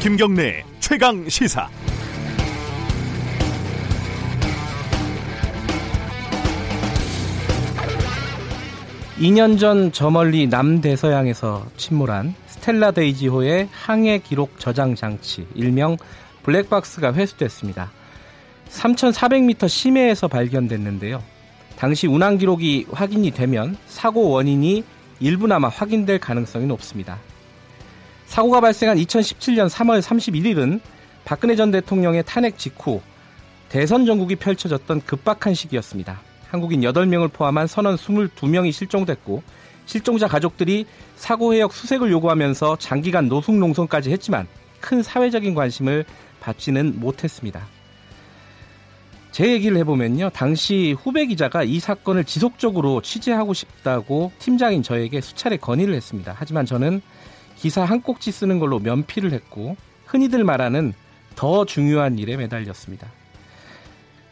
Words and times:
김경래 0.00 0.62
최강 0.78 1.28
시사. 1.28 1.68
2년 9.18 9.58
전 9.58 9.90
저 9.92 10.10
멀리 10.10 10.46
남대서양에서 10.46 11.66
침몰한 11.76 12.34
스텔라 12.46 12.92
데이지호의 12.92 13.68
항해 13.72 14.18
기록 14.18 14.60
저장 14.60 14.94
장치, 14.94 15.46
일명 15.54 15.96
블랙박스가 16.44 17.14
회수됐습니다. 17.14 17.90
3,400m 18.70 19.68
심해에서 19.68 20.28
발견됐는데요. 20.28 21.22
당시 21.76 22.06
운항 22.06 22.38
기록이 22.38 22.86
확인이 22.92 23.32
되면 23.32 23.76
사고 23.86 24.30
원인이 24.30 24.84
일부나마 25.20 25.68
확인될 25.68 26.20
가능성이 26.20 26.66
높습니다. 26.66 27.18
사고가 28.28 28.60
발생한 28.60 28.98
2017년 28.98 29.70
3월 29.70 30.02
31일은 30.02 30.80
박근혜 31.24 31.56
전 31.56 31.70
대통령의 31.70 32.22
탄핵 32.26 32.58
직후 32.58 33.00
대선 33.70 34.04
전국이 34.04 34.36
펼쳐졌던 34.36 35.00
급박한 35.06 35.54
시기였습니다. 35.54 36.20
한국인 36.48 36.82
8명을 36.82 37.32
포함한 37.32 37.66
선원 37.66 37.96
22명이 37.96 38.70
실종됐고 38.70 39.42
실종자 39.86 40.28
가족들이 40.28 40.84
사고 41.16 41.54
해역 41.54 41.72
수색을 41.72 42.12
요구하면서 42.12 42.76
장기간 42.76 43.28
노숙 43.28 43.56
농성까지 43.56 44.10
했지만 44.12 44.46
큰 44.80 45.02
사회적인 45.02 45.54
관심을 45.54 46.04
받지는 46.40 47.00
못했습니다. 47.00 47.66
제 49.32 49.52
얘기를 49.52 49.78
해보면요. 49.78 50.30
당시 50.30 50.94
후배 51.00 51.24
기자가 51.26 51.62
이 51.62 51.80
사건을 51.80 52.24
지속적으로 52.24 53.00
취재하고 53.00 53.54
싶다고 53.54 54.32
팀장인 54.38 54.82
저에게 54.82 55.22
수차례 55.22 55.56
건의를 55.56 55.94
했습니다. 55.94 56.34
하지만 56.36 56.66
저는 56.66 57.00
기사 57.58 57.82
한 57.84 58.00
꼭지 58.00 58.30
쓰는 58.30 58.60
걸로 58.60 58.78
면피를 58.78 59.32
했고 59.32 59.76
흔히들 60.06 60.44
말하는 60.44 60.94
더 61.34 61.64
중요한 61.64 62.18
일에 62.18 62.36
매달렸습니다. 62.36 63.08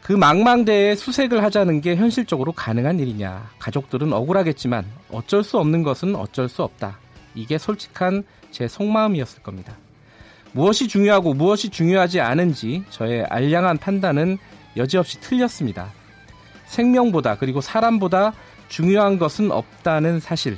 그 0.01 0.13
망망대에 0.13 0.95
수색을 0.95 1.43
하자는 1.43 1.81
게 1.81 1.97
현실적으로 1.97 2.53
가능한 2.53 2.99
일이냐. 2.99 3.49
가족들은 3.59 4.13
억울하겠지만 4.13 4.85
어쩔 5.11 5.43
수 5.43 5.57
없는 5.57 5.83
것은 5.83 6.15
어쩔 6.15 6.47
수 6.47 6.63
없다. 6.63 6.99
이게 7.35 7.57
솔직한 7.57 8.23
제 8.51 8.69
속마음이었을 8.69 9.43
겁니다. 9.43 9.75
무엇이 10.53 10.87
중요하고 10.87 11.33
무엇이 11.33 11.69
중요하지 11.69 12.21
않은지 12.21 12.83
저의 12.89 13.25
알량한 13.25 13.77
판단은 13.79 14.37
여지없이 14.77 15.19
틀렸습니다. 15.19 15.91
생명보다 16.67 17.37
그리고 17.37 17.59
사람보다 17.59 18.33
중요한 18.69 19.19
것은 19.19 19.51
없다는 19.51 20.21
사실. 20.21 20.57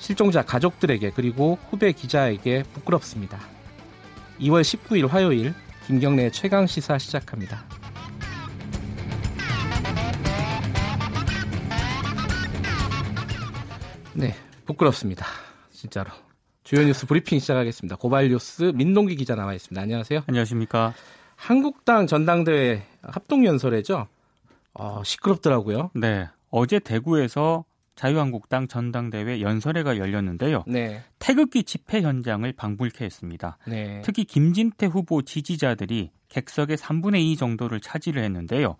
실종자 0.00 0.42
가족들에게 0.42 1.12
그리고 1.14 1.58
후배 1.70 1.92
기자에게 1.92 2.64
부끄럽습니다. 2.72 3.38
2월 4.40 4.62
19일 4.62 5.06
화요일 5.06 5.54
김경래의 5.86 6.32
최강 6.32 6.66
시사 6.66 6.98
시작합니다. 6.98 7.64
네, 14.14 14.34
부끄럽습니다. 14.64 15.26
진짜로. 15.70 16.10
주요 16.64 16.82
뉴스 16.82 17.06
브리핑 17.06 17.38
시작하겠습니다. 17.38 17.96
고발 17.96 18.28
뉴스 18.28 18.72
민동기 18.74 19.16
기자 19.16 19.34
나와 19.34 19.52
있습니다. 19.54 19.80
안녕하세요. 19.80 20.22
안녕하십니까. 20.26 20.94
한국당 21.36 22.06
전당대회 22.06 22.86
합동연설회죠. 23.02 24.08
어, 24.74 25.02
시끄럽더라고요. 25.04 25.90
네. 25.94 26.28
어제 26.50 26.78
대구에서 26.78 27.64
자유한국당 27.94 28.66
전당대회 28.68 29.40
연설회가 29.40 29.98
열렸는데요. 29.98 30.64
네. 30.66 31.02
태극기 31.18 31.64
집회 31.64 32.00
현장을 32.00 32.50
방불케 32.52 33.04
했습니다. 33.04 33.58
네. 33.66 34.00
특히 34.04 34.24
김진태 34.24 34.86
후보 34.86 35.22
지지자들이 35.22 36.10
객석의 36.28 36.76
3분의 36.76 37.20
2 37.20 37.36
정도를 37.36 37.80
차지를 37.80 38.22
했는데요. 38.22 38.76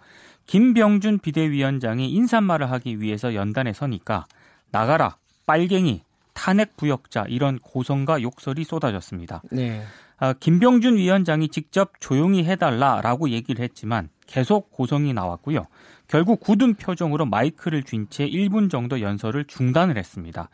김병준 0.46 1.18
비대위원장이 1.18 2.10
인사말을 2.10 2.70
하기 2.70 3.00
위해서 3.00 3.34
연단에 3.34 3.72
서니까 3.72 4.26
나가라, 4.70 5.16
빨갱이, 5.46 6.02
탄핵 6.32 6.76
부역자 6.76 7.26
이런 7.28 7.58
고성과 7.58 8.22
욕설이 8.22 8.64
쏟아졌습니다. 8.64 9.42
네. 9.50 9.82
아, 10.20 10.34
김병준 10.34 10.96
위원장이 10.96 11.48
직접 11.48 11.92
조용히 11.98 12.44
해달라라고 12.44 13.30
얘기를 13.30 13.64
했지만 13.64 14.10
계속 14.26 14.70
고성이 14.70 15.14
나왔고요. 15.14 15.66
결국 16.08 16.40
굳은 16.40 16.74
표정으로 16.74 17.24
마이크를 17.24 17.82
쥔 17.82 18.06
채 18.10 18.28
1분 18.28 18.70
정도 18.70 19.00
연설을 19.00 19.46
중단을 19.46 19.96
했습니다. 19.96 20.50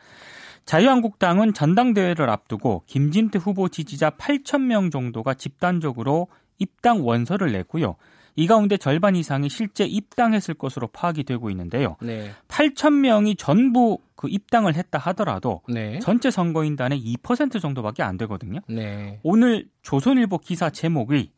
자유한국당은 0.66 1.52
전당대회를 1.52 2.30
앞두고 2.30 2.84
김진태 2.86 3.40
후보 3.40 3.68
지지자 3.68 4.10
8천 4.10 4.62
명 4.62 4.90
정도가 4.90 5.34
집단적으로 5.34 6.28
입당 6.58 7.04
원서를 7.04 7.50
냈고요. 7.52 7.96
이 8.36 8.46
가운데 8.46 8.76
절반 8.76 9.16
이상이 9.16 9.48
실제 9.48 9.84
입당했을 9.84 10.54
것으로 10.54 10.88
파악이 10.88 11.24
되고 11.24 11.50
있는데요. 11.50 11.96
네. 12.02 12.30
8천 12.48 13.00
명이 13.00 13.36
전부 13.36 13.98
그 14.14 14.28
입당을 14.28 14.74
했다 14.74 14.98
하더라도 14.98 15.62
네. 15.68 15.98
전체 16.00 16.30
선거인단의 16.30 17.02
2% 17.02 17.60
정도밖에 17.60 18.02
안 18.02 18.18
되거든요. 18.18 18.60
네. 18.68 19.20
오늘 19.22 19.68
조선일보 19.82 20.38
기사 20.38 20.70
제목이 20.70 21.30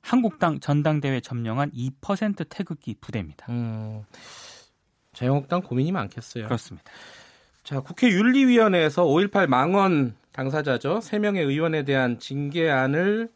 한국당 0.00 0.60
전당대회 0.60 1.20
점령한 1.20 1.72
2% 1.72 2.46
태극기 2.48 2.94
부대입니다. 3.00 3.46
음, 3.50 4.04
자유한국당 5.12 5.62
고민이 5.62 5.90
많겠어요. 5.90 6.44
그렇습니다. 6.44 6.90
자, 7.64 7.80
국회 7.80 8.08
윤리위원회에서 8.08 9.04
5.18 9.04 9.48
망원 9.48 10.14
당사자죠. 10.32 11.00
3명의 11.00 11.38
의원에 11.38 11.84
대한 11.84 12.18
징계안을 12.18 13.28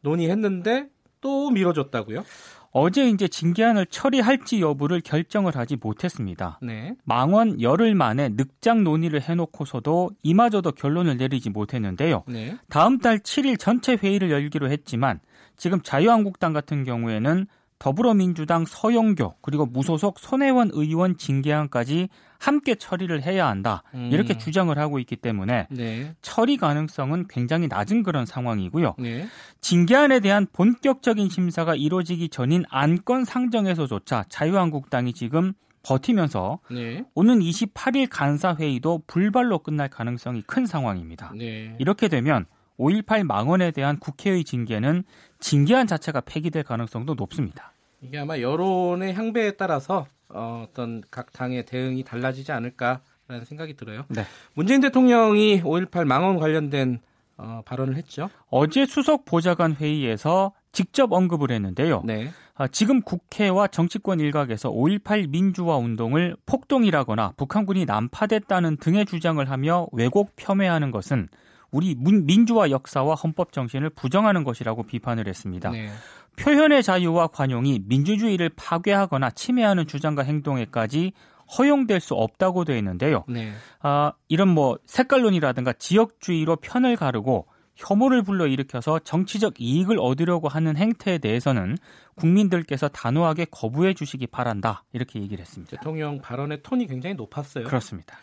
논의했는데 0.00 0.88
또 1.22 1.50
미뤄졌다고요? 1.50 2.24
어제 2.72 3.08
이제 3.08 3.28
징계안을 3.28 3.86
처리할지 3.86 4.60
여부를 4.60 5.00
결정을 5.02 5.56
하지 5.56 5.76
못했습니다. 5.76 6.58
네. 6.62 6.94
망원 7.04 7.60
열흘 7.60 7.94
만에 7.94 8.30
늑장 8.30 8.82
논의를 8.82 9.20
해놓고서도 9.20 10.10
이마저도 10.22 10.72
결론을 10.72 11.18
내리지 11.18 11.50
못했는데요. 11.50 12.24
네. 12.28 12.56
다음 12.68 12.98
달 12.98 13.18
7일 13.18 13.58
전체 13.58 13.94
회의를 13.94 14.30
열기로 14.30 14.70
했지만 14.70 15.20
지금 15.56 15.82
자유한국당 15.82 16.54
같은 16.54 16.84
경우에는 16.84 17.46
더불어민주당 17.82 18.64
서영교 18.64 19.38
그리고 19.40 19.66
무소속 19.66 20.20
손혜원 20.20 20.70
의원 20.72 21.16
징계안까지 21.16 22.10
함께 22.38 22.76
처리를 22.76 23.24
해야 23.24 23.48
한다 23.48 23.82
음. 23.94 24.08
이렇게 24.12 24.38
주장을 24.38 24.76
하고 24.78 25.00
있기 25.00 25.16
때문에 25.16 25.66
네. 25.68 26.14
처리 26.22 26.58
가능성은 26.58 27.26
굉장히 27.26 27.66
낮은 27.66 28.04
그런 28.04 28.24
상황이고요. 28.24 28.94
네. 29.00 29.26
징계안에 29.62 30.20
대한 30.20 30.46
본격적인 30.52 31.28
심사가 31.28 31.74
이루어지기 31.74 32.28
전인 32.28 32.62
안건 32.70 33.24
상정에서조차 33.24 34.26
자유한국당이 34.28 35.12
지금 35.12 35.52
버티면서 35.82 36.60
네. 36.70 37.04
오는 37.16 37.40
28일 37.40 38.06
간사회의도 38.08 39.02
불발로 39.08 39.58
끝날 39.58 39.88
가능성이 39.88 40.42
큰 40.42 40.66
상황입니다. 40.66 41.32
네. 41.36 41.74
이렇게 41.80 42.06
되면 42.06 42.46
5.18 42.78 43.24
망언에 43.24 43.72
대한 43.72 43.98
국회의 43.98 44.44
징계는 44.44 45.02
징계안 45.40 45.88
자체가 45.88 46.20
폐기될 46.20 46.62
가능성도 46.62 47.14
높습니다. 47.14 47.71
이게 48.02 48.18
아마 48.18 48.38
여론의 48.38 49.14
향배에 49.14 49.52
따라서 49.52 50.06
어, 50.28 50.66
어떤 50.68 51.02
각 51.10 51.32
당의 51.32 51.64
대응이 51.64 52.04
달라지지 52.04 52.52
않을까라는 52.52 53.44
생각이 53.44 53.74
들어요. 53.74 54.04
네. 54.08 54.24
문재인 54.54 54.80
대통령이 54.80 55.62
5.18 55.62 56.04
망언 56.04 56.38
관련된 56.38 57.00
어, 57.36 57.62
발언을 57.64 57.96
했죠. 57.96 58.28
어제 58.50 58.86
수석 58.86 59.24
보좌관 59.24 59.74
회의에서 59.74 60.52
직접 60.72 61.12
언급을 61.12 61.50
했는데요. 61.50 62.02
네. 62.04 62.30
아, 62.54 62.68
지금 62.68 63.02
국회와 63.02 63.68
정치권 63.68 64.20
일각에서 64.20 64.70
5.18 64.70 65.30
민주화 65.30 65.76
운동을 65.76 66.36
폭동이라거나 66.46 67.34
북한군이 67.36 67.84
난파됐다는 67.86 68.76
등의 68.76 69.06
주장을 69.06 69.48
하며 69.48 69.86
왜곡 69.92 70.36
폄훼하는 70.36 70.90
것은 70.90 71.28
우리 71.70 71.94
민주화 71.96 72.70
역사와 72.70 73.14
헌법 73.14 73.52
정신을 73.52 73.90
부정하는 73.90 74.44
것이라고 74.44 74.82
비판을 74.82 75.26
했습니다. 75.26 75.70
네. 75.70 75.88
표현의 76.36 76.82
자유와 76.82 77.28
관용이 77.28 77.82
민주주의를 77.86 78.50
파괴하거나 78.56 79.30
침해하는 79.30 79.86
주장과 79.86 80.22
행동에까지 80.22 81.12
허용될 81.58 82.00
수 82.00 82.14
없다고 82.14 82.64
되어 82.64 82.76
있는데요. 82.76 83.24
네. 83.28 83.52
아, 83.80 84.12
이런 84.28 84.48
뭐 84.48 84.78
색깔론이라든가 84.86 85.74
지역주의로 85.74 86.56
편을 86.56 86.96
가르고 86.96 87.46
혐오를 87.74 88.22
불러일으켜서 88.22 88.98
정치적 88.98 89.60
이익을 89.60 89.98
얻으려고 89.98 90.48
하는 90.48 90.76
행태에 90.76 91.18
대해서는 91.18 91.76
국민들께서 92.14 92.88
단호하게 92.88 93.46
거부해 93.50 93.94
주시기 93.94 94.26
바란다. 94.26 94.84
이렇게 94.92 95.20
얘기를 95.20 95.40
했습니다. 95.42 95.76
대통령 95.76 96.20
발언의 96.20 96.62
톤이 96.62 96.86
굉장히 96.86 97.14
높았어요. 97.14 97.64
그렇습니다. 97.64 98.16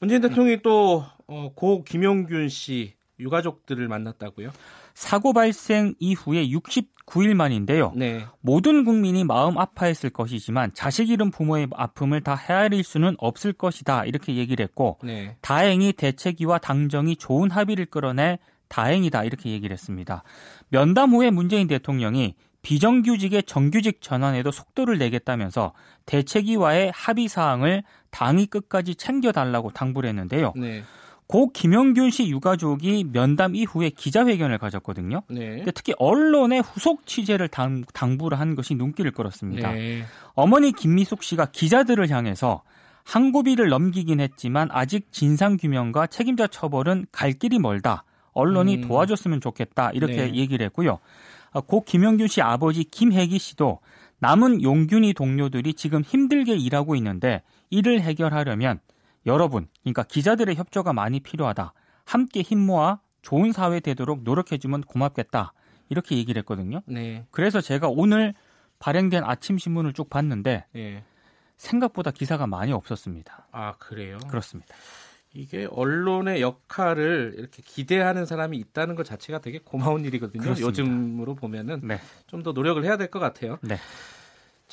문재인 0.00 0.20
대통령이 0.20 0.62
또고 0.62 1.04
어, 1.26 1.82
김용균 1.84 2.48
씨 2.48 2.94
유가족들을 3.18 3.86
만났다고요? 3.88 4.50
사고 4.94 5.32
발생 5.32 5.94
이후에 5.98 6.48
69일 6.48 7.34
만인데요. 7.34 7.92
네. 7.96 8.24
모든 8.40 8.84
국민이 8.84 9.24
마음 9.24 9.58
아파했을 9.58 10.10
것이지만 10.10 10.72
자식 10.72 11.10
잃은 11.10 11.30
부모의 11.30 11.68
아픔을 11.74 12.20
다 12.20 12.36
헤아릴 12.36 12.84
수는 12.84 13.16
없을 13.18 13.52
것이다. 13.52 14.04
이렇게 14.04 14.36
얘기를 14.36 14.62
했고 14.62 14.98
네. 15.02 15.36
다행히 15.40 15.92
대책위와 15.92 16.58
당정이 16.58 17.16
좋은 17.16 17.50
합의를 17.50 17.86
끌어내 17.86 18.38
다행이다 18.68 19.24
이렇게 19.24 19.50
얘기를 19.50 19.74
했습니다. 19.74 20.22
면담 20.68 21.10
후에 21.10 21.30
문재인 21.30 21.66
대통령이 21.66 22.34
비정규직의 22.62 23.42
정규직 23.42 24.00
전환에도 24.00 24.50
속도를 24.50 24.96
내겠다면서 24.98 25.74
대책위와의 26.06 26.92
합의 26.94 27.28
사항을 27.28 27.82
당이 28.10 28.46
끝까지 28.46 28.94
챙겨달라고 28.94 29.70
당부를 29.72 30.08
했는데요. 30.08 30.54
네. 30.56 30.82
고 31.26 31.50
김영균 31.52 32.10
씨 32.10 32.28
유가족이 32.28 33.06
면담 33.12 33.54
이후에 33.54 33.90
기자회견을 33.90 34.58
가졌거든요. 34.58 35.22
네. 35.28 35.64
특히 35.74 35.94
언론의 35.98 36.60
후속 36.60 37.06
취재를 37.06 37.48
당, 37.48 37.82
당부를 37.94 38.38
한 38.38 38.54
것이 38.54 38.74
눈길을 38.74 39.12
끌었습니다. 39.12 39.72
네. 39.72 40.04
어머니 40.34 40.72
김미숙 40.72 41.22
씨가 41.22 41.46
기자들을 41.46 42.10
향해서 42.10 42.62
항고비를 43.04 43.68
넘기긴 43.68 44.20
했지만 44.20 44.68
아직 44.70 45.12
진상 45.12 45.56
규명과 45.56 46.08
책임자 46.08 46.46
처벌은 46.46 47.06
갈 47.10 47.32
길이 47.32 47.58
멀다. 47.58 48.04
언론이 48.32 48.76
음. 48.76 48.80
도와줬으면 48.82 49.40
좋겠다. 49.40 49.90
이렇게 49.92 50.16
네. 50.16 50.34
얘기를 50.34 50.64
했고요. 50.66 50.98
아, 51.52 51.60
고 51.60 51.82
김영균 51.84 52.26
씨 52.26 52.42
아버지 52.42 52.84
김혜기 52.84 53.38
씨도 53.38 53.80
남은 54.18 54.62
용균이 54.62 55.14
동료들이 55.14 55.74
지금 55.74 56.02
힘들게 56.02 56.54
일하고 56.54 56.96
있는데 56.96 57.42
이를 57.70 58.00
해결하려면 58.00 58.80
여러분, 59.26 59.68
그러니까 59.82 60.02
기자들의 60.02 60.54
협조가 60.56 60.92
많이 60.92 61.20
필요하다. 61.20 61.72
함께 62.04 62.42
힘 62.42 62.60
모아 62.60 63.00
좋은 63.22 63.52
사회 63.52 63.80
되도록 63.80 64.22
노력해주면 64.22 64.82
고맙겠다. 64.82 65.52
이렇게 65.88 66.16
얘기를 66.16 66.40
했거든요. 66.40 66.82
네. 66.86 67.26
그래서 67.30 67.60
제가 67.60 67.88
오늘 67.88 68.34
발행된 68.78 69.24
아침 69.24 69.56
신문을 69.58 69.92
쭉 69.94 70.10
봤는데 70.10 70.66
네. 70.72 71.04
생각보다 71.56 72.10
기사가 72.10 72.46
많이 72.46 72.72
없었습니다. 72.72 73.48
아 73.52 73.72
그래요? 73.78 74.18
그렇습니다. 74.28 74.74
이게 75.32 75.66
언론의 75.70 76.42
역할을 76.42 77.34
이렇게 77.38 77.62
기대하는 77.64 78.24
사람이 78.26 78.56
있다는 78.58 78.94
것 78.94 79.04
자체가 79.04 79.40
되게 79.40 79.58
고마운 79.58 80.04
일이거든요. 80.04 80.42
그렇습니다. 80.42 80.68
요즘으로 80.68 81.34
보면은 81.34 81.80
네. 81.82 81.98
좀더 82.26 82.52
노력을 82.52 82.82
해야 82.84 82.96
될 82.96 83.08
것 83.10 83.18
같아요. 83.18 83.58
네. 83.62 83.76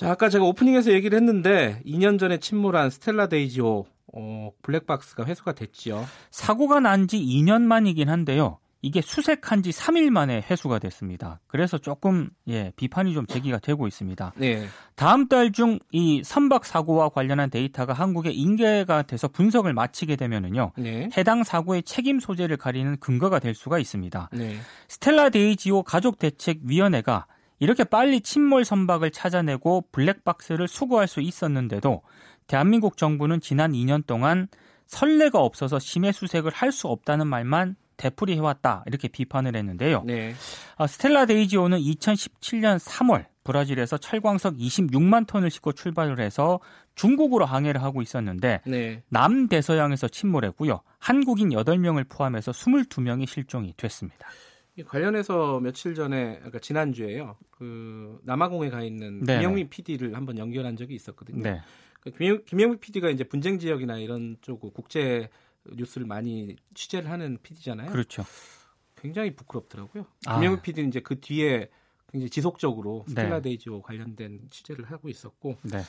자, 0.01 0.09
아까 0.09 0.29
제가 0.29 0.43
오프닝에서 0.45 0.91
얘기를 0.93 1.15
했는데 1.15 1.79
2년 1.85 2.17
전에 2.17 2.39
침몰한 2.39 2.89
스텔라 2.89 3.27
데이지호 3.27 3.85
어, 4.13 4.49
블랙박스가 4.63 5.25
회수가 5.25 5.53
됐지요. 5.53 6.03
사고가 6.31 6.79
난 6.79 7.07
지 7.07 7.19
2년 7.19 7.61
만이긴 7.61 8.09
한데요. 8.09 8.57
이게 8.81 8.99
수색한 8.99 9.61
지 9.61 9.69
3일 9.69 10.09
만에 10.09 10.41
회수가 10.49 10.79
됐습니다. 10.79 11.39
그래서 11.45 11.77
조금 11.77 12.31
예, 12.47 12.71
비판이 12.77 13.13
좀 13.13 13.27
제기가 13.27 13.59
되고 13.59 13.87
있습니다. 13.87 14.33
네. 14.37 14.65
다음 14.95 15.27
달 15.27 15.51
중 15.51 15.77
이 15.91 16.23
선박 16.25 16.65
사고와 16.65 17.09
관련한 17.09 17.51
데이터가 17.51 17.93
한국에 17.93 18.31
인계가 18.31 19.03
돼서 19.03 19.27
분석을 19.27 19.73
마치게 19.73 20.15
되면은요. 20.15 20.71
네. 20.79 21.09
해당 21.15 21.43
사고의 21.43 21.83
책임 21.83 22.19
소재를 22.19 22.57
가리는 22.57 22.97
근거가 22.99 23.37
될 23.37 23.53
수가 23.53 23.77
있습니다. 23.77 24.29
네. 24.33 24.55
스텔라 24.87 25.29
데이지호 25.29 25.83
가족 25.83 26.17
대책 26.17 26.61
위원회가 26.63 27.27
이렇게 27.61 27.83
빨리 27.83 28.21
침몰 28.21 28.65
선박을 28.65 29.11
찾아내고 29.11 29.85
블랙박스를 29.91 30.67
수거할 30.67 31.07
수 31.07 31.21
있었는데도 31.21 32.01
대한민국 32.47 32.97
정부는 32.97 33.39
지난 33.39 33.71
2년 33.73 34.05
동안 34.05 34.47
선례가 34.87 35.39
없어서 35.39 35.77
심해 35.79 36.11
수색을 36.11 36.51
할 36.51 36.71
수 36.71 36.87
없다는 36.87 37.27
말만 37.27 37.75
되풀이 37.97 38.33
해왔다 38.35 38.83
이렇게 38.87 39.07
비판을 39.07 39.55
했는데요. 39.55 40.03
네. 40.05 40.33
아, 40.75 40.87
스텔라 40.87 41.27
데이지호는 41.27 41.77
2017년 41.77 42.79
3월 42.79 43.25
브라질에서 43.43 43.99
철광석 43.99 44.55
26만 44.55 45.27
톤을 45.27 45.51
싣고 45.51 45.73
출발을 45.73 46.19
해서 46.19 46.59
중국으로 46.95 47.45
항해를 47.45 47.83
하고 47.83 48.01
있었는데 48.01 48.61
네. 48.65 49.03
남대서양에서 49.09 50.07
침몰했고요. 50.07 50.81
한국인 50.97 51.49
8명을 51.49 52.09
포함해서 52.09 52.51
22명이 52.51 53.27
실종이 53.27 53.73
됐습니다. 53.77 54.27
관련해서 54.85 55.59
며칠 55.59 55.95
전에 55.95 56.35
그러니까 56.35 56.59
지난주에요. 56.59 57.37
그 57.49 58.19
남아공에 58.23 58.69
가 58.69 58.83
있는 58.83 59.21
네. 59.21 59.37
김영민 59.37 59.69
PD를 59.69 60.15
한번 60.15 60.37
연결한 60.37 60.75
적이 60.75 60.95
있었거든요. 60.95 61.43
네. 61.43 61.61
그 61.99 62.11
김영, 62.11 62.43
김영민 62.45 62.79
PD가 62.79 63.09
이제 63.09 63.23
분쟁 63.23 63.59
지역이나 63.59 63.97
이런 63.97 64.37
쪽 64.41 64.59
국제 64.73 65.29
뉴스를 65.65 66.07
많이 66.07 66.55
취재를 66.73 67.09
하는 67.11 67.37
PD잖아요. 67.43 67.91
그렇죠. 67.91 68.23
굉장히 68.95 69.35
부끄럽더라고요. 69.35 70.05
아. 70.25 70.35
김영민 70.35 70.61
PD는 70.61 70.89
이제 70.89 70.99
그 70.99 71.19
뒤에 71.19 71.69
굉장히 72.11 72.29
지속적으로 72.29 73.03
네. 73.07 73.11
스텔라데이지와 73.11 73.77
네. 73.77 73.81
관련된 73.83 74.41
취재를 74.49 74.85
하고 74.85 75.09
있었고 75.09 75.57
네. 75.63 75.81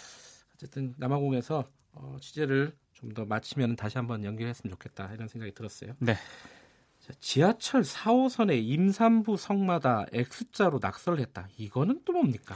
어쨌든 0.55 0.94
남아공에서 0.99 1.64
어, 1.94 2.17
취재를 2.20 2.75
좀 2.93 3.12
더 3.14 3.25
마치면 3.25 3.75
다시 3.75 3.99
한번 3.99 4.23
연결했으면 4.25 4.70
좋겠다 4.70 5.12
이런 5.12 5.26
생각이 5.26 5.52
들었어요. 5.55 5.94
네. 5.99 6.14
자, 7.02 7.12
지하철 7.19 7.82
4호선의 7.82 8.62
임산부 8.62 9.37
성마다 9.37 10.06
X자로 10.12 10.78
낙서를 10.81 11.19
했다. 11.19 11.49
이거는 11.56 12.00
또 12.04 12.12
뭡니까? 12.12 12.54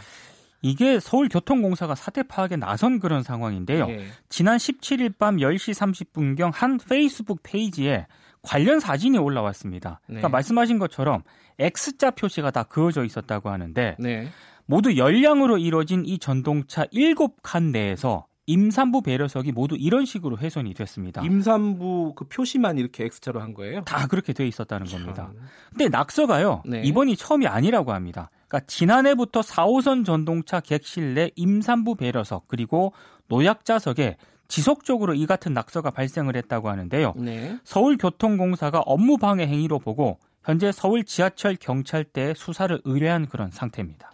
이게 0.62 1.00
서울교통공사가 1.00 1.96
사태 1.96 2.22
파악에 2.22 2.56
나선 2.56 3.00
그런 3.00 3.24
상황인데요. 3.24 3.86
네. 3.86 4.06
지난 4.28 4.56
17일 4.56 5.18
밤 5.18 5.38
10시 5.38 5.74
30분경 5.74 6.52
한 6.54 6.78
페이스북 6.78 7.42
페이지에 7.42 8.06
관련 8.42 8.78
사진이 8.78 9.18
올라왔습니다. 9.18 10.00
네. 10.06 10.14
그러니까 10.14 10.28
말씀하신 10.28 10.78
것처럼 10.78 11.22
X자 11.58 12.12
표시가 12.12 12.52
다 12.52 12.62
그어져 12.62 13.04
있었다고 13.04 13.50
하는데 13.50 13.96
네. 13.98 14.28
모두 14.64 14.96
열량으로 14.96 15.58
이뤄진 15.58 16.06
이 16.06 16.18
전동차 16.18 16.84
7칸 16.86 17.72
내에서 17.72 18.26
임산부 18.46 19.02
배려석이 19.02 19.52
모두 19.52 19.76
이런 19.78 20.06
식으로 20.06 20.38
훼손이 20.38 20.72
됐습니다. 20.74 21.22
임산부 21.22 22.14
그 22.16 22.24
표시만 22.26 22.78
이렇게 22.78 23.04
X자로 23.04 23.40
한 23.40 23.54
거예요? 23.54 23.82
다 23.82 24.06
그렇게 24.06 24.32
돼 24.32 24.46
있었다는 24.46 24.86
참. 24.86 25.00
겁니다. 25.00 25.32
근데 25.70 25.88
낙서가요. 25.88 26.62
네. 26.64 26.82
이번이 26.82 27.16
처음이 27.16 27.46
아니라고 27.46 27.92
합니다. 27.92 28.30
그러니까 28.46 28.66
지난해부터 28.68 29.40
4호선 29.40 30.04
전동차 30.04 30.60
객실 30.60 31.14
내 31.14 31.30
임산부 31.34 31.96
배려석 31.96 32.46
그리고 32.46 32.92
노약자석에 33.28 34.16
지속적으로 34.48 35.14
이 35.14 35.26
같은 35.26 35.52
낙서가 35.52 35.90
발생을 35.90 36.36
했다고 36.36 36.68
하는데요. 36.70 37.14
네. 37.16 37.58
서울교통공사가 37.64 38.80
업무 38.86 39.16
방해 39.16 39.46
행위로 39.46 39.80
보고 39.80 40.18
현재 40.44 40.70
서울 40.70 41.02
지하철 41.02 41.56
경찰대에 41.56 42.34
수사를 42.34 42.80
의뢰한 42.84 43.26
그런 43.26 43.50
상태입니다. 43.50 44.12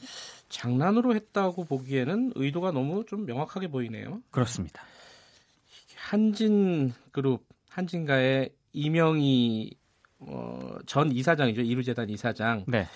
장난으로 0.53 1.15
했다고 1.15 1.65
보기에는 1.65 2.33
의도가 2.37 2.73
너무 2.73 3.05
좀 3.07 3.25
명확하게 3.25 3.69
보이네요. 3.69 4.21
그렇습니다. 4.31 4.83
한진 5.97 6.93
그룹 7.11 7.45
한진가의 7.71 8.51
이명희 8.75 9.71
어, 10.21 10.77
전 10.87 11.11
이사장이죠 11.11 11.63
이루재단 11.63 12.11
이사장. 12.11 12.65
네. 12.69 12.87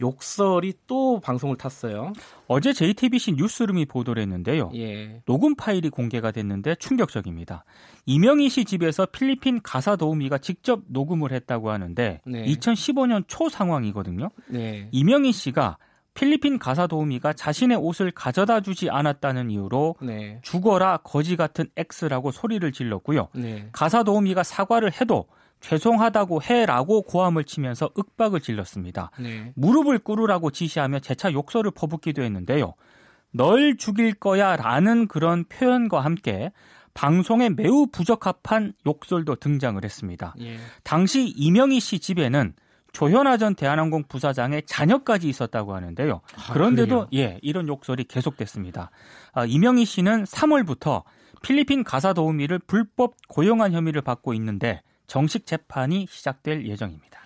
욕설이 0.00 0.74
또 0.86 1.20
방송을 1.20 1.56
탔어요. 1.56 2.12
어제 2.46 2.72
JTBC 2.72 3.32
뉴스룸이 3.32 3.86
보도를 3.86 4.22
했는데요. 4.22 4.70
예. 4.74 5.22
녹음 5.26 5.54
파일이 5.54 5.90
공개가 5.90 6.30
됐는데 6.30 6.76
충격적입니다. 6.76 7.64
이명희 8.06 8.48
씨 8.48 8.64
집에서 8.64 9.06
필리핀 9.06 9.60
가사 9.62 9.96
도우미가 9.96 10.38
직접 10.38 10.82
녹음을 10.88 11.32
했다고 11.32 11.70
하는데 11.70 12.20
네. 12.24 12.44
2015년 12.44 13.24
초 13.28 13.48
상황이거든요. 13.48 14.30
네. 14.48 14.88
이명희 14.92 15.32
씨가 15.32 15.78
필리핀 16.14 16.58
가사 16.58 16.86
도우미가 16.86 17.32
자신의 17.32 17.78
옷을 17.78 18.10
가져다 18.10 18.60
주지 18.60 18.90
않았다는 18.90 19.50
이유로 19.50 19.96
네. 20.02 20.38
죽어라 20.42 20.98
거지 20.98 21.36
같은 21.36 21.66
X라고 21.76 22.30
소리를 22.30 22.70
질렀고요. 22.70 23.28
네. 23.34 23.68
가사 23.72 24.02
도우미가 24.02 24.42
사과를 24.42 24.92
해도 25.00 25.26
죄송하다고 25.60 26.42
해라고 26.42 27.02
고함을 27.02 27.44
치면서 27.44 27.90
윽박을 27.96 28.40
질렀습니다. 28.40 29.10
네. 29.18 29.52
무릎을 29.54 30.00
꿇으라고 30.00 30.50
지시하며 30.50 30.98
재차 30.98 31.32
욕설을 31.32 31.70
퍼붓기도 31.70 32.22
했는데요. 32.22 32.74
널 33.30 33.76
죽일 33.76 34.12
거야 34.12 34.56
라는 34.56 35.06
그런 35.06 35.44
표현과 35.44 36.00
함께 36.00 36.52
방송에 36.94 37.48
매우 37.48 37.86
부적합한 37.90 38.74
욕설도 38.86 39.36
등장을 39.36 39.82
했습니다. 39.82 40.34
예. 40.40 40.58
당시 40.82 41.26
이명희 41.28 41.80
씨 41.80 41.98
집에는 41.98 42.52
조현아 42.92 43.38
전 43.38 43.54
대한항공 43.54 44.04
부사장의 44.04 44.62
자녀까지 44.66 45.28
있었다고 45.28 45.74
하는데요. 45.74 46.20
아, 46.36 46.52
그런데도 46.52 47.08
그래요? 47.08 47.24
예 47.26 47.38
이런 47.42 47.66
욕설이 47.68 48.04
계속됐습니다. 48.04 48.90
아, 49.32 49.44
이명희 49.46 49.84
씨는 49.84 50.24
3월부터 50.24 51.02
필리핀 51.42 51.84
가사 51.84 52.12
도우미를 52.12 52.58
불법 52.60 53.14
고용한 53.28 53.72
혐의를 53.72 54.02
받고 54.02 54.34
있는데 54.34 54.82
정식 55.06 55.46
재판이 55.46 56.06
시작될 56.08 56.66
예정입니다. 56.66 57.20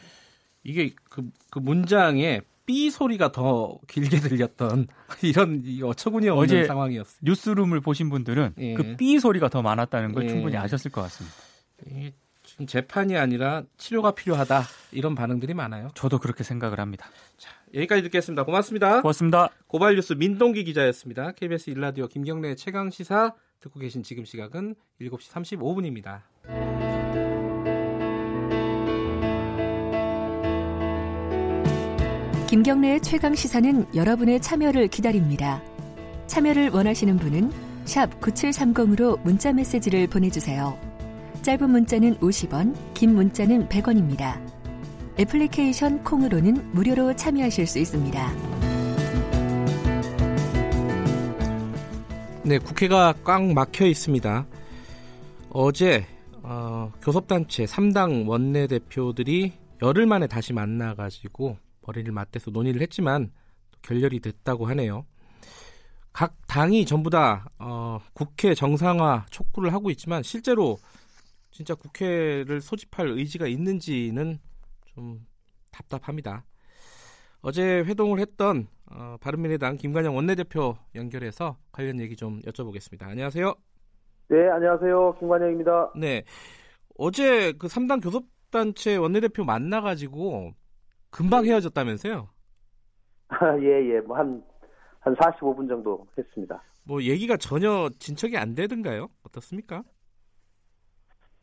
이게 0.64 0.94
그, 1.10 1.22
그 1.50 1.58
문장에 1.58 2.40
삐 2.64 2.90
소리가 2.90 3.30
더 3.30 3.78
길게 3.86 4.18
들렸던 4.18 4.88
이런 5.22 5.62
어처구니 5.82 6.28
없는 6.28 6.44
어제 6.44 6.64
상황이었어요. 6.64 7.18
뉴스룸을 7.22 7.80
보신 7.80 8.10
분들은 8.10 8.54
예. 8.58 8.74
그삐 8.74 9.20
소리가 9.20 9.48
더 9.48 9.62
많았다는 9.62 10.12
걸 10.12 10.24
예. 10.24 10.28
충분히 10.28 10.56
아셨을 10.56 10.90
것 10.90 11.02
같습니다. 11.02 11.36
재판이 12.66 13.16
아니라 13.18 13.64
치료가 13.76 14.12
필요하다 14.12 14.62
이런 14.92 15.14
반응들이 15.14 15.52
많아요. 15.52 15.88
저도 15.94 16.18
그렇게 16.18 16.42
생각을 16.42 16.80
합니다. 16.80 17.06
자, 17.36 17.50
여기까지 17.74 18.02
듣겠습니다. 18.04 18.44
고맙습니다. 18.44 19.02
고맙습니다. 19.02 19.50
고발뉴스 19.66 20.14
민동기 20.14 20.64
기자였습니다. 20.64 21.32
KBS 21.32 21.70
일라디오 21.70 22.08
김경래 22.08 22.54
최강 22.54 22.90
시사 22.90 23.34
듣고 23.60 23.80
계신 23.80 24.02
지금 24.02 24.24
시각은 24.24 24.74
7시 25.00 25.30
35분입니다. 25.30 26.22
김경래의 32.48 33.02
최강 33.02 33.34
시사는 33.34 33.94
여러분의 33.94 34.40
참여를 34.40 34.88
기다립니다. 34.88 35.62
참여를 36.26 36.70
원하시는 36.70 37.16
분은 37.18 37.50
9730으로 37.84 39.20
문자 39.22 39.52
메시지를 39.52 40.06
보내주세요. 40.06 40.95
짧은 41.46 41.70
문자는 41.70 42.18
50원, 42.18 42.74
긴 42.92 43.14
문자는 43.14 43.68
100원입니다. 43.68 44.34
애플리케이션 45.16 46.02
콩으로는 46.02 46.72
무료로 46.72 47.14
참여하실 47.14 47.68
수 47.68 47.78
있습니다. 47.78 48.32
네, 52.42 52.58
국회가 52.58 53.14
꽉 53.22 53.44
막혀 53.44 53.86
있습니다. 53.86 54.44
어제 55.50 56.04
어, 56.42 56.90
교섭단체 57.00 57.66
3당 57.66 58.26
원내대표들이 58.26 59.52
열흘 59.82 60.04
만에 60.04 60.26
다시 60.26 60.52
만나가지고 60.52 61.58
머리를 61.86 62.10
맞대서 62.12 62.50
논의를 62.50 62.82
했지만 62.82 63.30
결렬이 63.82 64.18
됐다고 64.18 64.66
하네요. 64.66 65.06
각 66.12 66.34
당이 66.48 66.86
전부 66.86 67.08
다 67.08 67.48
어, 67.60 68.00
국회 68.14 68.52
정상화 68.52 69.26
촉구를 69.30 69.72
하고 69.72 69.90
있지만 69.90 70.24
실제로 70.24 70.78
진짜 71.56 71.74
국회를 71.74 72.60
소집할 72.60 73.08
의지가 73.08 73.46
있는지는 73.46 74.38
좀 74.84 75.26
답답합니다. 75.72 76.44
어제 77.40 77.78
회동을 77.78 78.18
했던 78.18 78.66
어, 78.92 79.16
바른미래당 79.22 79.78
김관영 79.78 80.14
원내대표 80.14 80.76
연결해서 80.94 81.56
관련 81.72 81.98
얘기 81.98 82.14
좀 82.14 82.42
여쭤보겠습니다. 82.42 83.04
안녕하세요. 83.04 83.54
네, 84.28 84.50
안녕하세요. 84.50 85.16
김관영입니다. 85.18 85.92
네. 85.96 86.24
어제 86.98 87.52
그 87.52 87.68
3당 87.68 88.02
교섭단체 88.02 88.96
원내대표 88.96 89.42
만나가지고 89.44 90.52
금방 91.08 91.46
헤어졌다면서요? 91.46 92.28
아, 93.28 93.36
예, 93.64 93.94
예. 93.94 94.00
뭐 94.00 94.18
한, 94.18 94.44
한 95.00 95.14
45분 95.14 95.66
정도 95.70 96.06
했습니다. 96.18 96.62
뭐 96.84 97.02
얘기가 97.02 97.38
전혀 97.38 97.88
진척이 97.98 98.36
안 98.36 98.54
되던가요? 98.54 99.08
어떻습니까? 99.22 99.82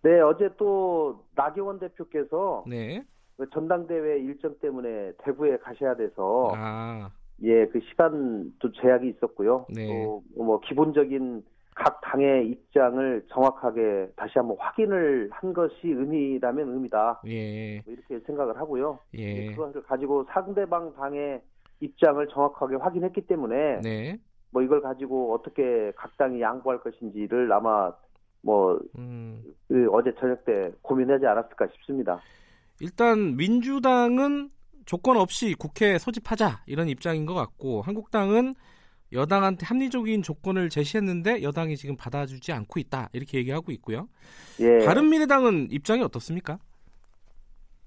네, 0.04 0.20
어제 0.20 0.50
또 0.58 1.24
나경원 1.36 1.80
대표께서 1.80 2.64
네. 2.68 3.04
그 3.38 3.50
전당대회 3.50 4.20
일정 4.20 4.54
때문에 4.60 5.14
대구에 5.20 5.58
가셔야 5.58 5.96
돼서 5.96 6.52
아. 6.56 7.10
예, 7.42 7.66
그 7.68 7.80
시간도 7.80 8.72
제약이 8.74 9.10
있었고요. 9.10 9.66
네. 9.70 9.88
또뭐 10.36 10.60
기본적인 10.62 11.44
각 11.76 12.02
당의 12.02 12.50
입장을 12.50 13.26
정확하게 13.30 14.10
다시 14.16 14.34
한번 14.36 14.58
확인을 14.60 15.30
한 15.32 15.54
것이 15.54 15.88
의미라면 15.88 16.70
의미다. 16.70 17.22
예. 17.28 17.82
뭐 17.86 17.94
이렇게 17.94 18.20
생각을 18.26 18.58
하고요. 18.58 19.00
예. 19.16 19.48
그것을 19.52 19.82
가지고 19.84 20.26
상대방 20.26 20.94
당의 20.94 21.42
입장을 21.80 22.26
정확하게 22.28 22.76
확인했기 22.76 23.22
때문에 23.22 23.82
네. 23.82 24.20
뭐 24.52 24.62
이걸 24.62 24.82
가지고 24.82 25.34
어떻게 25.34 25.92
각 25.96 26.16
당이 26.18 26.42
양보할 26.42 26.80
것인지를 26.82 27.52
아마 27.52 27.92
뭐 28.44 28.80
음. 28.98 29.42
그 29.68 29.88
어제 29.92 30.14
저녁 30.20 30.46
때 30.46 30.72
고민하지 30.82 31.26
않았을까 31.26 31.68
싶습니다. 31.74 32.20
일단 32.80 33.36
민주당은 33.38 34.52
조건 34.86 35.18
없이 35.18 35.56
국회 35.58 35.98
소집하자 35.98 36.64
이런 36.68 36.90
입장인 36.90 37.26
것 37.26 37.34
같고 37.34 37.82
한국당은 37.82 38.54
여당한테 39.14 39.66
합리적인 39.66 40.24
조건을 40.24 40.70
제시했는데 40.70 41.44
여당이 41.44 41.78
지금 41.78 41.96
받아주지 41.96 42.52
않고 42.52 42.80
있다 42.80 43.10
이렇게 43.14 43.38
얘기하고 43.38 43.72
있고요. 43.74 44.08
예. 44.60 44.86
바른미래당은 44.86 45.68
입장이 45.72 46.02
어떻습니까? 46.02 46.58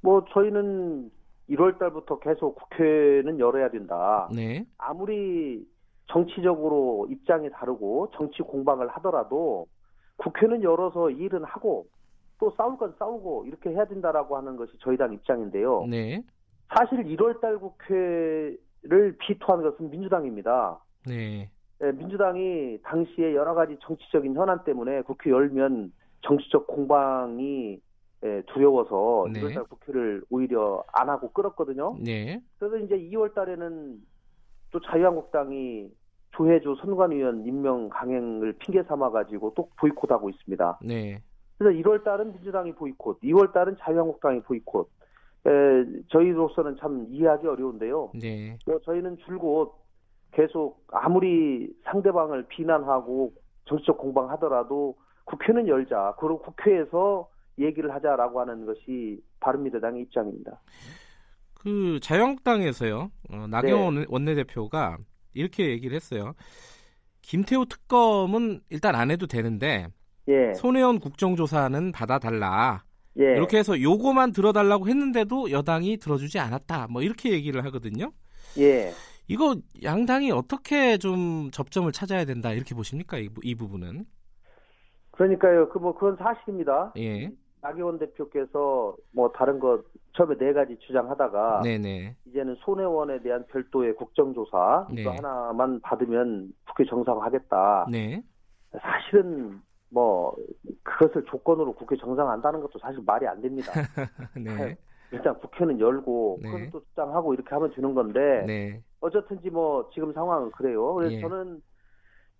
뭐 0.00 0.24
저희는 0.32 1.10
1월 1.50 1.78
달부터 1.78 2.20
계속 2.20 2.54
국회는 2.54 3.38
열어야 3.38 3.70
된다. 3.70 4.28
네. 4.34 4.64
아무리 4.78 5.66
정치적으로 6.06 7.08
입장이 7.10 7.50
다르고 7.50 8.12
정치 8.16 8.42
공방을 8.42 8.88
하더라도 8.88 9.66
국회는 10.16 10.62
열어서 10.62 11.10
일은 11.10 11.44
하고 11.44 11.86
또 12.38 12.52
싸울 12.56 12.76
건 12.76 12.94
싸우고 12.98 13.46
이렇게 13.46 13.70
해야 13.70 13.84
된다라고 13.86 14.36
하는 14.36 14.56
것이 14.56 14.72
저희 14.80 14.96
당 14.96 15.12
입장인데요. 15.12 15.86
네. 15.88 16.22
사실 16.74 17.04
1월 17.04 17.40
달 17.40 17.58
국회를 17.58 19.16
비토한 19.18 19.62
것은 19.62 19.90
민주당입니다. 19.90 20.78
네. 21.06 21.50
예, 21.82 21.92
민주당이 21.92 22.78
당시에 22.82 23.34
여러 23.34 23.54
가지 23.54 23.76
정치적인 23.82 24.34
현안 24.34 24.64
때문에 24.64 25.02
국회 25.02 25.30
열면 25.30 25.92
정치적 26.22 26.66
공방이 26.66 27.80
예, 28.24 28.42
두려워서 28.46 29.26
네. 29.32 29.40
1월달 29.40 29.68
국회를 29.68 30.24
오히려 30.30 30.82
안 30.92 31.08
하고 31.08 31.30
끌었거든요. 31.32 31.96
네. 32.02 32.40
그래서 32.58 32.78
이제 32.78 32.96
2월 32.96 33.34
달에는 33.34 34.00
또 34.72 34.80
자유한국당이 34.80 35.90
조혜주 36.32 36.76
선관위원 36.80 37.46
임명 37.46 37.88
강행을 37.88 38.54
핑계 38.58 38.82
삼아 38.82 39.10
가지고 39.10 39.52
또 39.56 39.68
보이콧하고 39.78 40.28
있습니다. 40.30 40.80
네. 40.82 41.22
그래서 41.58 41.78
1월 41.80 42.04
달은 42.04 42.32
민주당이 42.32 42.74
보이콧, 42.74 43.20
2월 43.22 43.52
달은 43.52 43.76
자유한국당이 43.80 44.42
보이콧. 44.42 44.90
에, 45.46 45.50
저희로서는 46.08 46.76
참 46.80 47.06
이해하기 47.08 47.46
어려운데요. 47.46 48.10
네. 48.20 48.58
어, 48.68 48.78
저희는 48.84 49.16
줄곧 49.24 49.74
계속 50.32 50.84
아무리 50.88 51.72
상대방을 51.84 52.46
비난하고 52.48 53.32
정치적 53.64 53.96
공방하더라도 53.96 54.96
국회는 55.24 55.68
열자. 55.68 56.16
그리고 56.18 56.40
국회에서 56.40 57.28
얘기를 57.58 57.94
하자라고 57.94 58.40
하는 58.40 58.66
것이 58.66 59.22
바른미래당의 59.40 60.02
입장입니다. 60.02 60.60
그 61.54 61.98
자유한국당에서요. 62.00 63.10
어, 63.32 63.46
나경원 63.48 63.94
네. 63.94 64.04
원내대표가 64.08 64.98
이렇게 65.36 65.68
얘기를 65.70 65.94
했어요. 65.94 66.34
김태호 67.22 67.64
특검은 67.66 68.60
일단 68.70 68.94
안 68.94 69.10
해도 69.10 69.26
되는데 69.26 69.88
예. 70.28 70.54
손혜원 70.54 70.98
국정조사는 71.00 71.92
받아달라. 71.92 72.84
예. 73.18 73.22
이렇게 73.24 73.58
해서 73.58 73.80
요거만 73.80 74.32
들어달라고 74.32 74.88
했는데도 74.88 75.50
여당이 75.50 75.98
들어주지 75.98 76.38
않았다. 76.38 76.88
뭐 76.90 77.02
이렇게 77.02 77.30
얘기를 77.30 77.64
하거든요. 77.66 78.12
예. 78.58 78.92
이거 79.28 79.56
양당이 79.82 80.30
어떻게 80.30 80.98
좀 80.98 81.50
접점을 81.52 81.90
찾아야 81.92 82.24
된다 82.24 82.52
이렇게 82.52 82.74
보십니까 82.74 83.18
이, 83.18 83.28
이 83.42 83.54
부분은? 83.54 84.04
그러니까요. 85.12 85.68
그 85.70 85.78
뭐 85.78 85.94
그건 85.94 86.16
사실입니다. 86.16 86.92
예. 86.98 87.30
나경원 87.62 87.98
대표께서 87.98 88.96
뭐 89.12 89.32
다른 89.32 89.58
거 89.58 89.82
처음에 90.12 90.36
네 90.36 90.52
가지 90.52 90.78
주장하다가 90.78 91.62
네네. 91.62 92.16
이제는 92.26 92.56
손혜원에 92.60 93.22
대한 93.22 93.44
별도의 93.46 93.94
국정조사 93.96 94.88
네. 94.92 95.02
이거 95.02 95.10
하나만 95.12 95.80
받으면 95.80 96.52
국회 96.66 96.84
정상화하겠다. 96.84 97.88
네. 97.90 98.22
사실은 98.80 99.60
뭐 99.90 100.36
그것을 100.82 101.24
조건으로 101.24 101.74
국회 101.74 101.96
정상화한다는 101.96 102.60
것도 102.60 102.78
사실 102.78 103.00
말이 103.04 103.26
안 103.26 103.40
됩니다. 103.40 103.72
네. 104.36 104.76
일단 105.12 105.38
국회는 105.38 105.78
열고 105.80 106.40
네. 106.42 106.50
그것도 106.50 106.84
주장하고 106.86 107.34
이렇게 107.34 107.48
하면 107.50 107.70
되는 107.72 107.94
건데 107.94 108.44
네. 108.46 108.82
어쨌든지 109.00 109.50
뭐 109.50 109.88
지금 109.94 110.12
상황은 110.12 110.50
그래요. 110.52 110.94
그래서 110.94 111.14
예. 111.14 111.20
저는 111.20 111.62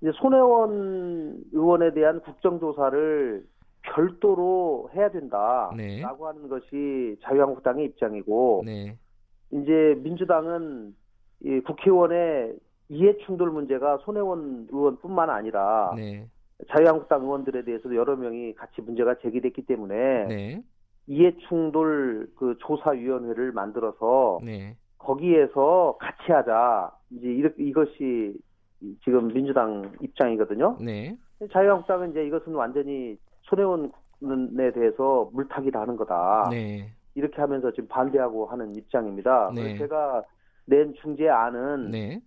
이제 0.01 0.11
손혜원 0.17 1.43
의원에 1.53 1.93
대한 1.95 2.21
국정조사를 2.21 3.47
별도로 3.87 4.90
해야 4.95 5.11
된다라고 5.11 5.76
네. 5.76 6.02
하는 6.02 6.49
것이 6.49 7.16
자유한국당의 7.23 7.87
입장이고 7.87 8.62
네. 8.66 8.97
이제 9.50 9.99
민주당은 10.02 10.95
이 11.40 11.61
국회의원의 11.61 12.57
이해 12.88 13.16
충돌 13.19 13.50
문제가 13.50 13.99
손혜원 13.99 14.69
의원뿐만 14.71 15.31
아니라 15.31 15.93
네. 15.97 16.28
자유한국당 16.69 17.23
의원들에 17.23 17.64
대해서도 17.64 17.95
여러 17.95 18.16
명이 18.16 18.55
같이 18.55 18.81
문제가 18.81 19.16
제기됐기 19.19 19.66
때문에 19.66 20.26
네. 20.26 20.62
이해 21.07 21.37
충돌 21.49 22.28
그 22.37 22.57
조사위원회를 22.59 23.52
만들어서 23.52 24.40
네. 24.45 24.76
거기에서 24.99 25.97
같이 26.00 26.33
하자 26.33 26.90
이제 27.11 27.28
이렇게 27.28 27.62
이것이 27.62 28.35
지금 29.05 29.28
민주당 29.28 29.93
입장이거든요. 30.00 30.78
네. 30.81 31.16
자유한국당은 31.52 32.11
이제 32.11 32.26
이것은 32.26 32.55
완전히 32.55 33.16
손혜원에 33.49 34.73
대해서 34.75 35.31
물타기를 35.33 35.81
하는 35.81 35.97
거다. 35.97 36.49
네. 36.50 36.91
이렇게 37.15 37.41
하면서 37.41 37.71
지금 37.73 37.88
반대하고 37.88 38.47
하는 38.47 38.76
입장입니다. 38.76 39.50
네. 39.55 39.79
제가 39.79 40.23
낸 40.67 40.95
중재안은 40.95 41.91
네. 41.91 42.21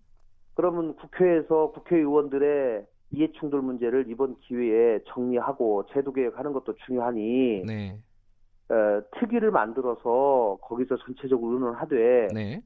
그러면 0.56 0.96
국회에서 0.96 1.72
국회의원들의 1.72 2.86
이해충돌 3.12 3.62
문제를 3.62 4.06
이번 4.10 4.38
기회에 4.40 5.00
정리하고 5.08 5.86
제도 5.94 6.12
개혁하는 6.12 6.54
것도 6.54 6.76
중요하니 6.86 7.64
네. 7.66 7.98
어, 8.70 9.02
특위를 9.20 9.52
만들어서 9.52 10.58
거기서 10.62 10.98
전체적으로 10.98 11.54
의논하되 11.54 12.28
네. 12.34 12.62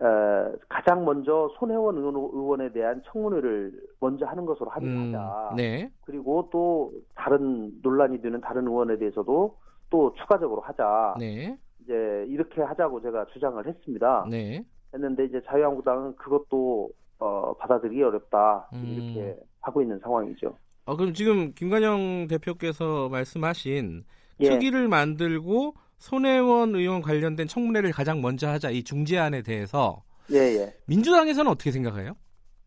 어, 0.00 0.52
가장 0.68 1.04
먼저 1.04 1.50
손혜원 1.58 1.96
의원, 1.96 2.14
의원에 2.14 2.70
대한 2.72 3.02
청문회를 3.06 3.72
먼저 4.00 4.26
하는 4.26 4.46
것으로 4.46 4.70
음, 4.70 4.72
합의하자. 4.72 5.54
네. 5.56 5.90
그리고 6.04 6.48
또 6.52 6.92
다른 7.14 7.72
논란이 7.82 8.22
되는 8.22 8.40
다른 8.40 8.66
의원에 8.66 8.96
대해서도 8.98 9.56
또 9.90 10.14
추가적으로 10.14 10.60
하자. 10.60 11.16
네. 11.18 11.58
이제 11.82 12.26
이렇게 12.28 12.62
하자고 12.62 13.00
제가 13.02 13.26
주장을 13.32 13.66
했습니다. 13.66 14.26
네. 14.30 14.64
했는데 14.94 15.24
이제 15.24 15.40
자유한국당은 15.46 16.14
그것도 16.16 16.90
어, 17.18 17.54
받아들이기 17.54 18.02
어렵다 18.02 18.68
음. 18.74 18.84
이렇게 18.86 19.36
하고 19.60 19.82
있는 19.82 19.98
상황이죠. 19.98 20.54
어, 20.86 20.96
그럼 20.96 21.12
지금 21.12 21.52
김관영 21.54 22.28
대표께서 22.28 23.08
말씀하신 23.08 24.04
예. 24.40 24.50
특위를 24.50 24.88
만들고 24.88 25.74
손혜원 25.98 26.74
의원 26.74 27.02
관련된 27.02 27.46
청문회를 27.46 27.92
가장 27.92 28.20
먼저 28.20 28.48
하자 28.48 28.70
이 28.70 28.82
중재안에 28.82 29.42
대해서 29.42 30.02
예, 30.32 30.38
예. 30.38 30.74
민주당에서는 30.86 31.50
어떻게 31.50 31.70
생각해요? 31.70 32.14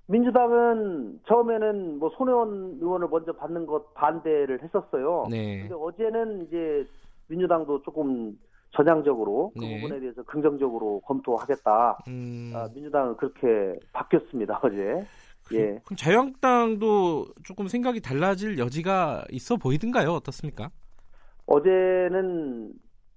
민주당은 0.07 1.21
처음에는 1.27 1.99
뭐 1.99 2.11
손혜원 2.17 2.77
의원을 2.81 3.07
먼저 3.07 3.31
받는 3.33 3.65
것 3.65 3.93
반대를 3.93 4.61
했었어요. 4.61 5.27
네. 5.29 5.61
근데 5.61 5.73
어제는 5.73 6.47
이제 6.47 6.85
민주당도 7.27 7.81
조금 7.83 8.37
전향적으로 8.71 9.51
그 9.57 9.63
네. 9.63 9.81
부분에 9.81 9.99
대해서 10.01 10.21
긍정적으로 10.23 11.01
검토하겠다. 11.01 11.99
음... 12.07 12.51
아, 12.55 12.67
민주당은 12.73 13.15
그렇게 13.17 13.79
바뀌었습니다 13.93 14.59
어제. 14.63 15.05
그, 15.45 15.55
예. 15.55 15.79
그럼 15.83 15.97
자유한국당도 15.97 17.27
조금 17.43 17.67
생각이 17.67 18.01
달라질 18.01 18.57
여지가 18.57 19.25
있어 19.31 19.55
보이던가요? 19.57 20.11
어떻습니까? 20.11 20.69
어제는 21.45 22.71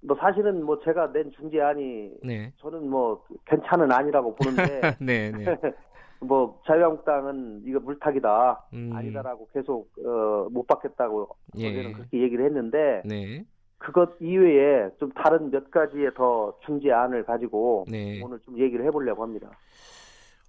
뭐 0.07 0.15
사실은 0.19 0.63
뭐 0.63 0.79
제가 0.83 1.11
낸 1.11 1.31
중재안이 1.31 2.11
네. 2.23 2.51
저는 2.57 2.89
뭐 2.89 3.23
괜찮은 3.45 3.91
아니라고 3.91 4.35
보는데 4.35 4.81
네, 5.01 5.31
네. 5.31 5.45
뭐 6.21 6.59
자유한국당은 6.65 7.63
이거 7.65 7.79
물타기다 7.79 8.67
음. 8.73 8.91
아니다라고 8.93 9.49
계속 9.53 9.89
어, 10.05 10.47
못 10.51 10.65
받겠다고 10.67 11.29
예. 11.57 11.69
어제는 11.69 11.93
그렇게 11.93 12.21
얘기를 12.21 12.45
했는데 12.45 13.01
네. 13.05 13.43
그것 13.77 14.11
이외에 14.19 14.89
좀 14.99 15.11
다른 15.11 15.51
몇 15.51 15.69
가지의 15.69 16.11
더 16.15 16.57
중재안을 16.65 17.25
가지고 17.25 17.85
네. 17.89 18.21
오늘 18.23 18.39
좀 18.39 18.57
얘기를 18.57 18.85
해보려고 18.85 19.23
합니다. 19.23 19.51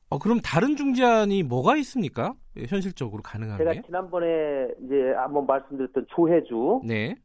어 0.09 0.19
그럼 0.19 0.39
다른 0.41 0.77
중재안이 0.77 1.43
뭐가 1.43 1.77
있습니까? 1.79 2.35
현실적으로 2.69 3.23
가능한 3.23 3.59
제가 3.59 3.73
게? 3.73 3.83
지난번에 3.83 4.69
이제 4.85 5.13
한번 5.17 5.47
말씀드렸던 5.47 6.07
조혜주 6.11 6.83
네. 6.87 7.17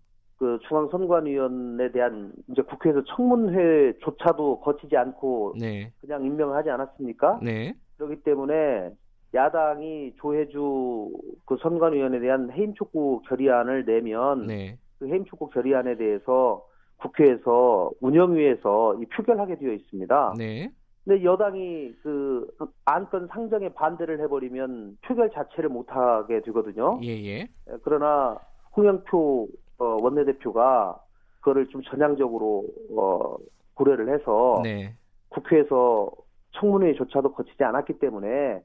그 0.41 0.57
중앙선관위원에 0.67 1.91
대한 1.91 2.31
이제 2.49 2.63
국회에서 2.63 3.03
청문회조차도 3.03 4.61
거치지 4.61 4.97
않고 4.97 5.53
네. 5.59 5.93
그냥 6.01 6.25
임명하지 6.25 6.67
않았습니까? 6.71 7.41
네. 7.43 7.75
그렇기 7.97 8.23
때문에 8.23 8.89
야당이 9.35 10.15
조혜주 10.15 11.11
그 11.45 11.57
선관위원에 11.61 12.19
대한 12.21 12.51
해임 12.53 12.73
촉구 12.73 13.21
결의안을 13.27 13.85
내면 13.85 14.47
네. 14.47 14.79
그 14.97 15.07
해임 15.09 15.25
촉구 15.25 15.49
결의안에 15.49 15.97
대해서 15.97 16.65
국회에서 16.97 17.91
운영위에서 18.01 18.95
이 18.95 19.05
표결하게 19.05 19.59
되어 19.59 19.73
있습니다. 19.73 20.33
네. 20.39 20.71
근데 21.05 21.23
여당이 21.23 21.93
그 22.01 22.47
안건 22.85 23.27
상정에 23.27 23.69
반대를 23.69 24.19
해버리면 24.21 24.97
표결 25.05 25.29
자체를 25.29 25.69
못하게 25.69 26.41
되거든요. 26.41 26.99
예, 27.03 27.09
예. 27.09 27.47
그러나 27.83 28.39
홍영표 28.75 29.47
어, 29.81 29.97
원내대표가 29.99 30.95
그거를 31.39 31.67
좀 31.67 31.81
전향적으로 31.81 32.65
어, 32.95 33.35
고려를 33.73 34.13
해서 34.13 34.61
네. 34.63 34.93
국회에서 35.29 36.11
청문회조차도 36.51 37.33
거치지 37.33 37.63
않았기 37.63 37.97
때문에 37.97 38.61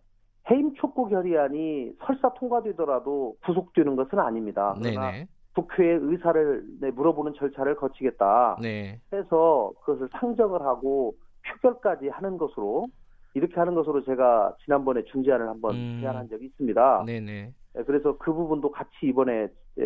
해임 0.50 0.74
촉구 0.74 1.08
결의안이 1.08 1.92
설사 2.04 2.34
통과되더라도 2.34 3.36
구속되는 3.44 3.96
것은 3.96 4.18
아닙니다. 4.18 4.74
그러나 4.78 5.10
네네. 5.10 5.26
국회의 5.54 5.98
의사를 6.02 6.64
네, 6.82 6.90
물어보는 6.90 7.32
절차를 7.38 7.76
거치겠다 7.76 8.58
네. 8.60 9.00
해서 9.12 9.72
그것을 9.80 10.10
상정을 10.12 10.60
하고 10.60 11.14
표결까지 11.62 12.08
하는 12.08 12.36
것으로 12.36 12.88
이렇게 13.32 13.54
하는 13.54 13.74
것으로 13.74 14.04
제가 14.04 14.54
지난번에 14.64 15.02
중재안을 15.04 15.48
한번 15.48 15.74
음. 15.74 15.98
제안한 16.02 16.28
적이 16.28 16.46
있습니다. 16.46 17.04
네네. 17.06 17.52
예, 17.78 17.82
그래서 17.84 18.16
그 18.18 18.32
부분도 18.32 18.70
같이 18.70 18.90
이번에 19.02 19.48
예, 19.78 19.84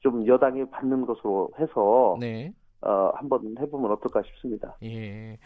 좀 0.00 0.26
여당이 0.26 0.70
받는 0.70 1.06
것으로 1.06 1.50
해서 1.58 2.16
네. 2.20 2.52
어, 2.80 3.10
한번 3.14 3.54
해보면 3.58 3.92
어떨까 3.92 4.22
싶습니다. 4.22 4.76
예. 4.82 5.38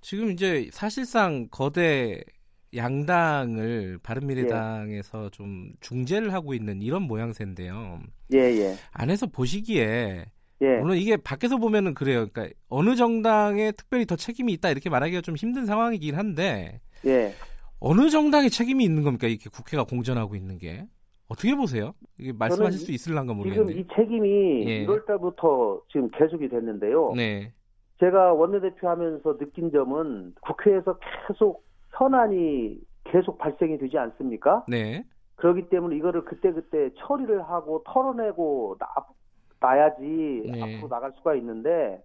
지금 0.00 0.30
이제 0.30 0.68
사실상 0.72 1.48
거대 1.50 2.22
양당을 2.74 3.98
바른미래당에서 4.02 5.24
예. 5.24 5.30
좀 5.30 5.72
중재를 5.80 6.32
하고 6.32 6.54
있는 6.54 6.82
이런 6.82 7.02
모양새인데요. 7.02 8.00
예, 8.32 8.38
예. 8.38 8.74
안에서 8.92 9.26
보시기에 9.26 10.26
예. 10.62 10.76
물론 10.78 10.96
이게 10.96 11.16
밖에서 11.16 11.58
보면은 11.58 11.94
그래요. 11.94 12.26
그러니까 12.28 12.54
어느 12.68 12.96
정당에 12.96 13.72
특별히 13.72 14.06
더 14.06 14.16
책임이 14.16 14.52
있다 14.54 14.70
이렇게 14.70 14.88
말하기가 14.88 15.20
좀 15.20 15.36
힘든 15.36 15.66
상황이긴 15.66 16.14
한데 16.14 16.80
예. 17.04 17.32
어느 17.78 18.08
정당에 18.08 18.48
책임이 18.48 18.84
있는 18.84 19.02
겁니까? 19.02 19.26
이렇게 19.26 19.50
국회가 19.50 19.84
공전하고 19.84 20.34
있는 20.34 20.58
게 20.58 20.86
어떻게 21.28 21.54
보세요? 21.56 21.94
이게 22.18 22.32
말씀하실 22.32 22.80
수 22.80 22.92
있을란가 22.92 23.34
모르겠는데 23.34 23.72
지금 23.72 23.84
이 23.84 23.96
책임이 23.96 24.68
예. 24.68 24.86
1월 24.86 25.06
달부터 25.06 25.82
지금 25.90 26.08
계속이 26.10 26.48
됐는데요. 26.48 27.12
네. 27.16 27.52
제가 27.98 28.32
원내대표 28.34 28.88
하면서 28.88 29.36
느낀 29.36 29.70
점은 29.72 30.34
국회에서 30.42 30.98
계속 31.26 31.64
현안이 31.96 32.78
계속 33.04 33.38
발생이 33.38 33.78
되지 33.78 33.98
않습니까? 33.98 34.64
네. 34.68 35.04
그렇기 35.36 35.68
때문에 35.68 35.96
이거를 35.96 36.24
그때그때 36.24 36.90
처리를 36.98 37.42
하고 37.42 37.82
털어내고 37.86 38.76
나, 38.78 38.86
놔야지 39.60 40.50
네. 40.52 40.76
앞으로 40.76 40.88
나갈 40.88 41.12
수가 41.16 41.34
있는데 41.36 42.02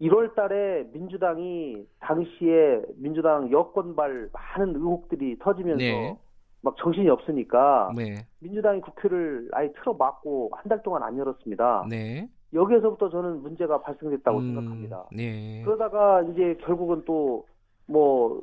1월 0.00 0.34
달에 0.34 0.84
민주당이 0.92 1.86
당시에 2.00 2.82
민주당 2.96 3.50
여권발 3.50 4.30
많은 4.32 4.74
의혹들이 4.76 5.38
터지면서 5.38 5.78
네. 5.78 6.16
막 6.62 6.76
정신이 6.78 7.08
없으니까 7.10 7.90
네. 7.96 8.24
민주당이 8.40 8.80
국회를 8.80 9.48
아예 9.52 9.72
틀어 9.72 9.94
막고 9.94 10.50
한 10.54 10.68
달 10.68 10.82
동안 10.82 11.02
안 11.02 11.18
열었습니다. 11.18 11.86
네. 11.90 12.28
여기에서부터 12.54 13.10
저는 13.10 13.42
문제가 13.42 13.80
발생됐다고 13.80 14.38
음, 14.38 14.54
생각합니다. 14.54 15.04
네. 15.12 15.62
그러다가 15.64 16.22
이제 16.22 16.56
결국은 16.64 17.04
또 17.04 17.44
뭐 17.86 18.40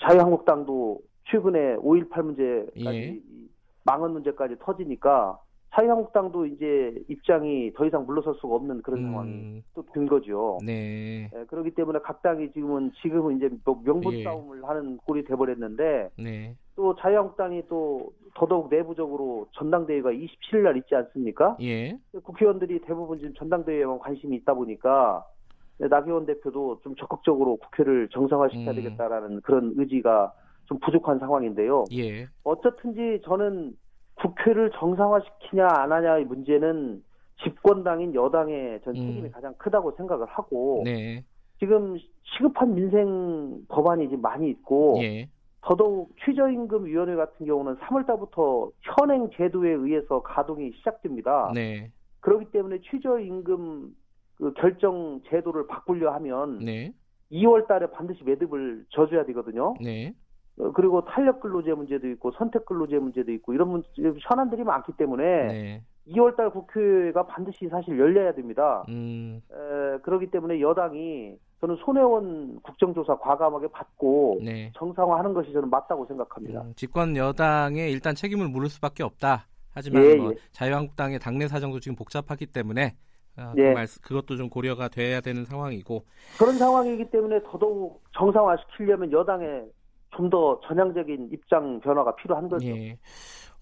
자유한국당도 0.00 1.00
최근에 1.30 1.76
5.18 1.76 2.22
문제까지 2.22 2.96
예. 2.98 3.20
망언 3.84 4.12
문제까지 4.12 4.56
터지니까 4.58 5.38
자유한국당도 5.74 6.46
이제 6.46 6.94
입장이 7.08 7.72
더 7.74 7.86
이상 7.86 8.04
물러설 8.04 8.34
수가 8.34 8.54
없는 8.56 8.82
그런 8.82 9.00
음. 9.00 9.04
상황이 9.04 9.62
또 9.74 9.82
된 9.92 10.06
거죠. 10.06 10.58
네. 10.64 11.28
네. 11.32 11.44
그렇기 11.46 11.70
때문에 11.70 11.98
각 12.02 12.22
당이 12.22 12.52
지금은 12.52 12.92
지금은 13.02 13.36
이제 13.36 13.50
뭐 13.64 13.80
명분 13.84 14.14
예. 14.14 14.24
싸움을 14.24 14.64
하는 14.68 14.96
꼴이 14.98 15.24
돼버렸는데 15.24 16.10
네. 16.18 16.56
또 16.76 16.94
자유한국당이 16.96 17.62
또 17.68 18.12
더더욱 18.34 18.68
내부적으로 18.70 19.46
전당대회가 19.52 20.10
27일 20.10 20.62
날 20.62 20.76
있지 20.76 20.94
않습니까? 20.94 21.56
예. 21.60 21.98
국회의원들이 22.22 22.80
대부분 22.82 23.18
지금 23.18 23.34
전당대회에만 23.34 23.98
관심이 23.98 24.36
있다 24.36 24.54
보니까 24.54 25.24
나경원 25.78 26.26
대표도 26.26 26.80
좀 26.82 26.94
적극적으로 26.96 27.56
국회를 27.56 28.08
정상화시켜야 28.10 28.70
음. 28.70 28.76
되겠다라는 28.76 29.40
그런 29.40 29.72
의지가 29.76 30.32
좀 30.66 30.78
부족한 30.78 31.18
상황인데요. 31.18 31.84
예. 31.92 32.26
어쨌든지 32.44 33.20
저는 33.24 33.74
국회를 34.14 34.70
정상화시키냐 34.74 35.66
안 35.66 35.92
하냐의 35.92 36.24
문제는 36.24 37.02
집권당인 37.42 38.14
여당의 38.14 38.80
전 38.84 38.94
책임이 38.94 39.28
음. 39.28 39.30
가장 39.32 39.54
크다고 39.54 39.92
생각을 39.92 40.26
하고 40.26 40.82
네. 40.84 41.24
지금 41.58 41.96
시급한 42.24 42.74
민생 42.74 43.64
법안이 43.68 44.08
지금 44.08 44.22
많이 44.22 44.48
있고 44.50 44.98
예. 45.02 45.28
더더욱 45.62 46.10
최저임금위원회 46.24 47.14
같은 47.14 47.46
경우는 47.46 47.76
3월달부터 47.76 48.72
현행 48.80 49.30
제도에 49.36 49.70
의해서 49.70 50.22
가동이 50.22 50.72
시작됩니다. 50.72 51.52
네. 51.54 51.90
그렇기 52.20 52.46
때문에 52.50 52.78
최저임금 52.82 53.94
그 54.36 54.52
결정 54.54 55.20
제도를 55.28 55.66
바꾸려 55.68 56.12
하면 56.14 56.58
네. 56.58 56.92
2월달에 57.30 57.92
반드시 57.92 58.22
매듭을 58.24 58.86
져줘야 58.90 59.24
되거든요. 59.26 59.74
네. 59.80 60.14
어, 60.58 60.72
그리고 60.72 61.04
탄력 61.04 61.40
근로제 61.40 61.72
문제도 61.74 62.06
있고 62.08 62.32
선택 62.32 62.66
근로제 62.66 62.98
문제도 62.98 63.30
있고 63.32 63.54
이런 63.54 63.68
문제, 63.68 63.88
현안들이 63.96 64.64
많기 64.64 64.92
때문에 64.92 65.24
네. 65.46 65.82
2월달 66.08 66.52
국회가 66.52 67.24
반드시 67.26 67.68
사실 67.68 67.98
열려야 67.98 68.34
됩니다. 68.34 68.84
음. 68.88 69.40
에, 69.50 69.98
그렇기 70.02 70.30
때문에 70.30 70.60
여당이 70.60 71.36
저는 71.60 71.76
손혜원 71.76 72.60
국정조사 72.62 73.18
과감하게 73.18 73.68
받고 73.68 74.40
네. 74.44 74.72
정상화하는 74.76 75.32
것이 75.32 75.52
저는 75.52 75.70
맞다고 75.70 76.06
생각합니다. 76.06 76.62
음, 76.62 76.72
집권 76.74 77.16
여당에 77.16 77.88
일단 77.88 78.16
책임을 78.16 78.48
물을 78.48 78.68
수밖에 78.68 79.04
없다. 79.04 79.46
하지만 79.74 80.04
예, 80.04 80.14
뭐 80.16 80.32
예. 80.32 80.36
자유한국당의 80.50 81.18
당내 81.20 81.46
사정도 81.48 81.80
지금 81.80 81.96
복잡하기 81.96 82.46
때문에 82.46 82.96
어, 83.38 83.52
예. 83.56 83.68
그 83.68 83.74
말, 83.74 83.86
그것도 84.02 84.36
좀 84.36 84.50
고려가 84.50 84.88
돼야 84.88 85.20
되는 85.20 85.44
상황이고 85.44 86.04
그런 86.38 86.54
상황이기 86.58 87.10
때문에 87.10 87.40
더더욱 87.44 88.02
정상화시키려면 88.18 89.12
여당의 89.12 89.64
좀 90.16 90.30
더 90.30 90.60
전향적인 90.66 91.30
입장 91.32 91.80
변화가 91.80 92.14
필요한 92.16 92.48
거죠. 92.48 92.66
예. 92.68 92.98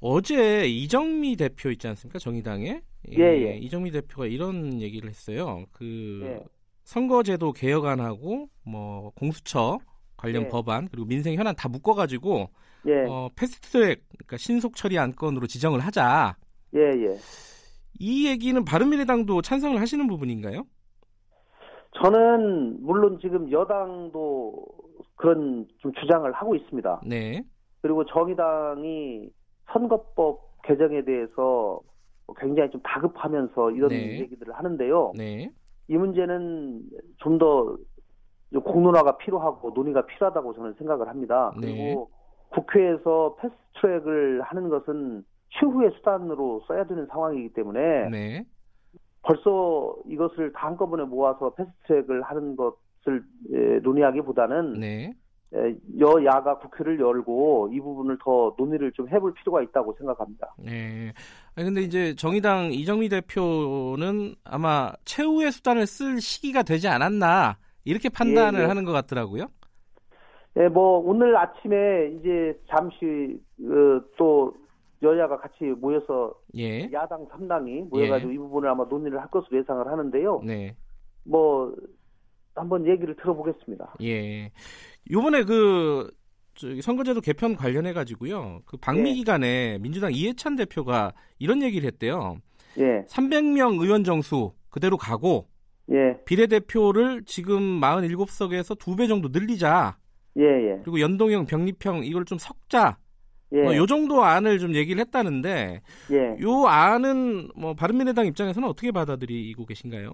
어제 0.00 0.66
이정미 0.66 1.36
대표 1.36 1.70
있지 1.70 1.88
않습니까? 1.88 2.18
정의당에 2.18 2.80
예, 3.10 3.18
예. 3.18 3.42
예. 3.52 3.56
이정미 3.58 3.90
대표가 3.90 4.26
이런 4.26 4.80
얘기를 4.80 5.08
했어요. 5.08 5.64
그 5.72 6.20
예. 6.24 6.44
선거제도 6.84 7.52
개혁안하고 7.52 8.48
뭐 8.64 9.10
공수처 9.16 9.78
관련 10.16 10.44
예. 10.44 10.48
법안 10.48 10.88
그리고 10.88 11.06
민생 11.06 11.34
현안 11.34 11.54
다 11.56 11.68
묶어가지고 11.68 12.48
예. 12.86 13.04
어, 13.08 13.28
패스트트랙 13.36 14.02
그러니까 14.16 14.36
신속 14.36 14.76
처리 14.76 14.98
안건으로 14.98 15.46
지정을 15.46 15.80
하자. 15.80 16.36
예 16.74 16.80
예. 16.80 17.18
이 17.98 18.26
얘기는 18.28 18.64
바른미래당도 18.64 19.42
찬성을 19.42 19.78
하시는 19.80 20.06
부분인가요? 20.06 20.64
저는 22.02 22.82
물론 22.82 23.18
지금 23.20 23.50
여당도 23.50 24.64
그런 25.20 25.66
좀 25.78 25.92
주장을 25.92 26.30
하고 26.32 26.54
있습니다. 26.54 27.02
네. 27.06 27.42
그리고 27.82 28.04
정의당이 28.06 29.28
선거법 29.70 30.62
개정에 30.62 31.04
대해서 31.04 31.80
굉장히 32.38 32.70
좀 32.70 32.80
다급하면서 32.82 33.72
이런 33.72 33.90
네. 33.90 34.20
얘기들을 34.20 34.54
하는데요. 34.54 35.12
네. 35.16 35.50
이 35.88 35.96
문제는 35.96 36.82
좀 37.18 37.38
더 37.38 37.76
공론화가 38.64 39.18
필요하고 39.18 39.70
논의가 39.70 40.06
필요하다고 40.06 40.54
저는 40.54 40.74
생각을 40.74 41.08
합니다. 41.08 41.52
네. 41.60 41.66
그리고 41.66 42.10
국회에서 42.48 43.36
패스트트랙을 43.40 44.42
하는 44.42 44.68
것은 44.68 45.24
최후의 45.50 45.92
수단으로 45.96 46.62
써야 46.66 46.84
되는 46.84 47.06
상황이기 47.06 47.52
때문에 47.52 48.08
네. 48.08 48.44
벌써 49.22 49.94
이것을 50.06 50.52
다 50.52 50.66
한꺼번에 50.66 51.04
모아서 51.04 51.50
패스트트랙을 51.50 52.22
하는 52.22 52.56
것 52.56 52.76
을 53.08 53.80
논의하기보다는 53.82 54.80
네. 54.80 55.14
여야가 55.98 56.58
국회를 56.58 57.00
열고 57.00 57.70
이 57.72 57.80
부분을 57.80 58.18
더 58.22 58.54
논의를 58.56 58.92
좀 58.92 59.08
해볼 59.08 59.34
필요가 59.34 59.62
있다고 59.62 59.94
생각합니다. 59.98 60.54
네. 60.58 61.12
근데 61.54 61.80
이제 61.80 62.14
정의당 62.14 62.72
이정미 62.72 63.08
대표는 63.08 64.34
아마 64.44 64.92
최후의 65.04 65.50
수단을 65.50 65.86
쓸 65.86 66.20
시기가 66.20 66.62
되지 66.62 66.88
않았나 66.88 67.56
이렇게 67.84 68.08
판단을 68.08 68.60
예, 68.60 68.64
예. 68.64 68.68
하는 68.68 68.84
것 68.84 68.92
같더라고요. 68.92 69.46
예, 70.56 70.68
뭐 70.68 70.98
오늘 70.98 71.36
아침에 71.36 72.12
이제 72.18 72.58
잠시 72.68 73.40
어, 73.62 74.00
또 74.16 74.54
여야가 75.02 75.38
같이 75.38 75.64
모여서 75.64 76.34
예. 76.56 76.90
야당 76.92 77.26
3당이 77.26 77.88
모여가지고 77.88 78.30
예. 78.30 78.34
이 78.34 78.38
부분을 78.38 78.68
아마 78.68 78.84
논의를 78.84 79.20
할 79.20 79.28
것으로 79.30 79.58
예상을 79.58 79.86
하는데요. 79.86 80.42
네. 80.44 80.76
뭐 81.24 81.74
한번 82.54 82.86
얘기를 82.86 83.14
들어보겠습니다. 83.16 83.94
예. 84.02 84.50
요번에 85.10 85.44
그 85.44 86.10
선거제도 86.82 87.20
개편 87.20 87.56
관련해 87.56 87.92
가지고요. 87.92 88.60
그 88.66 88.76
방미 88.76 89.10
예. 89.10 89.14
기간에 89.14 89.78
민주당 89.78 90.12
이해찬 90.12 90.56
대표가 90.56 91.12
이런 91.38 91.62
얘기를 91.62 91.86
했대요. 91.86 92.38
예. 92.78 93.04
300명 93.08 93.80
의원 93.80 94.04
정수 94.04 94.52
그대로 94.68 94.96
가고 94.96 95.48
예. 95.90 96.16
비례대표를 96.24 97.24
지금 97.24 97.80
47석에서 97.80 98.78
두 98.78 98.94
배 98.96 99.06
정도 99.06 99.28
늘리자. 99.28 99.96
예, 100.38 100.42
예. 100.44 100.78
그리고 100.84 101.00
연동형, 101.00 101.46
병립형 101.46 102.04
이걸 102.04 102.24
좀 102.24 102.38
섞자. 102.38 102.98
예. 103.52 103.62
뭐 103.62 103.74
요 103.74 103.86
정도 103.86 104.22
안을 104.22 104.60
좀 104.60 104.74
얘기를 104.76 105.00
했다는데 105.00 105.80
예. 106.12 106.36
요 106.42 106.66
안은 106.66 107.48
뭐 107.56 107.74
바른미래당 107.74 108.26
입장에서는 108.26 108.68
어떻게 108.68 108.92
받아들이고 108.92 109.66
계신가요? 109.66 110.12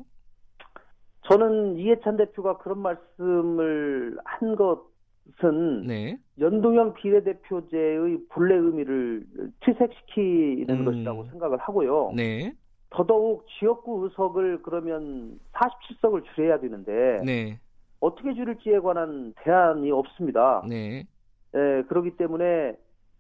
저는 1.29 1.77
이해찬 1.77 2.17
대표가 2.17 2.59
그런 2.59 2.79
말씀을 2.79 4.17
한 4.25 4.57
것은 4.57 5.87
네. 5.87 6.19
연동형 6.39 6.95
비례대표제의 6.95 8.19
본래 8.29 8.55
의미를 8.55 9.25
퇴색시키는 9.61 10.71
음. 10.71 10.85
것이라고 10.85 11.25
생각을 11.31 11.59
하고요. 11.59 12.13
네. 12.15 12.53
더더욱 12.91 13.47
지역구 13.59 14.05
의석을 14.05 14.63
그러면 14.63 15.39
47석을 15.53 16.25
줄여야 16.35 16.61
되는데 16.61 17.21
네. 17.25 17.59
어떻게 18.01 18.35
줄일지에 18.35 18.79
관한 18.79 19.35
대안이 19.43 19.91
없습니다. 19.91 20.65
네. 20.69 21.07
예, 21.55 21.83
그렇기 21.89 22.17
때문에 22.17 22.77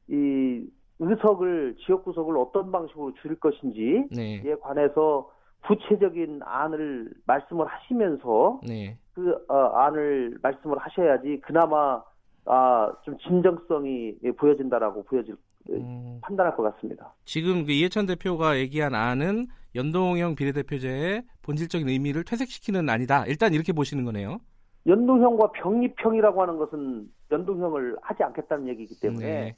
이 0.08 0.64
의석을 0.98 1.76
지역구석을 1.84 2.36
어떤 2.36 2.70
방식으로 2.70 3.14
줄일 3.20 3.38
것인지에 3.40 4.06
네. 4.14 4.54
관해서 4.60 5.30
구체적인 5.66 6.40
안을 6.44 7.10
말씀을 7.26 7.66
하시면서 7.66 8.60
네. 8.66 8.98
그 9.14 9.34
어, 9.48 9.54
안을 9.54 10.38
말씀을 10.42 10.78
하셔야지 10.78 11.40
그나마 11.44 12.02
아, 12.44 12.92
좀 13.04 13.16
진정성이 13.18 14.14
보여진다라고 14.38 15.04
보여질 15.04 15.36
음... 15.70 16.20
판단할 16.22 16.54
것 16.56 16.62
같습니다. 16.62 17.12
지금 17.24 17.64
그 17.64 17.72
이해찬 17.72 18.06
대표가 18.06 18.56
얘기한 18.58 18.94
안은 18.94 19.46
연동형 19.74 20.36
비례대표제의 20.36 21.24
본질적인 21.42 21.88
의미를 21.88 22.22
퇴색시키는 22.24 22.88
안이다. 22.88 23.26
일단 23.26 23.52
이렇게 23.52 23.72
보시는 23.72 24.04
거네요. 24.04 24.38
연동형과 24.86 25.50
병립형이라고 25.52 26.40
하는 26.40 26.56
것은 26.56 27.08
연동형을 27.32 27.96
하지 28.00 28.22
않겠다는 28.22 28.68
얘기이기 28.68 29.00
때문에 29.00 29.56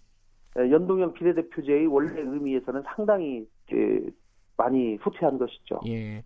네. 0.57 0.71
연동형 0.71 1.13
비례대표제의 1.13 1.87
원래 1.87 2.21
의미에서는 2.21 2.83
상당히 2.97 3.47
많이 4.59 4.97
후퇴한 4.97 5.39
것이죠. 5.39 5.81
예. 5.87 6.23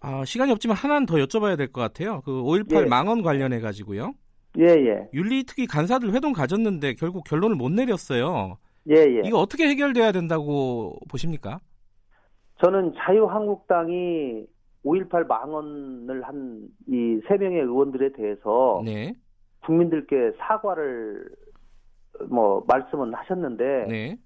아, 0.00 0.24
시간이 0.24 0.50
없지만 0.50 0.76
하나는 0.76 1.06
더 1.06 1.14
여쭤봐야 1.16 1.56
될 1.56 1.70
것 1.70 1.80
같아요. 1.80 2.22
그 2.24 2.32
5.18 2.42 2.82
예. 2.84 2.86
망언 2.86 3.22
관련해 3.22 3.60
가지고요. 3.60 4.14
예, 4.58 4.64
예. 4.64 5.08
윤리특위 5.14 5.66
간사들 5.68 6.12
회동 6.12 6.32
가졌는데 6.32 6.94
결국 6.94 7.22
결론을 7.24 7.54
못 7.56 7.70
내렸어요. 7.70 8.58
예, 8.90 8.96
예. 8.96 9.22
이거 9.24 9.38
어떻게 9.38 9.68
해결돼야 9.68 10.10
된다고 10.12 10.98
보십니까? 11.08 11.60
저는 12.64 12.94
자유한국당이 12.96 14.44
5.18 14.84 15.26
망언을 15.28 16.22
한 16.24 16.68
이 16.88 17.20
세 17.28 17.36
명의 17.36 17.60
의원들에 17.60 18.12
대해서 18.14 18.82
네. 18.84 19.14
국민들께 19.64 20.32
사과를 20.38 21.24
뭐 22.28 22.64
말씀은 22.66 23.14
하셨는데 23.14 23.86
네. 23.88 24.16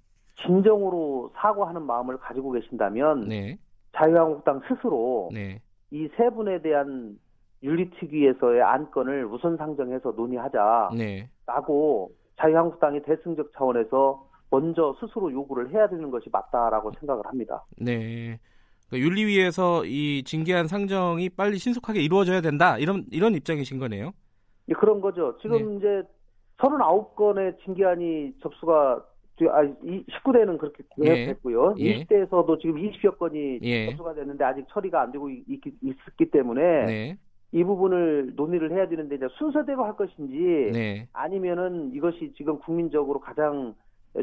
진정으로 0.42 1.32
사과하는 1.34 1.82
마음을 1.82 2.18
가지고 2.18 2.52
계신다면 2.52 3.28
네. 3.28 3.58
자유한국당 3.96 4.60
스스로 4.68 5.30
네. 5.32 5.60
이세 5.90 6.30
분에 6.30 6.60
대한 6.60 7.18
윤리특위에서의 7.62 8.62
안건을 8.62 9.26
우선 9.26 9.56
상정해서 9.56 10.12
논의하자라고 10.12 10.94
네. 10.96 11.28
자유한국당이 12.38 13.02
대승적 13.02 13.52
차원에서 13.56 14.26
먼저 14.50 14.94
스스로 15.00 15.32
요구를 15.32 15.70
해야 15.70 15.88
되는 15.88 16.10
것이 16.10 16.28
맞다라고 16.30 16.92
생각을 16.98 17.26
합니다. 17.26 17.64
네. 17.80 18.38
그러니까 18.88 19.08
윤리위에서 19.08 19.84
이 19.86 20.22
징계안 20.24 20.68
상정이 20.68 21.30
빨리 21.30 21.58
신속하게 21.58 22.00
이루어져야 22.02 22.40
된다 22.40 22.78
이런 22.78 23.04
이런 23.10 23.34
입장이신 23.34 23.78
거네요. 23.78 24.12
예, 24.68 24.74
그런 24.74 25.00
거죠. 25.00 25.36
지금 25.40 25.70
네. 25.70 25.76
이제 25.76 26.02
39건의 26.58 27.58
징계안이 27.64 28.34
접수가 28.42 29.04
아, 29.44 29.62
19대는 29.62 30.58
그렇게 30.58 30.82
예. 31.04 31.26
됐고요. 31.26 31.74
예. 31.78 32.04
20대에서도 32.04 32.60
지금 32.60 32.76
20여 32.76 33.18
건이 33.18 33.60
예. 33.62 33.86
접수가 33.90 34.14
됐는데 34.14 34.44
아직 34.44 34.66
처리가 34.68 35.02
안 35.02 35.12
되고 35.12 35.28
있, 35.28 35.44
있기 35.48 36.30
때문에 36.30 36.86
네. 36.86 37.18
이 37.52 37.62
부분을 37.62 38.32
논의를 38.34 38.72
해야 38.72 38.88
되는데 38.88 39.16
이제 39.16 39.26
순서대로 39.38 39.84
할 39.84 39.94
것인지 39.96 40.72
네. 40.72 41.08
아니면은 41.12 41.92
이것이 41.92 42.32
지금 42.36 42.58
국민적으로 42.58 43.20
가장 43.20 43.74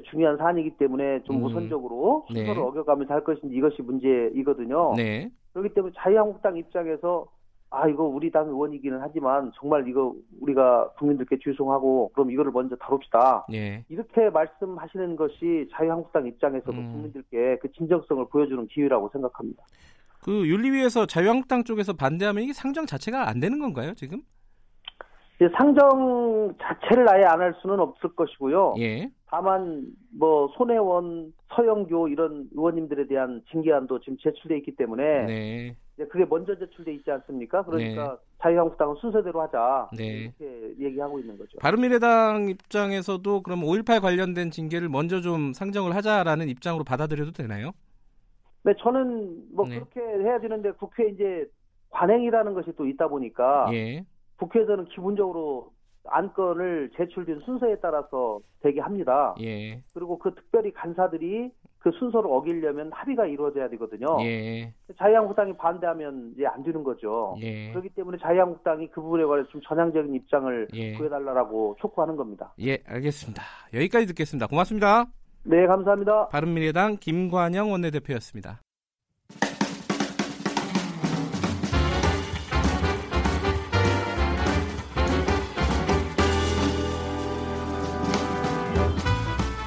중요한 0.10 0.38
사안이기 0.38 0.78
때문에 0.78 1.21
좀 1.23 1.38
음. 1.38 1.43
우선적으로 1.43 2.26
네. 2.30 2.39
순서를 2.39 2.62
네. 2.62 2.67
어겨가면서 2.67 3.13
할 3.13 3.23
것인지 3.23 3.56
이것이 3.56 3.82
문제이거든요. 3.82 4.93
네. 4.97 5.30
그렇기 5.54 5.73
때문에 5.76 5.93
자유한국당 5.97 6.58
입장에서 6.58 7.28
아 7.75 7.88
이거 7.88 8.03
우리 8.03 8.29
당 8.29 8.47
의원이기는 8.47 8.99
하지만 9.01 9.51
정말 9.59 9.88
이거 9.88 10.13
우리가 10.39 10.89
국민들께 10.99 11.39
죄송하고 11.43 12.12
그럼 12.13 12.29
이거를 12.29 12.51
먼저 12.51 12.75
다룹시다. 12.75 13.47
예. 13.51 13.83
이렇게 13.89 14.29
말씀하시는 14.29 15.15
것이 15.15 15.67
자유한국당 15.73 16.27
입장에서도 16.27 16.71
음. 16.71 16.91
국민들께 16.91 17.57
그 17.59 17.71
진정성을 17.71 18.23
보여주는 18.29 18.67
기회라고 18.67 19.09
생각합니다. 19.12 19.63
그 20.21 20.47
윤리위에서 20.47 21.07
자유한국당 21.07 21.63
쪽에서 21.63 21.93
반대하면 21.93 22.43
이게 22.43 22.53
상정 22.53 22.86
자체가 22.86 23.27
안 23.27 23.39
되는 23.39 23.57
건가요 23.59 23.93
지금? 23.95 24.21
상정 25.57 26.53
자체를 26.62 27.09
아예 27.09 27.23
안 27.25 27.41
할 27.41 27.53
수는 27.62 27.79
없을 27.79 28.15
것이고요. 28.15 28.75
예. 28.79 29.09
다만 29.25 29.88
뭐 30.17 30.47
손혜원, 30.55 31.33
서영교 31.55 32.07
이런 32.07 32.49
의원님들에 32.53 33.07
대한 33.07 33.41
징계안도 33.51 33.99
지금 33.99 34.17
제출돼 34.17 34.57
있기 34.57 34.75
때문에 34.75 35.25
네. 35.25 35.75
그게 36.09 36.25
먼저 36.25 36.57
제출돼 36.57 36.93
있지 36.95 37.11
않습니까? 37.11 37.63
그러니까 37.63 38.11
네. 38.11 38.17
자유한국당은 38.41 38.95
순서대로 38.95 39.41
하자 39.41 39.89
네. 39.95 40.05
이렇게 40.05 40.75
얘기하고 40.79 41.19
있는 41.19 41.37
거죠. 41.37 41.57
바른미래당 41.59 42.49
입장에서도 42.49 43.41
그럼 43.41 43.61
5.18 43.61 44.01
관련된 44.01 44.51
징계를 44.51 44.89
먼저 44.89 45.21
좀 45.21 45.53
상정을 45.53 45.95
하자라는 45.95 46.49
입장으로 46.49 46.83
받아들여도 46.83 47.31
되나요? 47.31 47.71
네, 48.63 48.73
저는 48.79 49.43
뭐 49.53 49.67
네. 49.67 49.75
그렇게 49.75 50.01
해야 50.01 50.39
되는데 50.39 50.71
국회 50.71 51.09
이제 51.09 51.45
관행이라는 51.89 52.53
것이 52.53 52.71
또 52.75 52.87
있다 52.87 53.07
보니까 53.07 53.69
예. 53.73 54.03
국회에서는 54.37 54.85
기본적으로 54.85 55.71
안건을 56.07 56.91
제출된 56.97 57.41
순서에 57.45 57.77
따라서 57.81 58.39
되게 58.61 58.81
합니다. 58.81 59.35
예. 59.41 59.81
그리고 59.93 60.17
그 60.17 60.33
특별히 60.35 60.71
간사들이 60.73 61.51
그 61.79 61.91
순서를 61.91 62.29
어기려면 62.31 62.91
합의가 62.93 63.25
이루어져야 63.25 63.69
되거든요. 63.69 64.17
예. 64.21 64.73
자유한국당이 64.97 65.55
반대하면 65.57 66.31
이제 66.33 66.45
안 66.45 66.63
되는 66.63 66.83
거죠. 66.83 67.35
예. 67.41 67.71
그렇기 67.71 67.89
때문에 67.89 68.17
자유한국당이 68.21 68.87
그 68.87 69.01
부분에 69.01 69.25
관해서 69.25 69.49
좀 69.49 69.61
전향적인 69.61 70.15
입장을 70.15 70.67
예. 70.73 70.93
구해달라고 70.93 71.75
촉구하는 71.79 72.15
겁니다. 72.15 72.53
예, 72.61 72.77
알겠습니다. 72.87 73.43
여기까지 73.73 74.07
듣겠습니다. 74.07 74.47
고맙습니다. 74.47 75.05
네, 75.45 75.67
감사합니다. 75.67 76.29
바른미래당 76.29 76.97
김관영 77.01 77.71
원내대표였습니다. 77.71 78.61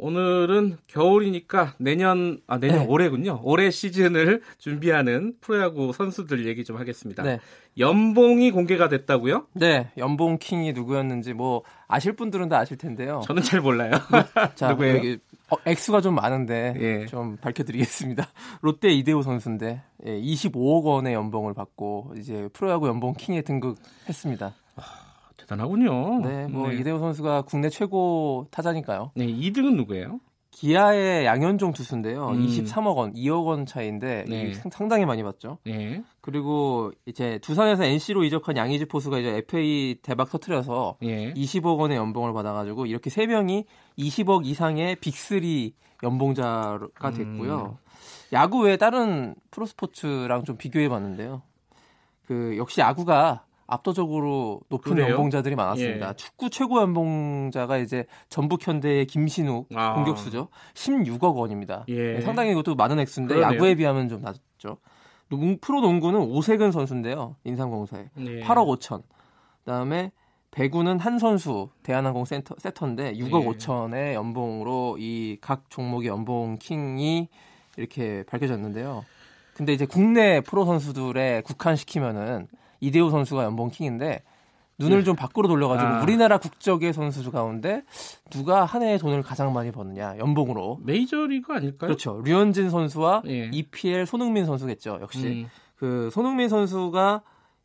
오늘은 0.00 0.78
겨울이니까 0.86 1.74
내년 1.78 2.40
아 2.46 2.58
내년 2.58 2.80
네. 2.80 2.86
올해군요. 2.86 3.40
올해 3.42 3.70
시즌을 3.70 4.40
준비하는 4.58 5.34
프로야구 5.40 5.92
선수들 5.92 6.46
얘기 6.46 6.64
좀 6.64 6.78
하겠습니다. 6.78 7.22
네. 7.22 7.38
연봉이 7.78 8.50
공개가 8.50 8.88
됐다고요? 8.88 9.46
네, 9.52 9.90
연봉 9.96 10.38
킹이 10.38 10.72
누구였는지 10.72 11.34
뭐 11.34 11.62
아실 11.86 12.14
분들은 12.14 12.48
다 12.48 12.58
아실 12.58 12.76
텐데요. 12.78 13.20
저는 13.26 13.42
잘 13.42 13.60
몰라요. 13.60 13.92
자, 14.54 14.70
누구예요? 14.70 14.96
여기 14.96 15.18
어, 15.50 15.56
액수가 15.66 16.00
좀 16.00 16.14
많은데 16.14 16.74
예. 16.80 17.06
좀 17.06 17.36
밝혀드리겠습니다. 17.36 18.26
롯데 18.62 18.90
이대호 18.90 19.22
선수인데 19.22 19.82
예, 20.06 20.20
25억 20.20 20.84
원의 20.84 21.14
연봉을 21.14 21.54
받고 21.54 22.14
이제 22.18 22.48
프로야구 22.52 22.88
연봉 22.88 23.12
킹에 23.12 23.42
등극했습니다. 23.42 24.54
대단하군요. 25.50 26.20
네, 26.20 26.46
뭐 26.46 26.68
네. 26.68 26.76
이대호 26.76 26.98
선수가 26.98 27.42
국내 27.42 27.68
최고 27.68 28.46
타자니까요. 28.52 29.10
네, 29.16 29.26
2등은 29.26 29.74
누구예요? 29.74 30.20
기아의 30.52 31.24
양현종 31.26 31.72
투수인데요. 31.72 32.28
음. 32.28 32.46
23억 32.46 32.96
원, 32.96 33.12
2억 33.14 33.46
원 33.46 33.66
차인데 33.66 34.24
네. 34.28 34.52
상당히 34.70 35.06
많이 35.06 35.22
받죠. 35.22 35.58
네. 35.64 36.02
그리고 36.20 36.92
이제 37.06 37.38
두산에서 37.42 37.84
NC로 37.84 38.24
이적한 38.24 38.56
양의지 38.56 38.86
포수가 38.86 39.18
이제 39.18 39.36
FA 39.48 39.98
대박 40.02 40.30
터트려서 40.30 40.96
네. 41.00 41.32
20억 41.34 41.78
원의 41.78 41.96
연봉을 41.96 42.32
받아가지고 42.32 42.86
이렇게 42.86 43.10
세 43.10 43.26
명이 43.26 43.64
20억 43.98 44.44
이상의 44.44 44.96
빅3 44.96 45.72
연봉자가 46.02 47.10
됐고요. 47.12 47.78
음. 47.80 47.90
야구 48.32 48.60
외에 48.60 48.76
다른 48.76 49.34
프로스포츠랑 49.50 50.44
좀 50.44 50.56
비교해봤는데요. 50.56 51.42
그 52.26 52.56
역시 52.56 52.80
야구가 52.80 53.44
압도적으로 53.70 54.60
높은 54.68 54.94
그래요? 54.94 55.10
연봉자들이 55.10 55.54
많았습니다. 55.54 56.08
예. 56.08 56.12
축구 56.14 56.50
최고 56.50 56.80
연봉자가 56.80 57.78
이제 57.78 58.04
전북 58.28 58.66
현대의 58.66 59.06
김신욱 59.06 59.68
아. 59.74 59.94
공격수죠. 59.94 60.48
16억 60.74 61.36
원입니다. 61.36 61.84
예. 61.88 62.14
네, 62.14 62.20
상당히 62.20 62.50
이것도 62.50 62.74
많은 62.74 62.98
액수인데 62.98 63.34
그러네요. 63.36 63.54
야구에 63.56 63.74
비하면 63.76 64.08
좀 64.08 64.20
낮죠. 64.22 64.78
프로 65.60 65.80
농구는 65.80 66.18
오세근 66.20 66.72
선수인데요. 66.72 67.36
인삼공사에 67.44 68.08
예. 68.18 68.40
8억 68.40 68.78
5천. 68.78 69.02
그다음에 69.64 70.10
배구는 70.50 70.98
한 70.98 71.20
선수 71.20 71.68
대한항공 71.84 72.24
센터 72.24 72.56
세터인데 72.58 73.12
6억 73.14 73.42
예. 73.42 73.46
5천의 73.46 74.14
연봉으로 74.14 74.96
이 74.98 75.38
각 75.40 75.70
종목의 75.70 76.08
연봉 76.08 76.58
킹이 76.58 77.28
이렇게 77.76 78.24
밝혀졌는데요. 78.28 79.04
근데 79.54 79.72
이제 79.72 79.86
국내 79.86 80.40
프로 80.40 80.64
선수들의 80.64 81.42
국한시키면은 81.42 82.48
이대호 82.80 83.10
선수가 83.10 83.44
연봉 83.44 83.70
킹인데 83.70 84.22
눈을 84.80 84.98
네. 84.98 85.04
좀 85.04 85.14
밖으로 85.14 85.46
돌려가지고 85.46 85.88
아. 85.88 86.02
우리나라 86.02 86.38
국적의 86.38 86.92
선수 86.92 87.30
가운데 87.30 87.82
누가 88.30 88.64
한 88.64 88.82
해에 88.82 88.96
돈을 88.96 89.22
가장 89.22 89.52
많이 89.52 89.70
버느냐 89.70 90.16
연봉으로 90.18 90.80
메이저리그 90.82 91.52
아닐까요? 91.52 91.88
그렇죠. 91.88 92.22
류현진 92.24 92.70
선수와 92.70 93.22
예. 93.26 93.50
EPL 93.52 94.06
손흥민 94.06 94.46
선수겠죠. 94.46 94.98
역시 95.02 95.44
음. 95.44 95.50
그 95.76 96.08
손흥민 96.12 96.48
선수가 96.48 97.22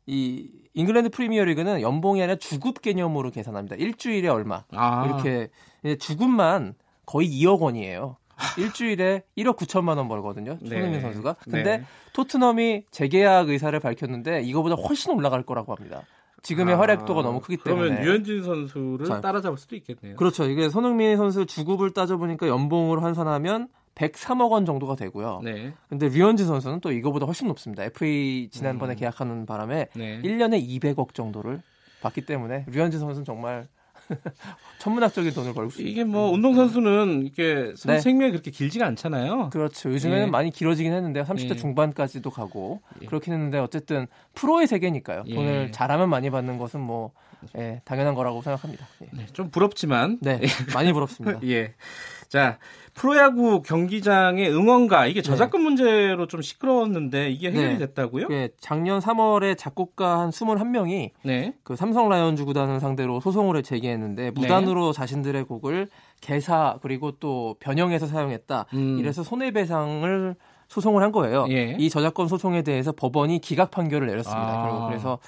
이 0.07 0.51
잉글랜드 0.73 1.09
프리미어리그는 1.09 1.81
연봉이 1.81 2.21
아니라 2.21 2.37
주급 2.37 2.81
개념으로 2.81 3.31
계산합니다. 3.31 3.77
일주일에 3.77 4.27
얼마 4.27 4.63
아. 4.71 5.05
이렇게 5.05 5.49
주급만 5.99 6.75
거의 7.05 7.29
2억 7.29 7.61
원이에요. 7.61 8.17
일주일에 8.57 9.23
1억 9.37 9.57
9천만 9.57 9.97
원 9.97 10.07
벌거든요. 10.07 10.57
손흥민 10.59 10.93
네. 10.93 10.99
선수가. 11.01 11.35
근데 11.43 11.77
네. 11.77 11.83
토트넘이 12.13 12.85
재계약 12.91 13.49
의사를 13.49 13.77
밝혔는데 13.79 14.41
이거보다 14.43 14.75
훨씬 14.75 15.11
올라갈 15.11 15.43
거라고 15.43 15.73
합니다. 15.73 16.03
지금의 16.41 16.75
아, 16.75 16.79
활약도가 16.79 17.23
너무 17.23 17.41
크기 17.41 17.57
때문에 17.57 17.89
그러면 17.89 18.05
유현진 18.05 18.43
선수를 18.43 19.07
자, 19.07 19.19
따라잡을 19.19 19.57
수도 19.57 19.75
있겠네요. 19.75 20.15
그렇죠. 20.15 20.43
이게 20.45 20.69
손흥민 20.69 21.17
선수 21.17 21.45
주급을 21.47 21.91
따져보니까 21.91 22.47
연봉으로 22.47 23.01
환산하면 23.01 23.67
103억 23.95 24.51
원 24.51 24.65
정도가 24.65 24.95
되고요. 24.95 25.41
네. 25.43 25.73
근데 25.89 26.09
류현진 26.09 26.45
선수는 26.45 26.81
또 26.81 26.91
이거보다 26.91 27.25
훨씬 27.25 27.47
높습니다. 27.47 27.83
FA 27.83 28.49
지난번에 28.51 28.93
음. 28.93 28.97
계약하는 28.97 29.45
바람에 29.45 29.87
네. 29.95 30.21
1년에 30.21 30.61
200억 30.61 31.13
정도를 31.13 31.61
받기 32.01 32.25
때문에 32.25 32.65
류현진 32.67 32.99
선수는 32.99 33.25
정말 33.25 33.67
천문학적인 34.79 35.33
돈을 35.33 35.53
벌고 35.53 35.71
수 35.71 35.81
이게 35.81 36.03
뭐 36.03 36.31
운동선수는 36.31 37.23
이게 37.25 37.73
네. 37.85 37.99
생명이 37.99 38.31
그렇게 38.31 38.51
길지가 38.51 38.85
않잖아요. 38.87 39.49
그렇죠. 39.51 39.91
요즘에는 39.91 40.27
예. 40.27 40.29
많이 40.29 40.51
길어지긴 40.51 40.93
했는데 40.93 41.23
30대 41.23 41.51
예. 41.51 41.55
중반까지도 41.55 42.29
가고 42.29 42.81
예. 43.01 43.05
그렇긴 43.05 43.33
했는데 43.33 43.59
어쨌든 43.59 44.07
프로의 44.33 44.67
세계니까요. 44.67 45.23
예. 45.27 45.35
돈을 45.35 45.71
잘하면 45.71 46.09
많이 46.09 46.29
받는 46.29 46.57
것은 46.57 46.79
뭐 46.79 47.11
예, 47.57 47.81
당연한 47.85 48.15
거라고 48.15 48.41
생각합니다. 48.41 48.87
예. 49.01 49.07
네, 49.11 49.25
좀 49.33 49.49
부럽지만 49.49 50.19
네, 50.21 50.39
많이 50.73 50.93
부럽습니다. 50.93 51.39
예. 51.43 51.73
자, 52.27 52.57
프로야구 52.95 53.61
경기장의 53.61 54.49
응원가 54.49 55.05
이게 55.05 55.21
네. 55.21 55.29
저작권 55.29 55.61
네. 55.61 55.63
문제로 55.65 56.27
좀 56.27 56.41
시끄러웠는데 56.41 57.29
이게 57.29 57.49
해결이 57.49 57.73
네. 57.73 57.77
됐다고요? 57.77 58.29
네. 58.29 58.49
작년 58.59 58.99
3월에 58.99 59.57
작곡가 59.57 60.19
한 60.19 60.29
21명이 60.29 61.11
네. 61.23 61.53
그 61.63 61.75
삼성 61.75 62.07
라이온즈 62.07 62.45
구단을 62.45 62.79
상대로 62.79 63.19
소송을 63.19 63.61
제기했는데 63.63 64.31
무단으로 64.31 64.93
네. 64.93 64.97
자신들의 64.97 65.43
곡을 65.43 65.89
개사 66.21 66.79
그리고 66.81 67.11
또 67.11 67.57
변형해서 67.59 68.07
사용했다. 68.07 68.65
음. 68.73 68.97
이래서 68.97 69.23
손해배상을 69.23 70.35
소송을 70.69 71.03
한 71.03 71.11
거예요. 71.11 71.45
예. 71.49 71.75
이 71.77 71.89
저작권 71.89 72.27
소송에 72.27 72.63
대해서 72.63 72.91
법원이 72.91 73.39
기각 73.39 73.69
판결을 73.69 74.07
내렸습니다. 74.07 74.41
아. 74.41 74.87
그래서 74.87 75.19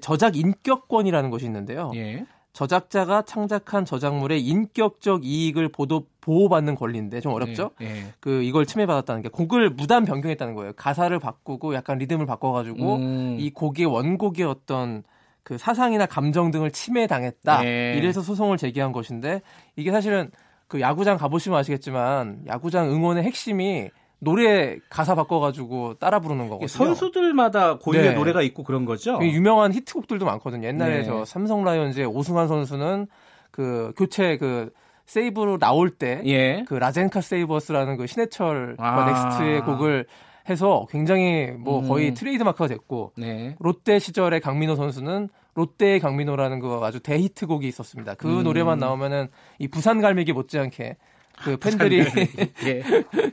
저작 0.00 0.36
인격권이라는 0.36 1.30
것이 1.30 1.44
있는데요. 1.44 1.92
예. 1.94 2.24
저작자가 2.52 3.22
창작한 3.22 3.84
저작물의 3.84 4.42
인격적 4.44 5.24
이익을 5.24 5.68
보도, 5.68 6.06
보호받는 6.20 6.74
권리인데 6.74 7.20
좀 7.20 7.32
어렵죠? 7.32 7.70
네, 7.80 7.86
네. 7.86 8.04
그 8.20 8.42
이걸 8.42 8.66
침해받았다는 8.66 9.22
게 9.22 9.28
곡을 9.28 9.70
무단 9.70 10.04
변경했다는 10.04 10.54
거예요. 10.54 10.72
가사를 10.74 11.18
바꾸고 11.18 11.74
약간 11.74 11.98
리듬을 11.98 12.26
바꿔가지고 12.26 12.96
음. 12.96 13.36
이 13.38 13.50
곡의 13.50 13.86
원곡의 13.86 14.44
어떤 14.44 15.02
그 15.42 15.58
사상이나 15.58 16.06
감정 16.06 16.50
등을 16.50 16.70
침해당했다. 16.70 17.62
네. 17.62 17.94
이래서 17.96 18.20
소송을 18.20 18.56
제기한 18.56 18.92
것인데 18.92 19.42
이게 19.76 19.90
사실은 19.90 20.30
그 20.68 20.80
야구장 20.80 21.16
가보시면 21.16 21.58
아시겠지만 21.58 22.42
야구장 22.46 22.90
응원의 22.90 23.24
핵심이 23.24 23.90
노래 24.20 24.76
가사 24.90 25.14
바꿔가지고 25.14 25.94
따라 25.94 26.20
부르는 26.20 26.48
거거든요. 26.48 26.68
선수들마다 26.68 27.78
고유의 27.78 28.10
네. 28.10 28.14
노래가 28.14 28.42
있고 28.42 28.62
그런 28.62 28.84
거죠. 28.84 29.18
유명한 29.22 29.72
히트곡들도 29.72 30.24
많거든요. 30.26 30.68
옛날에 30.68 30.98
네. 30.98 31.04
저 31.04 31.24
삼성 31.24 31.64
라이온즈의 31.64 32.06
오승환 32.06 32.46
선수는 32.46 33.06
그 33.50 33.92
교체 33.96 34.36
그 34.36 34.70
세이브로 35.10 35.58
나올 35.58 35.90
때그 35.90 36.28
예. 36.28 36.64
그 36.68 36.74
라젠카 36.74 37.20
Save 37.20 37.45
Us라는 37.45 37.96
그 37.96 38.06
신해철 38.06 38.76
아. 38.78 39.06
넥스트의 39.06 39.62
곡을 39.62 40.06
해서 40.48 40.86
굉장히 40.88 41.50
뭐 41.50 41.80
음. 41.80 41.88
거의 41.88 42.14
트레이드 42.14 42.44
마크가 42.44 42.68
됐고 42.68 43.12
네. 43.16 43.56
롯데 43.58 43.98
시절의 43.98 44.40
강민호 44.40 44.76
선수는 44.76 45.28
롯데의 45.54 45.98
강민호라는 45.98 46.60
그 46.60 46.78
아주 46.82 47.00
대히트곡이 47.00 47.66
있었습니다. 47.66 48.14
그 48.14 48.38
음. 48.38 48.42
노래만 48.44 48.78
나오면은 48.78 49.26
이 49.58 49.66
부산 49.66 50.00
갈매기 50.00 50.32
못지않게 50.32 50.96
그 51.42 51.56
팬들이 51.56 52.04
예. 52.66 52.82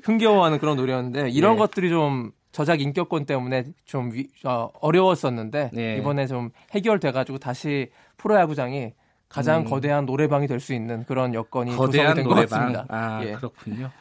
흥겨워하는 0.03 0.57
그런 0.57 0.77
노래였는데 0.77 1.29
이런 1.29 1.53
예. 1.53 1.57
것들이 1.59 1.89
좀 1.89 2.31
저작 2.51 2.81
인격권 2.81 3.27
때문에 3.27 3.65
좀 3.85 4.11
위, 4.13 4.29
어, 4.43 4.71
어려웠었는데 4.81 5.71
예. 5.77 5.97
이번에 5.97 6.25
좀 6.25 6.49
해결돼가지고 6.71 7.37
다시 7.37 7.91
프로야구장이 8.17 8.93
가장 9.29 9.61
음. 9.61 9.65
거대한 9.65 10.05
노래방이 10.05 10.47
될 10.47 10.59
수 10.59 10.73
있는 10.73 11.03
그런 11.05 11.33
여건이 11.33 11.75
거대한 11.75 12.15
조성이 12.15 12.27
된것 12.35 12.49
같습니다. 12.49 12.85
아, 12.89 13.21
예. 13.23 13.33
그렇군요. 13.33 13.91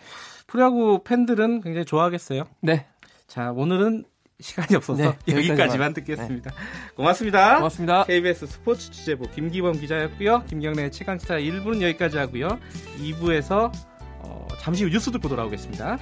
프로야구 0.47 1.03
팬들은 1.05 1.61
굉장히 1.61 1.85
좋아하겠어요. 1.85 2.45
네. 2.61 2.87
자, 3.27 3.53
오늘은 3.53 4.05
시간이 4.41 4.77
없어서 4.77 5.03
네, 5.27 5.35
여기까지만, 5.35 5.95
듣겠습니다. 5.95 6.51
네. 6.51 6.57
고맙습니다. 6.95 7.57
고맙습니다. 7.57 8.05
KBS 8.05 8.47
스포츠 8.47 8.91
취재부 8.91 9.29
김기범 9.31 9.75
기자였고요. 9.81 10.45
김경래의 10.45 10.93
최강스타 10.93 11.37
1부는 11.37 11.83
여기까지 11.83 12.19
하고요. 12.19 12.59
2부에서 12.99 13.73
어, 14.21 14.47
잠시 14.61 14.85
후 14.85 14.91
뉴스 14.91 15.11
듣고 15.11 15.29
돌아오겠습니다. 15.29 15.99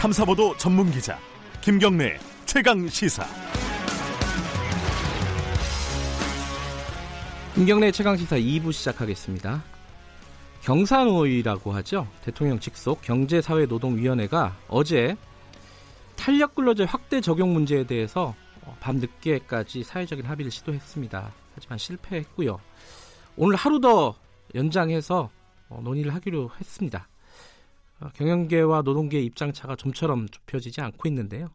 탐사보도 0.00 0.56
전문 0.56 0.90
기자 0.90 1.18
김경래 1.62 2.18
최강 2.44 2.88
시사. 2.88 3.24
김경래 7.54 7.92
최강 7.92 8.16
시사 8.16 8.34
2부 8.36 8.72
시작하겠습니다. 8.72 9.62
경산호위라고 10.62 11.70
하죠. 11.74 12.08
대통령 12.24 12.58
직속 12.58 13.00
경제사회노동위원회가 13.02 14.56
어제 14.66 15.16
탄력 16.16 16.56
근로제 16.56 16.82
확대 16.82 17.20
적용 17.20 17.52
문제에 17.52 17.86
대해서 17.86 18.34
밤 18.80 18.96
늦게까지 18.96 19.84
사회적인 19.84 20.26
합의를 20.26 20.50
시도했습니다. 20.50 21.32
하지만 21.54 21.78
실패했고요. 21.78 22.58
오늘 23.36 23.54
하루 23.54 23.80
더 23.80 24.16
연장해서 24.56 25.30
어, 25.68 25.80
논의를 25.84 26.12
하기로 26.12 26.50
했습니다. 26.58 27.06
어, 28.02 28.08
경영계와 28.14 28.82
노동계 28.82 29.20
입장차가 29.20 29.76
좀처럼 29.76 30.26
좁혀지지 30.28 30.80
않고 30.80 31.08
있는데요. 31.08 31.46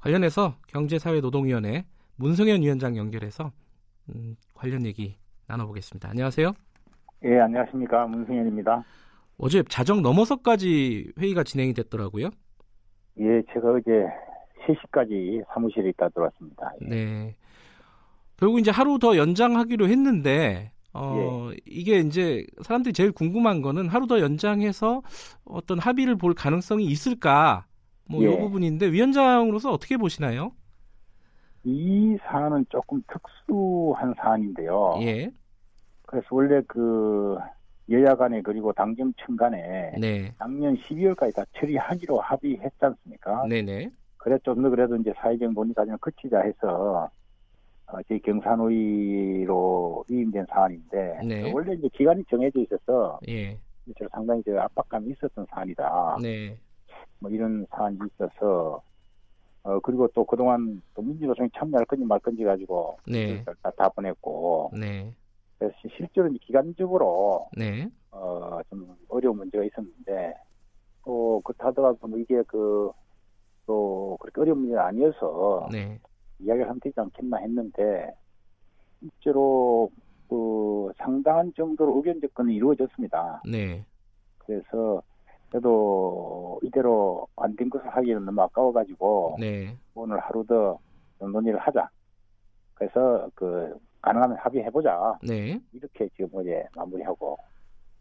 관련해서 0.00 0.56
경제사회노동위원회 0.68 1.84
문성현 2.16 2.62
위원장 2.62 2.96
연결해서 2.96 3.52
음, 4.08 4.36
관련 4.54 4.84
얘기 4.84 5.16
나눠보겠습니다. 5.46 6.10
안녕하세요. 6.10 6.52
예, 7.24 7.40
안녕하십니까. 7.40 8.06
문승현입니다. 8.06 8.84
어제 9.38 9.62
자정 9.68 10.02
넘어서까지 10.02 11.12
회의가 11.18 11.44
진행이 11.44 11.74
됐더라고요. 11.74 12.30
예, 13.18 13.42
제가 13.52 13.70
어제 13.72 14.06
3시까지 14.66 15.44
사무실에 15.52 15.90
있다 15.90 16.08
들어왔습니다. 16.08 16.72
예. 16.82 16.88
네. 16.88 17.36
결국 18.38 18.58
이제 18.58 18.70
하루 18.70 18.98
더 18.98 19.16
연장하기로 19.16 19.88
했는데, 19.88 20.72
어, 20.96 21.50
예. 21.52 21.56
이게 21.66 21.98
이제 22.00 22.46
사람들이 22.62 22.92
제일 22.92 23.12
궁금한 23.12 23.62
거는 23.62 23.88
하루 23.88 24.06
더 24.06 24.20
연장해서 24.20 25.02
어떤 25.44 25.78
합의를 25.78 26.16
볼 26.16 26.34
가능성이 26.34 26.86
있을까, 26.86 27.66
뭐, 28.08 28.22
예. 28.24 28.32
이 28.32 28.36
부분인데, 28.38 28.92
위원장으로서 28.92 29.72
어떻게 29.72 29.96
보시나요? 29.96 30.52
이 31.64 32.16
사안은 32.22 32.66
조금 32.70 33.02
특수한 33.08 34.14
사안인데요. 34.16 34.98
예. 35.02 35.30
그래서 36.02 36.26
원래 36.30 36.62
그 36.68 37.36
여야 37.90 38.14
간에 38.16 38.42
그리고 38.42 38.72
당정청 38.72 39.36
간에 39.36 39.92
네. 39.98 40.32
작년 40.38 40.76
12월까지 40.76 41.34
다 41.34 41.44
처리하기로 41.56 42.20
합의했지 42.20 42.76
않습니까? 42.80 43.46
네네. 43.48 43.90
그래 44.18 44.38
좀 44.44 44.62
더 44.62 44.70
그래도 44.70 44.96
이제 44.96 45.12
사회적 45.16 45.52
논의 45.52 45.74
과정을 45.74 45.98
거치자 45.98 46.40
해서 46.40 46.68
어, 46.68 47.10
저희 48.08 48.20
경산의로 48.20 50.04
위임된 50.08 50.46
사안인데 50.48 51.20
네. 51.24 51.52
원래 51.52 51.74
이제 51.74 51.88
기간이 51.92 52.24
정해져 52.28 52.60
있어서 52.60 53.20
예. 53.28 53.58
상당히 54.10 54.42
저 54.44 54.58
압박감이 54.58 55.12
있었던 55.12 55.46
사안이다. 55.50 56.18
네. 56.20 56.58
뭐 57.20 57.30
이런 57.30 57.66
사안이 57.70 57.98
있어서 58.14 58.82
어 59.62 59.80
그리고 59.80 60.08
또 60.08 60.24
그동안 60.24 60.82
또 60.94 61.02
민주노총이 61.02 61.50
참여할 61.56 61.86
건지 61.86 62.04
말 62.04 62.18
건지 62.20 62.44
가지고 62.44 62.98
네. 63.06 63.44
다, 63.62 63.70
다 63.70 63.88
보냈고 63.88 64.72
네. 64.78 65.12
그래서 65.58 65.74
실제로 65.96 66.30
기간적으로 66.40 67.48
네. 67.56 67.88
어좀 68.10 68.96
어려운 69.08 69.38
문제가 69.38 69.64
있었는데 69.64 70.34
또 71.04 71.40
그렇다더라도 71.44 72.06
뭐 72.08 72.18
이게 72.18 72.42
그 72.42 72.90
또 73.66 74.16
그렇게 74.20 74.40
어려운 74.40 74.60
문제가 74.60 74.86
아니어서 74.86 75.68
네. 75.70 75.98
이야기를 76.40 76.68
하면 76.68 76.80
되지 76.80 76.98
않겠나 77.00 77.38
했는데 77.38 78.10
실제로 79.00 79.90
그 80.28 80.90
상당한 80.98 81.52
정도로 81.56 81.96
의견 81.96 82.20
접근이 82.20 82.54
이루어졌습니다. 82.54 83.42
네. 83.50 83.84
그래서 84.38 85.02
그래도 85.50 86.60
이대로 86.62 87.26
안 87.36 87.54
된 87.56 87.70
것을 87.70 87.88
하기는 87.88 88.24
너무 88.24 88.42
아까워가지고 88.42 89.36
네. 89.40 89.76
오늘 89.94 90.18
하루 90.20 90.44
더 90.44 90.78
논의를 91.20 91.58
하자. 91.60 91.88
그래서 92.74 93.28
그 93.34 93.74
가능하면 94.02 94.36
합의해보자. 94.38 95.18
네. 95.22 95.60
이렇게 95.72 96.08
지금 96.16 96.28
어제 96.34 96.64
마무리하고 96.74 97.38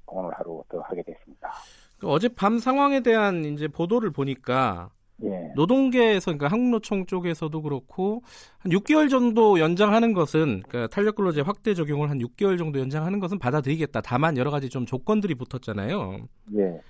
오늘 0.08 0.34
하루 0.34 0.64
더 0.70 0.80
하게 0.82 1.02
됐습니다. 1.04 1.52
그 2.00 2.10
어젯밤 2.10 2.58
상황에 2.60 3.02
대한 3.02 3.46
이제 3.46 3.68
보도를 3.68 4.12
보니까 4.12 4.90
예. 5.24 5.52
노동계에서 5.56 6.32
그러니까 6.32 6.48
한국노총 6.48 7.06
쪽에서도 7.06 7.62
그렇고 7.62 8.22
한 8.60 8.72
6개월 8.72 9.10
정도 9.10 9.60
연장하는 9.60 10.14
것은 10.14 10.62
그러니까 10.68 10.88
탄력근로제 10.94 11.42
확대 11.42 11.74
적용을 11.74 12.10
한 12.10 12.20
6개월 12.20 12.58
정도 12.58 12.80
연장하는 12.80 13.20
것은 13.20 13.40
받아들이겠다. 13.40 14.02
다만 14.02 14.38
여러 14.38 14.52
가지 14.52 14.70
좀 14.70 14.86
조건들이 14.86 15.36
붙었잖아요. 15.36 16.18
예. 16.58 16.82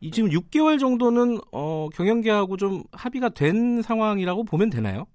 이 0.00 0.10
지금 0.10 0.30
6개월 0.30 0.78
정도는 0.78 1.38
어, 1.52 1.88
경영계하고 1.94 2.56
좀 2.56 2.82
합의가 2.92 3.30
된 3.30 3.82
상황이라고 3.82 4.44
보면 4.44 4.70
되나요? 4.70 5.06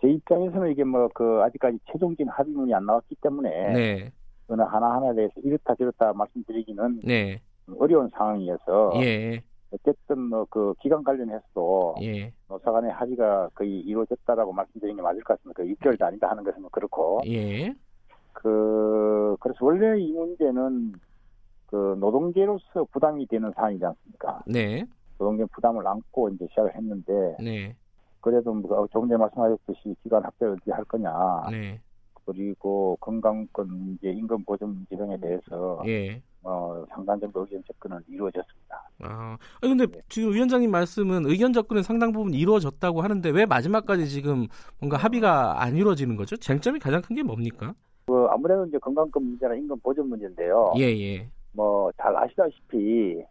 제 0.00 0.08
입장에서는 0.08 0.72
이게 0.72 0.84
뭐 0.84 1.08
그 1.14 1.42
아직까지 1.42 1.78
최종적인 1.90 2.28
합의문이 2.28 2.72
안 2.74 2.86
나왔기 2.86 3.16
때문에 3.22 3.72
네. 3.72 4.12
어느 4.48 4.62
하나 4.62 4.94
하나에 4.94 5.14
대해서 5.14 5.32
이렇다 5.42 5.74
저렇다 5.74 6.12
말씀드리기는 6.12 7.00
네. 7.04 7.40
어려운 7.78 8.10
상황이어서 8.16 8.92
예. 8.96 9.42
어쨌든 9.72 10.20
뭐그 10.22 10.74
기간 10.80 11.04
관련해서도 11.04 11.96
예. 12.02 12.32
노사 12.48 12.72
간의 12.72 12.90
합의가 12.92 13.50
거의 13.54 13.80
이루어졌다라고 13.80 14.52
말씀드리는 14.52 14.96
게 14.96 15.02
맞을 15.02 15.22
것 15.22 15.36
같습니다. 15.36 15.62
그 15.62 15.68
6개월도 15.68 16.02
아니다 16.02 16.30
하는 16.30 16.42
것은 16.44 16.62
그렇고 16.70 17.20
예. 17.26 17.72
그 18.32 19.36
그래서 19.40 19.64
원래 19.64 20.00
이 20.00 20.12
문제는 20.12 20.92
그 21.66 21.96
노동계로서 22.00 22.84
부담이 22.92 23.26
되는 23.26 23.52
사안이지 23.54 23.84
않습니까? 23.84 24.42
네. 24.46 24.84
노동계 25.18 25.44
부담을 25.52 25.86
안고 25.86 26.30
이제 26.30 26.46
시작을 26.50 26.74
했는데 26.74 27.36
네. 27.38 27.76
그래도 28.20 28.52
뭐 28.52 28.86
조금 28.88 29.08
전에 29.08 29.18
말씀하셨듯이 29.18 29.94
기간 30.02 30.24
확대를 30.24 30.54
어떻게 30.54 30.72
할 30.72 30.84
거냐. 30.84 31.12
네. 31.50 31.80
그리고 32.24 32.96
건강권 33.00 33.68
문제, 33.68 34.10
임금 34.10 34.44
보전 34.44 34.70
문제 34.70 34.96
등에 34.96 35.16
대해서 35.18 35.82
예. 35.86 36.20
어, 36.42 36.84
상당 36.90 37.20
정도 37.20 37.40
의견 37.42 37.62
접근은 37.66 37.98
이루어졌습니다. 38.08 38.88
아, 39.02 39.36
근데 39.60 39.86
네. 39.86 40.00
지금 40.08 40.32
위원장님 40.32 40.70
말씀은 40.70 41.26
의견 41.26 41.52
접근은 41.52 41.82
상당 41.82 42.12
부분 42.12 42.32
이루어졌다고 42.34 43.02
하는데 43.02 43.30
왜 43.30 43.44
마지막까지 43.46 44.08
지금 44.08 44.46
뭔가 44.78 44.96
합의가 44.96 45.62
안 45.62 45.76
이루어지는 45.76 46.16
거죠? 46.16 46.36
쟁점이 46.36 46.78
가장 46.78 47.02
큰 47.02 47.14
게 47.14 47.22
뭡니까? 47.22 47.74
그 48.06 48.26
아무래도 48.30 48.66
이제 48.66 48.78
건강권 48.78 49.22
문제나 49.22 49.54
임금 49.54 49.80
보전 49.80 50.08
문제인데요. 50.08 50.72
예, 50.78 50.82
예. 50.84 51.28
뭐 51.52 51.90
잘 52.00 52.16
아시다시피 52.16 53.22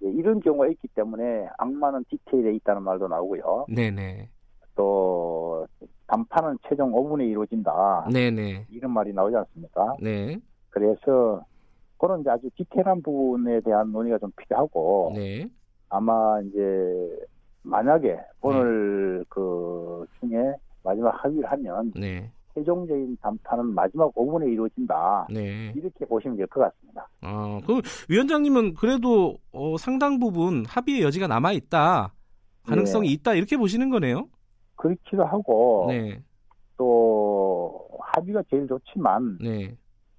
이런 0.00 0.40
경우가 0.40 0.68
있기 0.68 0.88
때문에 0.94 1.48
악마는 1.58 2.04
디테일에 2.08 2.54
있다는 2.56 2.82
말도 2.82 3.08
나오고요. 3.08 3.66
네네. 3.68 4.28
또 4.74 5.66
단판은 6.06 6.58
최종 6.68 6.92
5분에 6.92 7.28
이루어진다. 7.28 8.08
네네. 8.12 8.66
이런 8.70 8.92
말이 8.92 9.12
나오지 9.12 9.36
않습니까? 9.36 9.96
네. 10.00 10.38
그래서 10.70 11.44
그런 11.98 12.20
이제 12.20 12.30
아주 12.30 12.48
디테일한 12.56 13.02
부분에 13.02 13.60
대한 13.60 13.90
논의가 13.92 14.18
좀 14.18 14.30
필요하고 14.36 15.12
네. 15.14 15.46
아마 15.88 16.40
이제 16.42 16.60
만약에 17.62 18.18
오늘 18.40 19.18
네. 19.18 19.24
그 19.28 20.06
중에 20.20 20.54
마지막 20.82 21.10
합의를 21.24 21.50
하면 21.52 21.92
네. 21.96 22.30
최종적인 22.54 23.18
담판은 23.20 23.74
마지막 23.74 24.14
5분에 24.14 24.50
이루어진다. 24.52 25.26
네. 25.30 25.72
이렇게 25.76 26.04
보시면 26.06 26.36
될 26.36 26.46
것 26.46 26.60
같습니다. 26.60 27.08
아, 27.20 27.60
그럼 27.66 27.82
위원장님은 28.08 28.74
그래도 28.74 29.36
어, 29.52 29.76
상당 29.76 30.18
부분 30.18 30.64
합의의 30.66 31.02
여지가 31.02 31.26
남아 31.26 31.52
있다. 31.52 32.12
가능성이 32.64 33.08
네. 33.08 33.14
있다 33.14 33.34
이렇게 33.34 33.56
보시는 33.56 33.90
거네요. 33.90 34.28
그렇기도 34.76 35.24
하고 35.24 35.86
네. 35.88 36.22
또 36.76 37.88
합의가 38.00 38.42
제일 38.50 38.66
좋지만 38.68 39.38
네. 39.40 39.76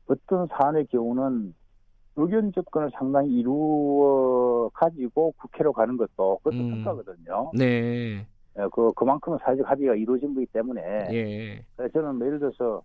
어떤 0.08 0.48
사안의 0.48 0.88
경우는 0.88 1.54
의견 2.20 2.52
접근을 2.54 2.90
상당히 2.94 3.32
이루어 3.40 4.70
가지고 4.74 5.32
국회로 5.40 5.74
가는 5.74 5.96
것도 5.98 6.38
그것도 6.44 6.56
음. 6.58 6.72
평가거든요. 6.84 7.52
네. 7.54 8.26
예, 8.58 8.68
그 8.74 8.92
그만큼은 8.94 9.38
사회적 9.42 9.70
합의가 9.70 9.96
이루어진 9.96 10.34
거기 10.34 10.46
때문에 10.48 10.82
예. 11.12 11.64
저는 11.94 12.16
뭐 12.16 12.28
예를 12.28 12.40
들어서 12.40 12.82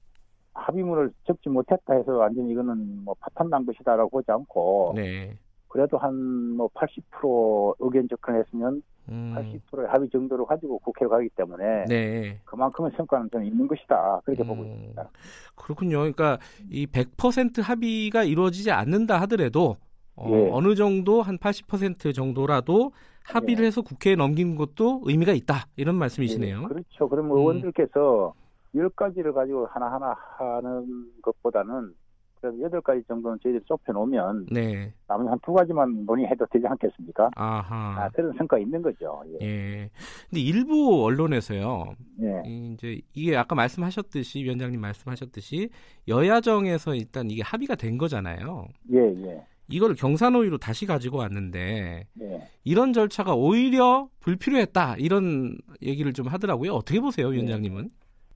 합의문을 0.52 1.10
적지 1.26 1.48
못했다 1.48 1.94
해서 1.94 2.12
완전 2.16 2.48
이거는 2.48 3.04
뭐 3.04 3.14
파탄난 3.18 3.66
것이다라고 3.66 4.10
보지 4.10 4.30
않고 4.30 4.92
네. 4.94 5.36
그래도 5.68 5.98
한 5.98 6.14
뭐 6.56 6.68
80% 6.68 7.74
의견 7.80 8.08
접근했으면 8.08 8.82
음. 9.10 9.34
80%의 9.36 9.86
합의 9.88 10.08
정도로 10.10 10.46
가지고 10.46 10.78
국회로 10.78 11.10
가기 11.10 11.28
때문에 11.36 11.84
네. 11.88 12.40
그만큼의 12.44 12.92
성과는 12.96 13.28
좀 13.30 13.44
있는 13.44 13.66
것이다 13.66 14.20
그렇게 14.24 14.42
음. 14.42 14.48
보고 14.48 14.64
있습니다. 14.64 15.10
그렇군요. 15.54 15.98
그러니까 15.98 16.38
이 16.70 16.86
100% 16.86 17.62
합의가 17.62 18.24
이루어지지 18.24 18.70
않는다 18.70 19.20
하더라도 19.22 19.76
어, 20.16 20.28
예. 20.30 20.48
어느 20.52 20.74
정도 20.74 21.22
한 21.22 21.38
80% 21.38 22.14
정도라도 22.14 22.92
합의를 23.24 23.64
예. 23.64 23.66
해서 23.66 23.82
국회에 23.82 24.14
넘기는 24.16 24.54
것도 24.54 25.02
의미가 25.04 25.32
있다 25.32 25.66
이런 25.76 25.96
말씀이시네요. 25.96 26.62
예. 26.62 26.66
그렇죠. 26.66 27.08
그럼 27.08 27.26
음. 27.26 27.36
의원들께서 27.36 28.34
열 28.76 28.88
가지를 28.90 29.32
가지고 29.32 29.66
하나하나 29.66 30.16
하는 30.38 31.10
것보다는 31.22 31.94
여덟 32.62 32.80
가지 32.80 33.02
정도는 33.06 33.38
저희들이 33.42 33.64
좁혀놓으면 33.66 34.46
네. 34.50 34.92
남은 35.08 35.28
한두 35.28 35.52
가지만 35.52 36.04
논의해도 36.04 36.46
되지 36.50 36.66
않겠습니까? 36.66 37.30
아하. 37.36 38.04
아, 38.04 38.08
그런 38.10 38.32
성과가 38.36 38.60
있는 38.60 38.82
거죠. 38.82 39.22
예. 39.40 39.46
예. 39.46 39.90
근데 40.28 40.40
일부 40.40 41.04
언론에서요. 41.04 41.94
예. 42.22 42.42
이제 42.46 43.00
이게 43.12 43.36
아까 43.36 43.54
말씀하셨듯이 43.54 44.42
위원장님 44.44 44.80
말씀하셨듯이 44.80 45.70
여야정에서 46.08 46.94
일단 46.94 47.30
이게 47.30 47.42
합의가 47.42 47.74
된 47.74 47.98
거잖아요. 47.98 48.66
예, 48.92 48.98
예. 48.98 49.44
이걸 49.68 49.94
경산호위로 49.94 50.58
다시 50.58 50.86
가지고 50.86 51.18
왔는데 51.18 52.06
예. 52.20 52.48
이런 52.64 52.92
절차가 52.92 53.34
오히려 53.34 54.08
불필요했다 54.20 54.96
이런 54.98 55.56
얘기를 55.82 56.12
좀 56.12 56.26
하더라고요. 56.26 56.72
어떻게 56.72 57.00
보세요, 57.00 57.28
위원장님은? 57.28 57.90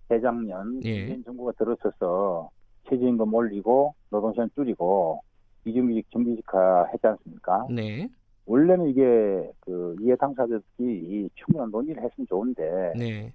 재작년 0.08 0.80
예. 0.84 1.22
정부가 1.22 1.52
들어서서 1.58 2.48
최저임금 2.88 3.32
올리고 3.32 3.94
노동시간 4.10 4.50
줄이고 4.54 5.20
비정규직 5.64 6.10
정규직화 6.10 6.86
했지 6.92 7.06
않습니까? 7.06 7.66
네. 7.70 8.08
원래는 8.46 8.88
이게 8.88 9.52
그 9.60 9.94
이해 10.00 10.16
당사자들이 10.16 11.28
충분한 11.34 11.70
논의를 11.70 12.02
했으면 12.02 12.26
좋은데 12.26 12.92
네. 12.96 13.32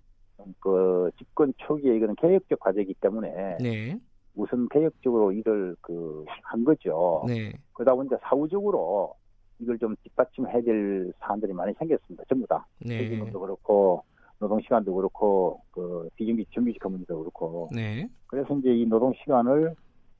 그 0.60 1.12
집권 1.18 1.54
초기에 1.58 1.95
이거는 1.95 2.16
개혁적 2.16 2.60
과제이기 2.60 2.95
때문에 2.95 3.58
네. 3.62 3.99
우선 4.36 4.68
개혁적으로 4.70 5.32
이걸 5.32 5.76
그한 5.82 6.64
거죠. 6.64 7.24
네. 7.28 7.54
그러다 7.74 7.93
보니까 7.93 8.18
사후적으로 8.24 9.14
이걸 9.60 9.78
좀 9.78 9.95
뒷받침해야 10.04 10.62
될 10.62 11.14
사안들이 11.20 11.54
많이 11.54 11.74
생겼습니다. 11.74 12.24
전부 12.28 12.47
다. 12.47 12.66
네. 12.80 13.08
세금도 13.08 13.39
그렇고 13.39 14.04
노동 14.44 14.60
시간도 14.62 14.94
그렇고 14.94 15.62
그 15.72 16.10
비정규 16.16 16.44
정규직 16.54 16.80
근무도 16.82 17.18
그렇고. 17.20 17.70
네. 17.74 18.08
그래서 18.28 18.54
이제 18.58 18.74
이 18.76 18.86
노동 18.86 19.14
시간을 19.24 19.74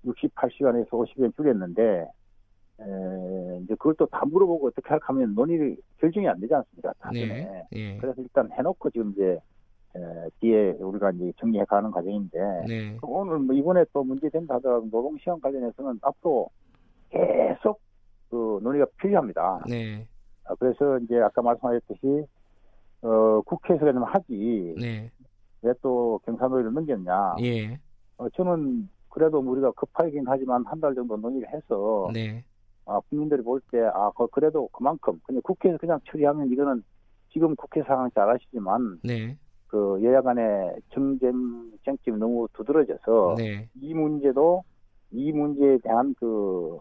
68시간에서 0.06 0.90
50년 0.90 1.36
줄였는데 1.36 2.08
에, 2.80 3.60
이제 3.64 3.76
그걸 3.76 3.96
또 3.96 4.06
다 4.08 4.24
물어보고 4.26 4.68
어떻게 4.68 4.88
할까 4.88 5.14
하면 5.14 5.36
논의를 5.36 5.76
결정이 6.00 6.28
안 6.28 6.40
되지 6.40 6.54
않습니까? 6.56 6.94
네. 7.12 7.64
네. 7.72 7.98
그래서 8.00 8.22
일단 8.22 8.50
해놓고 8.54 8.90
지금 8.92 9.12
이제 9.12 9.38
에, 9.96 10.00
뒤에 10.40 10.72
우리가 10.80 11.12
이제 11.12 11.34
정리해 11.38 11.66
가는 11.66 11.92
과정인데 11.92 12.40
네. 12.68 12.98
오늘 13.02 13.40
뭐 13.40 13.54
이번에 13.54 13.84
또 13.92 14.04
문제 14.04 14.30
된다 14.30 14.56
하더라도 14.56 14.90
노동 14.90 15.18
시간 15.18 15.40
관련해서는 15.42 16.00
앞으로 16.02 16.50
계속 17.10 17.80
그 18.30 18.60
논의가 18.64 18.86
필요합니다. 18.98 19.64
네. 19.70 20.08
아, 20.46 20.56
그래서 20.56 20.98
이제 21.00 21.18
아까 21.20 21.42
말씀하셨듯이 21.42 22.26
어, 23.04 23.42
국회에서 23.42 23.86
그냥 23.86 24.04
하지. 24.04 24.74
네. 24.80 25.12
왜 25.62 25.74
또 25.82 26.20
경산노위를 26.26 26.74
넘겼냐. 26.74 27.36
예. 27.42 27.80
어, 28.18 28.30
저는 28.30 28.90
그래도 29.10 29.40
우리가 29.40 29.72
급하긴 29.72 30.24
하지만 30.28 30.66
한 30.66 30.80
달 30.82 30.94
정도 30.96 31.16
논의를 31.18 31.48
해서. 31.54 32.10
네. 32.14 32.44
아, 32.86 33.00
국민들이 33.10 33.42
볼 33.42 33.62
때, 33.72 33.80
아, 33.94 34.12
그래도 34.32 34.68
그만큼. 34.74 35.20
근데 35.26 35.40
국회에서 35.42 35.78
그냥 35.78 36.00
처리하면 36.10 36.52
이거는 36.52 36.84
지금 37.32 37.56
국회 37.56 37.82
상황 37.84 38.10
잘 38.12 38.30
아시지만. 38.30 39.00
네. 39.04 39.38
그 39.68 40.00
여야 40.04 40.22
간의 40.22 40.76
정쟁, 40.94 41.34
쟁점이 41.86 42.18
너무 42.20 42.48
두드러져서. 42.54 43.36
네. 43.38 43.70
이 43.82 43.94
문제도 43.94 44.64
이 45.12 45.32
문제에 45.32 45.78
대한 45.80 46.14
그 46.20 46.78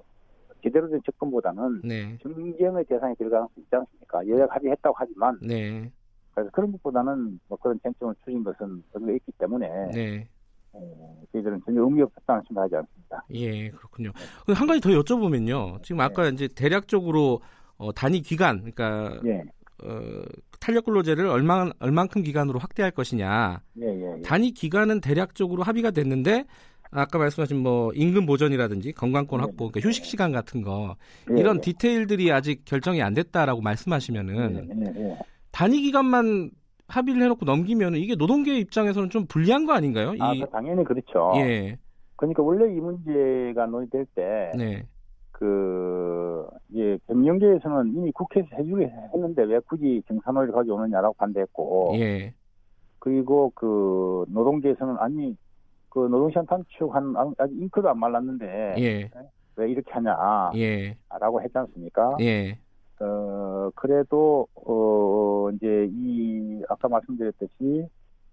제대로 0.62 0.88
된 0.88 1.00
접근보다는 1.06 1.82
네. 1.84 2.18
정쟁의 2.22 2.84
대상이 2.84 3.14
될 3.14 3.30
가능성이 3.30 3.62
있지 3.64 3.76
않습니까? 3.76 4.26
여야가 4.26 4.54
합의했다고 4.56 4.94
하지만 4.98 5.38
네. 5.40 5.90
그래서 6.34 6.50
그런 6.52 6.72
것보다는 6.72 7.40
뭐 7.48 7.58
그런 7.58 7.78
쟁점을 7.82 8.14
추진 8.24 8.42
것은 8.42 8.82
의미가 8.94 9.16
있기 9.16 9.32
때문에 9.38 9.68
네. 9.92 10.28
어, 10.72 11.22
저희들은 11.32 11.60
전혀 11.64 11.82
의미 11.82 12.02
없다는 12.02 12.42
생각하지 12.48 12.76
않습니다. 12.76 13.24
예, 13.34 13.70
그렇군요. 13.70 14.10
한 14.48 14.66
가지 14.66 14.80
더 14.80 14.90
여쭤보면요. 14.90 15.82
지금 15.82 16.00
아까 16.00 16.24
네. 16.24 16.30
이제 16.30 16.48
대략적으로 16.48 17.40
어, 17.76 17.92
단위 17.92 18.20
기간, 18.20 18.58
그러니까 18.58 19.20
예. 19.26 19.42
어, 19.84 20.22
탄력 20.60 20.84
근로제를 20.84 21.26
얼마 21.26 21.70
얼만큼 21.80 22.22
기간으로 22.22 22.58
확대할 22.58 22.92
것이냐. 22.92 23.60
예, 23.80 23.86
예, 23.86 24.16
예. 24.16 24.22
단위 24.22 24.52
기간은 24.52 25.00
대략적으로 25.00 25.62
합의가 25.62 25.90
됐는데 25.90 26.44
아까 26.90 27.18
말씀하신 27.18 27.58
뭐 27.58 27.90
임금 27.94 28.26
보전이라든지 28.26 28.92
건강권 28.92 29.40
네. 29.40 29.44
확보, 29.44 29.68
그러니까 29.70 29.88
휴식 29.88 30.04
시간 30.04 30.30
같은 30.30 30.62
거 30.62 30.96
예, 31.30 31.40
이런 31.40 31.60
디테일들이 31.60 32.30
아직 32.32 32.64
결정이 32.64 33.02
안 33.02 33.14
됐다라고 33.14 33.60
말씀하시면은 33.60 34.68
단위 35.52 35.82
기간만 35.82 36.50
합의를 36.88 37.22
해놓고 37.22 37.44
넘기면 37.44 37.94
이게 37.94 38.14
노동계 38.16 38.58
입장에서는 38.58 39.10
좀 39.10 39.26
불리한 39.26 39.66
거 39.66 39.72
아닌가요? 39.72 40.14
아, 40.18 40.32
이... 40.34 40.44
당연히 40.50 40.84
그렇죠. 40.84 41.32
예. 41.36 41.78
그러니까 42.16 42.42
원래 42.42 42.72
이 42.74 42.80
문제가 42.80 43.66
논의될 43.66 44.06
때, 44.14 44.52
네. 44.56 44.86
그, 45.30 46.46
예, 46.76 46.96
경영계에서는 47.08 47.94
이미 47.96 48.12
국회에서 48.12 48.48
해주게 48.56 48.92
했는데 49.14 49.42
왜 49.42 49.58
굳이 49.66 50.02
경산호를 50.06 50.52
가져오느냐라고 50.52 51.14
반대했고, 51.14 51.92
예. 51.96 52.34
그리고 52.98 53.50
그 53.54 54.24
노동계에서는 54.28 54.96
아니, 54.98 55.36
그 55.88 55.98
노동시간 55.98 56.46
단축 56.46 56.94
한, 56.94 57.14
아직 57.38 57.60
잉크도 57.60 57.88
안 57.88 57.98
말랐는데, 57.98 58.74
예. 58.78 59.10
왜 59.56 59.70
이렇게 59.70 59.90
하냐, 59.90 60.16
예. 60.56 60.96
라고 61.20 61.42
했지 61.42 61.58
않습니까? 61.58 62.16
예. 62.20 62.58
어, 63.02 63.70
그래도, 63.74 64.46
어, 64.54 65.50
이제 65.54 65.88
이, 65.92 66.62
아까 66.68 66.88
말씀드렸듯이 66.88 67.86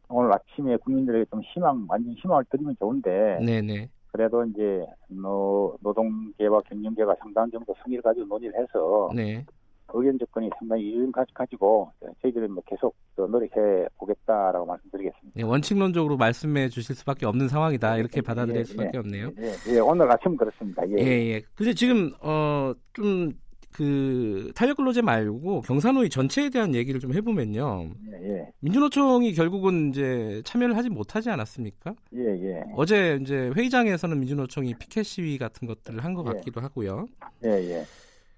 오늘 0.09 0.33
아침에 0.33 0.77
국민들에게 0.77 1.25
좀 1.25 1.41
희망, 1.41 1.85
완전 1.89 2.13
희망을 2.13 2.45
드리면 2.49 2.75
좋은데. 2.79 3.39
네네. 3.45 3.89
그래도 4.11 4.43
이제 4.45 4.85
노, 5.07 5.75
노동계와 5.81 6.61
경영계가 6.61 7.15
상당 7.19 7.49
정도 7.51 7.75
성의를 7.83 8.01
가지고 8.01 8.25
논의를 8.25 8.59
해서. 8.59 9.09
네. 9.15 9.45
의견 9.93 10.19
접근이 10.19 10.49
상당히 10.57 10.83
이뤄져 10.83 11.33
가지고 11.33 11.91
저희들은 12.21 12.51
뭐 12.51 12.63
계속 12.67 12.95
노력해 13.15 13.87
보겠다라고 13.97 14.65
말씀드리겠습니다. 14.65 15.31
네, 15.33 15.43
원칙론적으로 15.43 16.17
말씀해 16.17 16.69
주실 16.69 16.95
수밖에 16.95 17.25
없는 17.25 17.47
상황이다 17.47 17.93
네, 17.93 17.99
이렇게 17.99 18.21
받아들일 18.21 18.59
예, 18.59 18.63
수밖에 18.65 18.91
예, 18.93 18.97
없네요. 18.99 19.31
예, 19.39 19.73
예, 19.73 19.79
오늘 19.79 20.11
아침 20.11 20.37
그렇습니다. 20.37 20.87
예, 20.89 20.93
예. 20.99 21.33
예. 21.33 21.41
근데 21.55 21.73
지금 21.73 22.11
어좀 22.21 23.33
그 23.71 24.51
탄력 24.55 24.77
근로제 24.77 25.01
말고 25.01 25.61
경사노위 25.61 26.09
전체에 26.09 26.49
대한 26.49 26.73
얘기를 26.73 26.99
좀 26.99 27.13
해보면요. 27.13 27.91
예, 28.11 28.29
예. 28.29 28.51
민주노총이 28.59 29.33
결국은 29.33 29.89
이제 29.89 30.41
참여를 30.43 30.75
하지 30.75 30.89
못하지 30.89 31.29
않았습니까? 31.29 31.93
예, 32.15 32.19
예. 32.19 32.63
어제 32.75 33.19
이제 33.21 33.51
회의장에서는 33.55 34.19
민주노총이 34.19 34.75
피켓 34.79 35.05
시위 35.05 35.37
같은 35.37 35.67
것들을 35.67 36.03
한것 36.03 36.25
예. 36.27 36.31
같기도 36.31 36.61
하고요. 36.61 37.05
예, 37.45 37.49
예. 37.49 37.85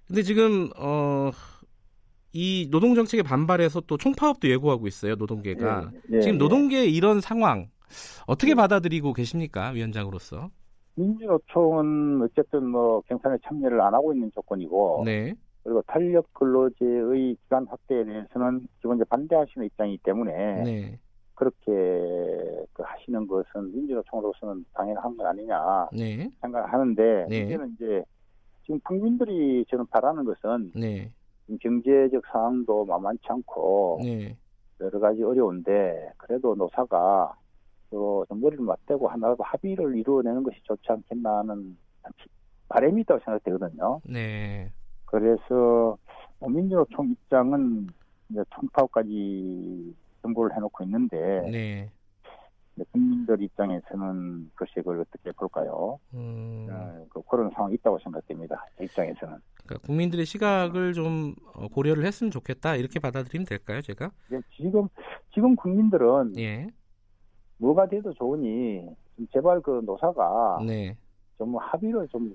근데 0.06 0.22
지금 0.22 0.70
어. 0.76 1.30
이 2.34 2.66
노동 2.70 2.94
정책에 2.94 3.22
반발해서 3.22 3.82
또 3.82 3.98
총파업도 3.98 4.48
예고하고 4.48 4.86
있어요 4.86 5.16
노동계가 5.16 5.90
예, 6.12 6.16
예, 6.16 6.20
지금 6.22 6.38
노동계 6.38 6.78
의 6.78 6.94
이런 6.94 7.20
상황 7.20 7.68
어떻게 8.26 8.54
받아들이고 8.54 9.12
계십니까 9.12 9.68
위원장으로서? 9.68 10.50
민주노총은 10.94 12.22
어쨌든 12.22 12.66
뭐 12.66 13.00
경선에 13.02 13.38
참여를 13.44 13.80
안 13.80 13.94
하고 13.94 14.12
있는 14.12 14.30
조건이고 14.32 15.02
네. 15.04 15.34
그리고 15.62 15.82
탄력 15.86 16.32
근로제의 16.34 17.36
기간 17.42 17.66
확대에 17.66 18.04
대해서는 18.04 18.66
기본적으로 18.80 19.04
반대하시는 19.08 19.66
입장이기 19.66 20.02
때문에 20.02 20.62
네. 20.64 20.98
그렇게 21.34 21.70
그 22.72 22.82
하시는 22.82 23.26
것은 23.26 23.72
민주노총으로서는 23.72 24.64
당연한 24.74 25.16
건 25.16 25.26
아니냐 25.26 25.88
네. 25.92 26.30
생각하는데 26.40 27.26
네. 27.28 27.40
문제는 27.40 27.74
이제 27.74 28.04
지금 28.62 28.80
국민들이 28.80 29.64
저는 29.70 29.86
바라는 29.86 30.24
것은 30.24 30.72
네. 30.74 31.10
경제적 31.60 32.22
상황도 32.30 32.84
만만치 32.84 33.24
않고 33.28 34.00
네. 34.02 34.36
여러 34.80 34.98
가지 34.98 35.22
어려운데 35.22 36.10
그래도 36.16 36.54
노사가 36.54 37.34
좀 38.28 38.40
머리를 38.40 38.64
맞대고 38.64 39.08
하나라도 39.08 39.42
합의를 39.42 39.96
이루어내는 39.96 40.42
것이 40.42 40.58
좋지 40.64 40.82
않겠나 40.88 41.38
하는 41.38 41.76
바람이 42.68 43.02
있다고 43.02 43.20
생각되거든요. 43.24 44.00
네. 44.04 44.72
그래서 45.04 45.98
뭐 46.38 46.48
민주노 46.48 46.86
총 46.94 47.10
입장은 47.10 47.86
이제 48.30 48.42
총파업까지 48.54 49.94
정보를 50.22 50.56
해놓고 50.56 50.84
있는데 50.84 51.16
네. 51.50 51.90
국민들 52.90 53.42
입장에서는 53.42 54.50
글쎄 54.54 54.72
그걸 54.76 55.00
어떻게 55.00 55.30
볼까요? 55.32 55.98
음. 56.14 56.66
어, 56.70 57.06
그 57.10 57.20
그런 57.28 57.50
상황이 57.50 57.74
있다고 57.74 57.98
생각됩니다. 57.98 58.64
제 58.78 58.84
입장에서는. 58.84 59.36
그러니까 59.64 59.86
국민들의 59.86 60.24
시각을 60.24 60.94
좀 60.94 61.34
어, 61.54 61.68
고려를 61.68 62.06
했으면 62.06 62.30
좋겠다 62.30 62.76
이렇게 62.76 62.98
받아들이면 62.98 63.44
될까요, 63.46 63.82
제가? 63.82 64.10
네, 64.30 64.40
지금 64.56 64.88
지금 65.34 65.54
국민들은 65.54 66.38
예. 66.38 66.68
뭐가 67.58 67.86
돼도 67.86 68.12
좋으니 68.14 68.82
좀 69.16 69.26
제발 69.32 69.60
그 69.60 69.82
노사가 69.84 70.60
네. 70.66 70.96
좀 71.38 71.56
합의를 71.56 72.08
좀 72.08 72.34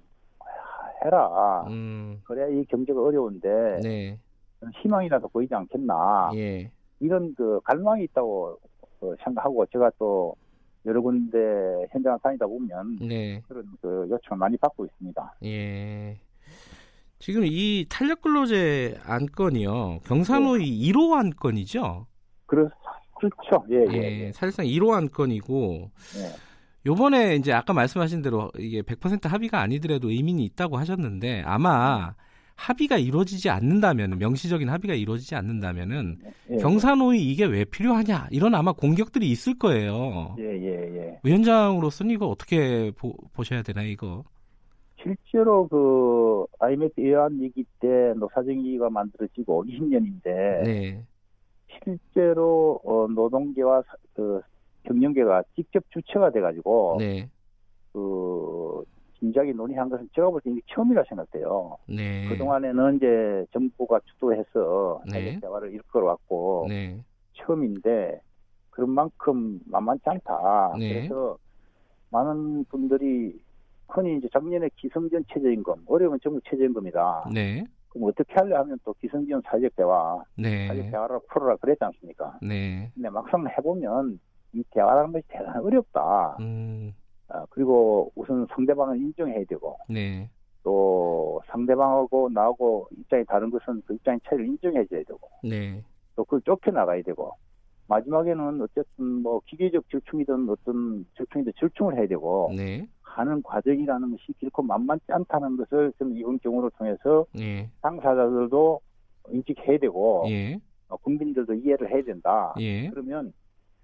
해라. 1.03 1.65
음. 1.67 2.21
그래야 2.23 2.47
이 2.47 2.65
경제가 2.65 3.01
어려운데 3.01 3.79
네. 3.83 4.19
희망이라도 4.81 5.27
보이지 5.29 5.53
않겠나. 5.53 6.31
예. 6.35 6.71
이런 6.99 7.33
그 7.35 7.59
갈망이 7.63 8.03
있다고 8.05 8.57
그 8.99 9.15
생각하고 9.23 9.65
제가 9.67 9.91
또 9.99 10.35
여러 10.85 11.01
군데 11.01 11.37
현장을 11.91 12.17
다니다 12.23 12.47
보면 12.47 12.97
네. 13.01 13.41
그런 13.47 13.65
그 13.81 14.07
요청을 14.09 14.39
많이 14.39 14.57
받고 14.57 14.85
있습니다. 14.85 15.35
예. 15.43 16.17
지금 17.19 17.43
이 17.45 17.85
탄력 17.89 18.21
근로제 18.21 18.99
안건이요. 19.03 19.99
경산호의 20.05 20.61
네. 20.61 20.91
1호 20.91 21.13
안건이죠. 21.13 22.05
그렇, 22.45 22.69
그렇죠. 23.19 23.65
예, 23.69 23.85
예, 23.91 23.97
예. 23.97 24.25
예. 24.25 24.31
사실상 24.31 24.65
1호 24.65 24.91
안 24.91 25.09
건이고 25.09 25.91
네. 26.15 26.29
요번에 26.85 27.35
이제 27.35 27.51
아까 27.51 27.73
말씀하신 27.73 28.21
대로 28.21 28.51
이게 28.57 28.81
100% 28.81 29.27
합의가 29.27 29.59
아니더라도 29.59 30.09
의미는 30.09 30.41
있다고 30.41 30.77
하셨는데 30.77 31.43
아마 31.45 32.13
합의가 32.55 32.97
이루어지지 32.97 33.49
않는다면 33.49 34.17
명시적인 34.17 34.67
합의가 34.69 34.95
이루어지지 34.95 35.35
않는다면은 35.35 36.17
예. 36.51 36.57
경산호의 36.57 37.21
이게 37.21 37.45
왜 37.45 37.63
필요하냐 37.65 38.27
이런 38.31 38.55
아마 38.55 38.71
공격들이 38.71 39.29
있을 39.29 39.57
거예요. 39.57 40.35
예, 40.39 40.43
예, 40.43 40.97
예. 40.97 41.19
위원장으로서는 41.23 42.13
이거 42.13 42.27
어떻게 42.27 42.91
보, 42.91 43.13
보셔야 43.33 43.61
되나 43.61 43.83
이거? 43.83 44.23
실제로 45.01 45.67
그 45.67 46.45
IMF 46.59 46.99
예안 46.99 47.39
위기 47.39 47.63
때 47.79 48.13
노사정위가 48.17 48.89
만들어지고 48.89 49.65
20년인데 49.65 50.63
네. 50.63 51.03
실제로 51.83 52.79
어, 52.83 53.07
노동계와 53.07 53.83
그 54.13 54.41
경영계가 54.83 55.43
직접 55.55 55.83
주체가 55.89 56.31
돼가지고 56.31 56.97
네. 56.99 57.29
그 57.93 58.83
진작에 59.19 59.51
논의한 59.51 59.89
것은 59.89 60.09
제가 60.13 60.29
볼 60.29 60.41
때 60.41 60.51
이게 60.51 60.61
처음이라 60.67 61.03
생각돼요. 61.09 61.77
네. 61.87 62.27
그 62.29 62.37
동안에는 62.37 62.97
이제 62.97 63.45
정부가 63.51 63.99
주도해서 64.05 65.01
네. 65.11 65.39
대화를 65.39 65.73
이끌어왔고 65.73 66.65
네. 66.69 67.03
처음인데 67.33 68.21
그런 68.69 68.91
만큼 68.91 69.59
만만치 69.65 70.03
않다. 70.05 70.75
네. 70.77 70.93
그래서 70.93 71.37
많은 72.11 72.63
분들이 72.65 73.39
흔히 73.89 74.17
이제 74.17 74.27
작년에 74.31 74.69
기성전 74.75 75.23
최저임금, 75.33 75.85
어려우면 75.87 76.19
전국 76.21 76.43
최저임금이다. 76.45 77.29
네. 77.33 77.65
그럼 77.97 78.09
어떻게 78.09 78.33
하려 78.33 78.59
하면 78.59 78.77
또 78.85 78.93
기성전 78.93 79.41
사회적 79.45 79.75
대화, 79.75 80.23
네. 80.37 80.67
사회적 80.67 80.91
대화를 80.91 81.19
풀어라 81.29 81.55
그랬지 81.57 81.83
않습니까? 81.83 82.37
네. 82.41 82.91
근데 82.93 83.09
막상 83.09 83.45
해보면 83.47 84.19
이 84.53 84.63
대화라는 84.71 85.11
것이 85.11 85.25
대단히 85.27 85.65
어렵다. 85.65 86.37
음. 86.39 86.93
아, 87.29 87.45
그리고 87.49 88.11
우선 88.15 88.47
상대방을 88.51 88.97
인정해야 88.97 89.43
되고, 89.45 89.77
네. 89.89 90.29
또 90.63 91.41
상대방하고 91.47 92.29
나하고 92.29 92.87
입장이 92.97 93.25
다른 93.25 93.49
것은 93.49 93.81
그 93.85 93.95
입장의 93.95 94.19
차이를 94.25 94.45
인정해줘야 94.45 95.03
되고, 95.03 95.19
네. 95.43 95.83
또 96.15 96.23
그걸 96.23 96.41
좁혀나가야 96.41 97.01
되고, 97.01 97.31
마지막에는 97.87 98.61
어쨌든 98.61 99.05
뭐 99.23 99.41
기계적 99.45 99.89
절충이든 99.89 100.49
어떤 100.49 101.05
절충이든 101.15 101.53
절충을 101.57 101.97
해야 101.97 102.07
되고, 102.07 102.51
네. 102.55 102.87
하는 103.17 103.41
과정이라는 103.41 104.11
것이 104.11 104.33
결코 104.39 104.61
만만치 104.61 105.05
않다는 105.09 105.57
것을 105.57 105.91
좀 105.97 106.15
이번 106.15 106.37
경우를 106.39 106.69
통해서 106.77 107.25
예. 107.39 107.67
당사자들도 107.81 108.79
인식해야 109.31 109.79
되고 109.79 110.25
예. 110.29 110.59
어, 110.87 110.97
국민들도 110.97 111.55
이해를 111.55 111.91
해야 111.91 112.03
된다. 112.03 112.53
예. 112.59 112.89
그러면 112.89 113.33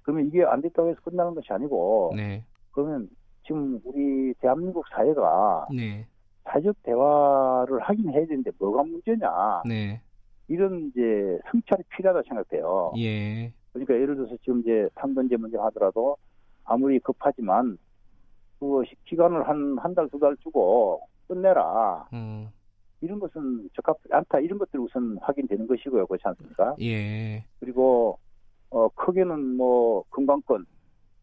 그러면 0.04 0.28
이게 0.28 0.44
안 0.44 0.62
됐다고 0.62 0.90
해서 0.90 1.00
끝나는 1.04 1.34
것이 1.34 1.52
아니고 1.52 2.14
네. 2.16 2.44
그러면 2.72 3.10
지금 3.46 3.80
우리 3.84 4.34
대한민국 4.40 4.86
사회가 4.94 5.68
네. 5.76 6.06
사회적 6.44 6.84
대화를 6.84 7.80
하긴 7.80 8.10
해야 8.10 8.26
되는데 8.28 8.52
뭐가 8.60 8.84
문제냐. 8.84 9.64
네. 9.68 10.00
이런 10.48 10.90
이제 10.90 11.40
성찰이 11.50 11.84
필요하다 11.96 12.28
생각돼요. 12.28 12.94
예. 12.98 13.52
그러니까 13.72 13.96
예를 13.96 14.16
들어서 14.16 14.36
지금 14.44 14.60
이제 14.60 14.88
탄번제 14.96 15.38
문제 15.38 15.58
하더라도 15.58 16.18
아무리 16.66 17.00
급하지만 17.00 17.78
그 18.64 18.84
기간을 19.06 19.48
한 19.48 19.78
한 19.78 19.94
달두달 19.94 20.38
주고 20.38 21.02
끝내라. 21.28 22.08
음. 22.14 22.50
이런 23.02 23.20
것은 23.20 23.70
적합하지 23.76 24.08
않다. 24.12 24.40
이런 24.40 24.58
것들이 24.58 24.82
우선 24.82 25.18
확인되는 25.22 25.68
것이고요. 25.68 26.08
그렇지 26.08 26.24
않습니까? 26.26 26.76
예. 26.82 27.44
그리고 27.60 28.18
어 28.70 28.88
크게는 28.90 29.58
뭐 29.58 30.04
건강권 30.10 30.66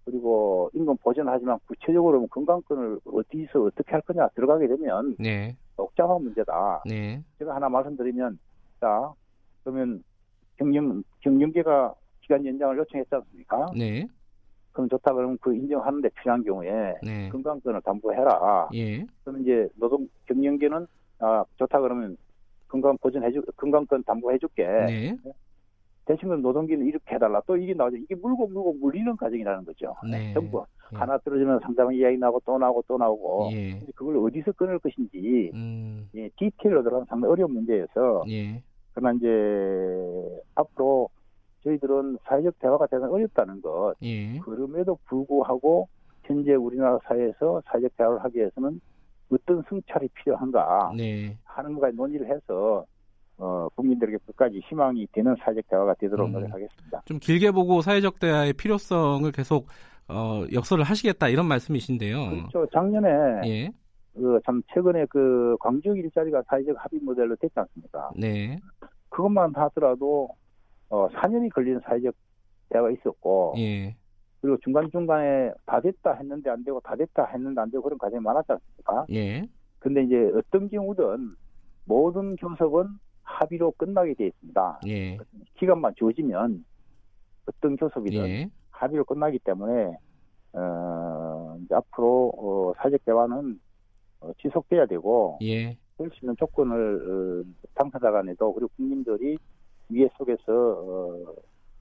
그리고 0.05 0.71
임금 0.75 0.99
보전하지만 0.99 1.59
구체적으로 1.67 2.27
건강권을 2.27 3.01
어디서 3.07 3.63
어떻게 3.65 3.93
할 3.93 4.03
거냐 4.03 4.29
들어가게 4.35 4.69
되면 4.69 5.17
네. 5.19 5.57
복잡한 5.77 6.23
문제다. 6.23 6.83
네. 6.87 7.23
제가 7.39 7.55
하나 7.55 7.69
말씀드리면 7.71 8.39
자 8.81 9.13
그러면 9.65 10.03
경영 10.59 11.03
경영계가 11.21 11.95
기간 12.21 12.45
연장을 12.45 12.77
요청했지 12.77 13.15
않습니까? 13.15 13.71
네. 13.77 14.07
그럼 14.73 14.89
좋다 14.89 15.13
그러면 15.13 15.37
그 15.41 15.55
인정하는데 15.55 16.09
필요한 16.11 16.43
경우에 16.45 16.95
네. 17.03 17.29
건강권을 17.31 17.81
담보해라. 17.83 18.69
예. 18.75 19.05
그러면 19.25 19.43
이제 19.43 19.69
노동 19.77 20.09
경영계는 20.27 20.87
아 21.19 21.45
좋다 21.57 21.81
그러면 21.81 22.17
건강 22.69 22.97
보전해주 22.99 23.43
건강권 23.57 24.05
담보해줄게. 24.05 24.67
네. 24.67 25.17
대신 26.07 26.29
노동기는 26.29 26.87
이렇게 26.87 27.15
해달라. 27.15 27.41
또 27.47 27.57
이게 27.57 27.75
나오죠. 27.75 27.97
이게 27.97 28.15
물고 28.15 28.47
물고 28.47 28.73
물리는 28.75 29.17
과정이라는 29.17 29.65
거죠. 29.65 29.95
네. 30.09 30.33
전부 30.35 30.65
예. 30.93 30.97
하나 30.97 31.19
떨어지면 31.19 31.61
상담 31.61 31.93
이야기 31.93 32.17
나고 32.17 32.41
또 32.45 32.59
나오고 32.59 32.85
또 32.89 32.97
나오고. 32.97 33.51
예. 33.53 33.79
그걸 33.95 34.17
어디서 34.17 34.53
끊을 34.53 34.79
것인지 34.79 35.51
음. 35.55 36.09
예, 36.15 36.29
디테일로 36.37 36.83
들어가면 36.83 37.07
상당히 37.07 37.33
어려운 37.33 37.53
문제여서. 37.53 38.25
예. 38.29 38.63
그러나 38.93 39.17
이제 39.17 40.43
앞으로 40.55 41.09
저희들은 41.65 42.19
사회적 42.25 42.59
대화가 42.59 42.87
대단히 42.87 43.13
어렵다는 43.13 43.61
것. 43.61 43.95
예. 44.03 44.39
그럼에도 44.39 44.99
불구하고 45.07 45.89
현재 46.25 46.55
우리나라 46.55 46.99
사회에서 47.05 47.63
사회적 47.67 47.97
대화를 47.97 48.25
하기 48.25 48.39
위해서는 48.39 48.81
어떤 49.33 49.63
성찰이 49.69 50.09
필요한가 50.15 50.93
네. 50.97 51.37
하는 51.45 51.75
것까지 51.75 51.97
논의를 51.97 52.29
해서 52.29 52.85
어, 53.39 53.69
국민들에게 53.75 54.19
끝까지 54.27 54.61
희망이 54.69 55.07
되는 55.13 55.35
사회적 55.43 55.67
대화가 55.69 55.95
되도록 55.95 56.29
음. 56.29 56.33
노력하겠습니다. 56.33 57.03
좀 57.07 57.19
길게 57.19 57.53
보고 57.53 57.81
사회적 57.81 58.19
대화의 58.19 58.53
필요성을 58.55 59.31
계속 59.33 59.67
어, 60.09 60.45
역설을 60.53 60.85
하시겠다 60.85 61.29
이런 61.29 61.47
말씀이신데요. 61.47 62.31
그렇죠. 62.31 62.67
작년에 62.73 63.09
예. 63.47 63.71
그참 64.15 64.61
최근에 64.75 65.07
그 65.09 65.57
광주 65.61 65.97
일자리가 65.97 66.43
사회적 66.49 66.77
합의 66.77 67.01
모델로 67.01 67.37
됐지 67.37 67.55
않습니까? 67.55 68.11
네. 68.17 68.59
그것만 69.09 69.53
하더라도 69.55 70.29
어, 70.91 71.09
4년이 71.09 71.53
걸리는 71.53 71.81
사회적 71.85 72.15
대화가 72.69 72.91
있었고, 72.91 73.55
예. 73.59 73.97
그리고 74.41 74.57
중간중간에 74.59 75.53
다 75.67 75.81
됐다 75.81 76.15
했는데 76.15 76.51
안 76.51 76.65
되고 76.65 76.81
다 76.81 76.97
됐다 76.97 77.27
했는데 77.27 77.61
안 77.61 77.71
되고 77.71 77.83
그런 77.83 77.99
과정이 77.99 78.23
많았지 78.23 78.53
않습니까? 78.53 79.07
예. 79.11 79.47
근데 79.79 80.03
이제 80.03 80.31
어떤 80.35 80.69
경우든 80.69 81.37
모든 81.85 82.37
교섭은 82.37 82.87
합의로 83.23 83.73
끝나게 83.73 84.15
되어 84.15 84.27
있습니다. 84.29 84.81
예. 84.87 85.19
기간만 85.59 85.95
주어지면 85.97 86.65
어떤 87.47 87.77
교섭이든 87.77 88.29
예. 88.29 88.51
합의로 88.71 89.05
끝나기 89.05 89.39
때문에 89.41 89.97
어, 90.53 91.57
이제 91.63 91.75
앞으로 91.75 92.33
어, 92.37 92.73
사회적 92.79 93.05
대화는 93.05 93.61
어, 94.21 94.33
지속돼야 94.41 94.87
되고 94.87 95.39
예. 95.43 95.77
그수 95.97 96.17
있는 96.23 96.35
조건을 96.37 97.45
어, 97.45 97.67
당사자 97.75 98.11
간에도 98.11 98.53
그리고 98.55 98.71
국민들이 98.77 99.37
위해 99.91 100.09
속에서 100.17 100.43
어, 100.49 101.35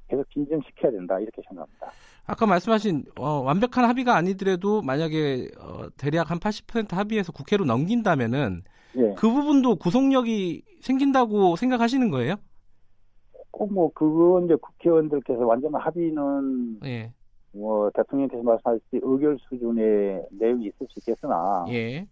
계속 0.08 0.30
진정시켜야 0.32 0.92
된다 0.92 1.20
이렇게 1.20 1.42
생각합니다. 1.48 1.92
아까 2.26 2.46
말씀하신 2.46 3.06
어, 3.20 3.42
완벽한 3.42 3.86
합의가 3.86 4.16
아니더라도 4.16 4.82
만약에 4.82 5.50
어, 5.60 5.90
대략 5.98 6.32
한 6.32 6.40
80% 6.40 6.92
합의해서 6.92 7.32
국회로 7.32 7.66
넘긴다면은 7.66 8.64
예. 8.98 9.14
그 9.16 9.30
부분도 9.30 9.76
구속력이 9.78 10.64
생긴다고 10.82 11.56
생각하시는 11.56 12.10
거예요? 12.10 12.36
꼭뭐 13.52 13.92
그건 13.94 14.46
이제 14.46 14.56
국회의원들께서 14.56 15.46
완전 15.46 15.76
합의는 15.76 16.80
예. 16.86 17.14
뭐 17.52 17.90
대통령께서 17.92 18.44
말씀하셨듯이 18.44 19.00
의결 19.02 19.38
수준의 19.50 20.28
내용이 20.32 20.66
있을 20.68 20.88
수 20.90 21.00
있겠으나 21.00 21.66
예. 21.70 22.08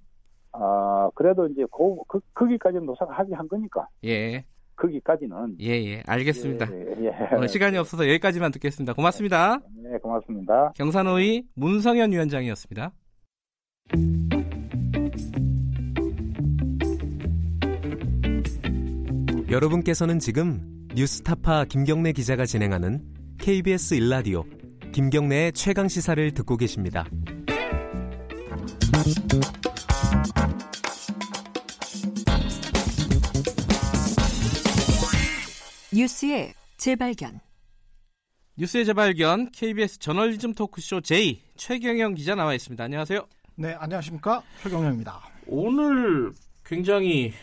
아 0.51 1.09
그래도 1.13 1.47
이제 1.47 1.65
그, 1.71 1.95
그 2.07 2.19
거기까지는 2.33 2.85
노사가 2.85 3.13
합의한 3.13 3.47
거니까. 3.47 3.87
예. 4.03 4.45
거기까지는 4.77 5.57
예, 5.59 5.71
예, 5.85 6.03
알겠습니다. 6.05 6.67
예, 6.71 7.05
예. 7.05 7.35
어, 7.35 7.47
시간이 7.47 7.77
없어서 7.77 8.07
여기까지만 8.07 8.51
듣겠습니다. 8.51 8.93
고맙습니다. 8.93 9.59
네, 9.75 9.97
고맙습니다. 9.99 10.71
경산호의 10.75 11.43
문성현 11.55 12.11
위원장이었습니다. 12.11 12.91
여러분께서는 19.49 20.19
지금 20.19 20.59
뉴스타파 20.93 21.65
김경래 21.65 22.11
기자가 22.11 22.45
진행하는 22.45 23.01
KBS 23.39 23.95
일라디오 23.95 24.43
김경래의 24.93 25.53
최강 25.53 25.87
시사를 25.87 26.31
듣고 26.31 26.57
계십니다. 26.57 27.05
뉴스의 35.97 36.53
재발견. 36.77 37.39
뉴스의 38.55 38.85
재발견 38.85 39.49
KBS 39.49 39.97
저널리즘 39.97 40.53
토크쇼 40.53 41.01
J 41.01 41.41
최경영 41.55 42.13
기자 42.13 42.35
나와 42.35 42.53
있습니다. 42.53 42.83
안녕하세요. 42.83 43.27
네, 43.55 43.73
안녕하십니까. 43.73 44.43
최경영입니다. 44.61 45.19
오늘 45.47 46.33
굉장히 46.63 47.33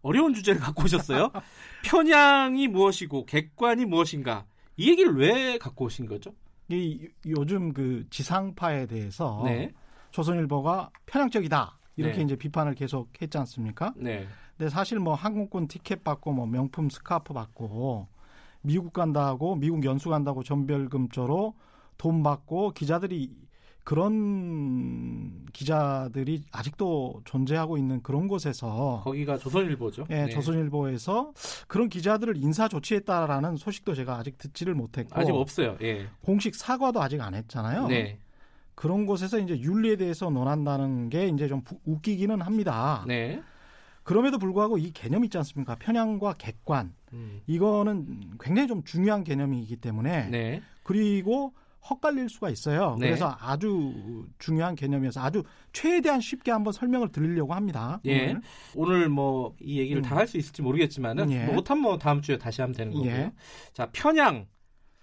어려운 0.00 0.32
주제를 0.32 0.58
갖고 0.58 0.84
오셨어요. 0.84 1.30
편향이 1.84 2.68
무엇이고 2.68 3.26
객관이 3.26 3.84
무엇인가. 3.84 4.46
이 4.78 4.88
얘기를 4.88 5.14
왜 5.14 5.58
갖고 5.58 5.84
오신 5.84 6.06
거죠? 6.06 6.32
이 6.70 7.06
요즘 7.26 7.74
그 7.74 8.06
지상파에 8.08 8.86
대해서 8.86 9.42
네. 9.44 9.70
조선일보가 10.12 10.88
편향적이다. 11.04 11.78
이렇게 11.96 12.16
네. 12.16 12.22
이제 12.22 12.36
비판을 12.36 12.74
계속 12.74 13.10
했지 13.20 13.36
않습니까? 13.36 13.92
네. 13.96 14.26
근데 14.58 14.70
사실 14.70 14.98
뭐 14.98 15.14
항공권 15.14 15.68
티켓 15.68 16.02
받고 16.02 16.32
뭐 16.32 16.44
명품 16.46 16.90
스카프 16.90 17.32
받고 17.32 18.08
미국 18.60 18.92
간다고 18.92 19.54
미국 19.54 19.84
연수 19.84 20.10
간다고 20.10 20.42
전별금조로 20.42 21.54
돈 21.96 22.22
받고 22.24 22.72
기자들이 22.72 23.30
그런 23.84 25.46
기자들이 25.52 26.42
아직도 26.50 27.22
존재하고 27.24 27.78
있는 27.78 28.02
그런 28.02 28.26
곳에서 28.26 29.00
거기가 29.04 29.38
조선일보죠. 29.38 30.06
예, 30.10 30.24
네. 30.24 30.28
조선일보에서 30.28 31.32
그런 31.68 31.88
기자들을 31.88 32.36
인사 32.36 32.68
조치했다라는 32.68 33.56
소식도 33.56 33.94
제가 33.94 34.16
아직 34.16 34.36
듣지를 34.38 34.74
못했고 34.74 35.18
아직 35.18 35.32
없어요. 35.32 35.78
예. 35.80 36.08
공식 36.20 36.54
사과도 36.56 37.00
아직 37.00 37.20
안 37.20 37.34
했잖아요. 37.34 37.86
네. 37.86 38.18
그런 38.74 39.06
곳에서 39.06 39.38
이제 39.38 39.58
윤리에 39.58 39.96
대해서 39.96 40.28
논한다는 40.28 41.08
게 41.08 41.28
이제 41.28 41.48
좀 41.48 41.62
웃기기는 41.86 42.42
합니다. 42.42 43.04
네. 43.06 43.40
그럼에도 44.08 44.38
불구하고 44.38 44.78
이 44.78 44.90
개념 44.92 45.22
있지 45.26 45.36
않습니까? 45.36 45.74
편향과 45.74 46.36
객관. 46.38 46.94
음. 47.12 47.42
이거는 47.46 48.38
굉장히 48.40 48.66
좀 48.66 48.82
중요한 48.82 49.22
개념이기 49.22 49.76
때문에 49.76 50.30
네. 50.30 50.62
그리고 50.82 51.52
헛갈릴 51.90 52.30
수가 52.30 52.48
있어요. 52.48 52.96
네. 52.98 53.08
그래서 53.08 53.36
아주 53.38 54.24
중요한 54.38 54.76
개념이어서 54.76 55.20
아주 55.20 55.42
최대한 55.74 56.22
쉽게 56.22 56.50
한번 56.50 56.72
설명을 56.72 57.12
드리려고 57.12 57.52
합니다. 57.52 58.00
예. 58.06 58.34
오늘, 58.74 59.10
뭐이 59.10 59.76
얘기를 59.78 60.00
음. 60.00 60.02
다할 60.02 60.26
수 60.26 60.38
있을지 60.38 60.62
모르겠지만은 60.62 61.30
예. 61.30 61.44
뭐 61.44 61.56
못하면 61.56 61.82
뭐 61.82 61.98
다음 61.98 62.22
주에 62.22 62.38
다시 62.38 62.62
하면 62.62 62.74
되는 62.74 62.94
거고요. 62.94 63.10
예. 63.10 63.32
자 63.74 63.90
편향, 63.92 64.46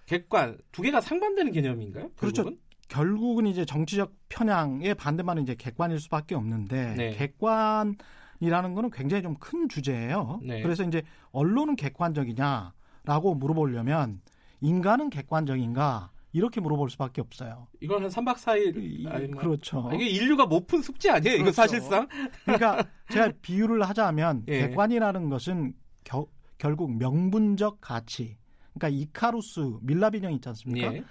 객관 0.06 0.58
두 0.72 0.82
개가 0.82 1.00
상반되는 1.00 1.52
개념인가요? 1.52 2.10
그렇죠. 2.16 2.42
결국은? 2.42 2.58
결국은 2.88 3.46
이제 3.46 3.64
정치적 3.64 4.12
편향의 4.30 4.96
반대말은 4.96 5.44
이제 5.44 5.54
객관일 5.54 6.00
수밖에 6.00 6.34
없는데 6.34 6.94
네. 6.96 7.10
객관 7.12 7.96
이라는 8.40 8.74
거는 8.74 8.90
굉장히 8.90 9.22
좀 9.22 9.36
큰 9.38 9.68
주제예요. 9.68 10.40
네. 10.42 10.62
그래서 10.62 10.82
이제 10.84 11.02
언론은 11.32 11.76
객관적이냐라고 11.76 13.34
물어보려면 13.36 14.20
인간은 14.60 15.10
객관적인가? 15.10 16.10
이렇게 16.32 16.60
물어볼 16.60 16.90
수밖에 16.90 17.22
없어요. 17.22 17.66
이건 17.80 18.02
한 18.02 18.10
3박 18.10 18.34
4일 18.36 19.10
아닌가? 19.10 19.40
그렇죠. 19.40 19.88
아, 19.90 19.94
이게 19.94 20.06
인류가 20.06 20.44
못 20.44 20.66
푼 20.66 20.82
숙제 20.82 21.08
아니에요? 21.10 21.38
그렇죠. 21.38 21.42
이거 21.42 21.52
사실상? 21.52 22.08
그러니까 22.44 22.84
제가 23.10 23.32
비유를 23.40 23.82
하자면 23.88 24.44
예. 24.48 24.68
객관이라는 24.68 25.30
것은 25.30 25.72
겨, 26.04 26.26
결국 26.58 26.94
명분적 26.94 27.80
가치. 27.80 28.36
그러니까 28.74 28.88
이카루스 29.00 29.78
밀라빈형 29.80 30.32
있지 30.34 30.46
않습니까? 30.50 30.92
예. 30.94 31.04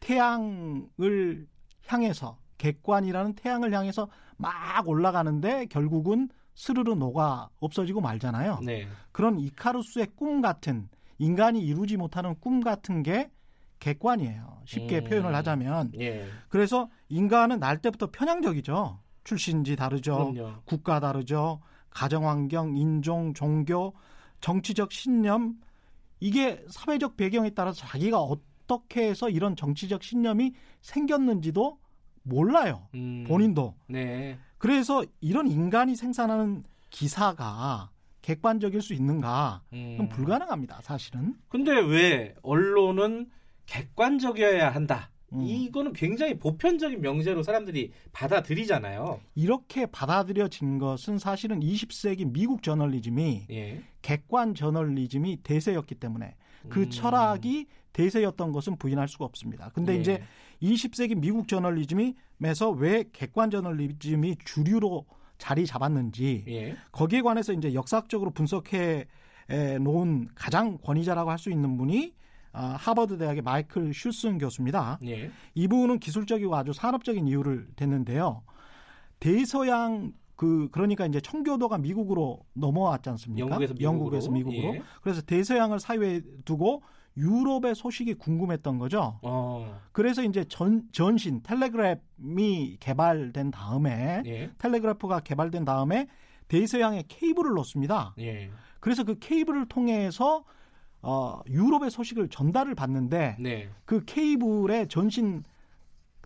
태양을 0.00 1.46
향해서 1.86 2.38
객관이라는 2.58 3.34
태양을 3.34 3.72
향해서 3.72 4.08
막 4.36 4.88
올라가는데 4.88 5.66
결국은 5.66 6.28
스르르 6.62 6.92
녹아 6.92 7.48
없어지고 7.58 8.00
말잖아요. 8.00 8.60
네. 8.62 8.86
그런 9.10 9.40
이카루스의 9.40 10.12
꿈 10.14 10.40
같은 10.40 10.88
인간이 11.18 11.60
이루지 11.60 11.96
못하는 11.96 12.36
꿈 12.38 12.60
같은 12.60 13.02
게 13.02 13.32
객관이에요. 13.80 14.62
쉽게 14.64 15.00
음. 15.00 15.04
표현을 15.04 15.34
하자면. 15.34 15.90
예. 15.98 16.24
그래서 16.48 16.88
인간은 17.08 17.58
날 17.58 17.78
때부터 17.78 18.10
편향적이죠. 18.12 19.00
출신지 19.24 19.74
다르죠. 19.74 20.32
그럼요. 20.32 20.58
국가 20.64 21.00
다르죠. 21.00 21.60
가정환경, 21.90 22.76
인종, 22.76 23.34
종교, 23.34 23.92
정치적 24.40 24.92
신념 24.92 25.56
이게 26.20 26.64
사회적 26.68 27.16
배경에 27.16 27.50
따라서 27.50 27.84
자기가 27.84 28.20
어떻게 28.20 29.08
해서 29.08 29.28
이런 29.28 29.56
정치적 29.56 30.04
신념이 30.04 30.54
생겼는지도 30.80 31.80
몰라요. 32.22 32.86
음. 32.94 33.24
본인도. 33.26 33.74
네. 33.88 34.38
그래서 34.62 35.04
이런 35.20 35.48
인간이 35.48 35.96
생산하는 35.96 36.62
기사가 36.88 37.90
객관적일 38.20 38.80
수 38.80 38.94
있는가? 38.94 39.60
음. 39.72 40.08
불가능합니다, 40.08 40.82
사실은. 40.82 41.34
근데 41.48 41.72
왜 41.80 42.36
언론은 42.42 43.28
객관적이어야 43.66 44.72
한다. 44.72 45.10
음. 45.32 45.40
이거는 45.40 45.92
굉장히 45.94 46.38
보편적인 46.38 47.00
명제로 47.00 47.42
사람들이 47.42 47.90
받아들이잖아요. 48.12 49.20
이렇게 49.34 49.86
받아들여진 49.86 50.78
것은 50.78 51.18
사실은 51.18 51.58
20세기 51.58 52.30
미국 52.30 52.62
저널리즘이 52.62 53.46
예. 53.50 53.82
객관 54.00 54.54
저널리즘이 54.54 55.38
대세였기 55.42 55.96
때문에 55.96 56.36
그 56.68 56.82
음. 56.82 56.90
철학이 56.90 57.66
대세였던 57.92 58.52
것은 58.52 58.76
부인할 58.76 59.08
수가 59.08 59.24
없습니다. 59.26 59.70
근데 59.74 59.94
예. 59.94 60.00
이제 60.00 60.22
20세기 60.62 61.18
미국 61.18 61.48
저널리즘이면서 61.48 62.70
왜 62.70 63.04
객관 63.12 63.50
저널리즘이 63.50 64.36
주류로 64.44 65.04
자리 65.38 65.66
잡았는지 65.66 66.44
예. 66.48 66.76
거기에 66.92 67.20
관해서 67.22 67.52
이제 67.52 67.74
역사적으로 67.74 68.30
분석해 68.30 69.06
놓은 69.80 70.28
가장 70.34 70.78
권위자라고 70.78 71.30
할 71.30 71.38
수 71.38 71.50
있는 71.50 71.76
분이 71.76 72.14
아, 72.54 72.76
하버드 72.78 73.16
대학의 73.18 73.42
마이클 73.42 73.92
슈슨 73.94 74.38
교수입니다. 74.38 74.98
예. 75.06 75.30
이분은 75.54 75.98
기술적이고 75.98 76.54
아주 76.54 76.72
산업적인 76.72 77.26
이유를 77.26 77.68
댔는데요. 77.76 78.42
대서양 79.20 80.12
그 80.36 80.68
그러니까 80.70 81.06
이제 81.06 81.20
청교도가 81.20 81.78
미국으로 81.78 82.40
넘어왔지 82.54 83.08
않습니까? 83.10 83.46
영국에서 83.46 83.74
미국으로. 83.74 83.84
영국에서 83.92 84.30
미국으로. 84.30 84.74
예. 84.74 84.82
그래서 85.02 85.22
대서양을 85.22 85.80
사유에 85.80 86.22
두고 86.44 86.82
유럽의 87.16 87.74
소식이 87.74 88.14
궁금했던 88.14 88.78
거죠. 88.78 89.18
어. 89.22 89.80
그래서 89.92 90.22
이제 90.22 90.44
전, 90.44 90.84
전신 90.92 91.42
텔레그래프이 91.42 92.78
개발된 92.80 93.50
다음에 93.50 94.22
예. 94.26 94.50
텔레그래프가 94.58 95.20
개발된 95.20 95.64
다음에 95.64 96.08
대서양에 96.48 97.04
케이블을 97.08 97.52
놓습니다. 97.52 98.14
예. 98.18 98.50
그래서 98.80 99.04
그 99.04 99.18
케이블을 99.18 99.66
통해서 99.68 100.44
어, 101.02 101.40
유럽의 101.48 101.90
소식을 101.90 102.28
전달을 102.28 102.74
받는데 102.74 103.36
네. 103.40 103.70
그 103.84 104.04
케이블의 104.04 104.88
전신 104.88 105.44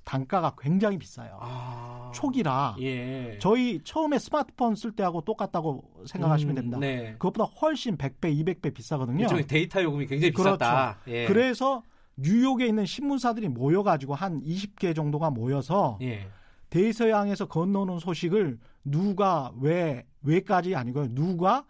단가가 0.07 0.55
굉장히 0.57 0.99
비싸요. 0.99 1.37
아... 1.41 2.13
초기라. 2.15 2.77
예. 2.81 3.39
저희 3.41 3.81
처음에 3.83 4.21
스마트폰 4.21 4.77
쓸 4.77 4.93
때하고 4.93 5.23
똑같다고 5.23 6.05
생각하시면 6.07 6.53
음, 6.53 6.55
됩니다. 6.55 6.79
네. 6.79 7.13
그것보다 7.15 7.45
훨씬 7.61 7.99
100배, 7.99 8.33
200배 8.45 8.73
비싸거든요. 8.73 9.27
데이터 9.49 9.83
요금이 9.83 10.07
굉장히 10.07 10.31
비쌌다. 10.31 11.01
그렇죠. 11.03 11.11
예. 11.11 11.27
그래서 11.27 11.83
뉴욕에 12.17 12.67
있는 12.67 12.87
신문사들이 12.87 13.49
모여가지고 13.49 14.15
한 14.15 14.41
20개 14.43 14.95
정도가 14.95 15.31
모여서 15.31 15.99
예. 16.03 16.29
대서양에서 16.71 17.47
건너오는 17.49 17.99
소식을 17.99 18.61
누가 18.85 19.53
왜, 19.61 20.07
왜까지 20.23 20.77
아니고요. 20.77 21.15
누가 21.15 21.65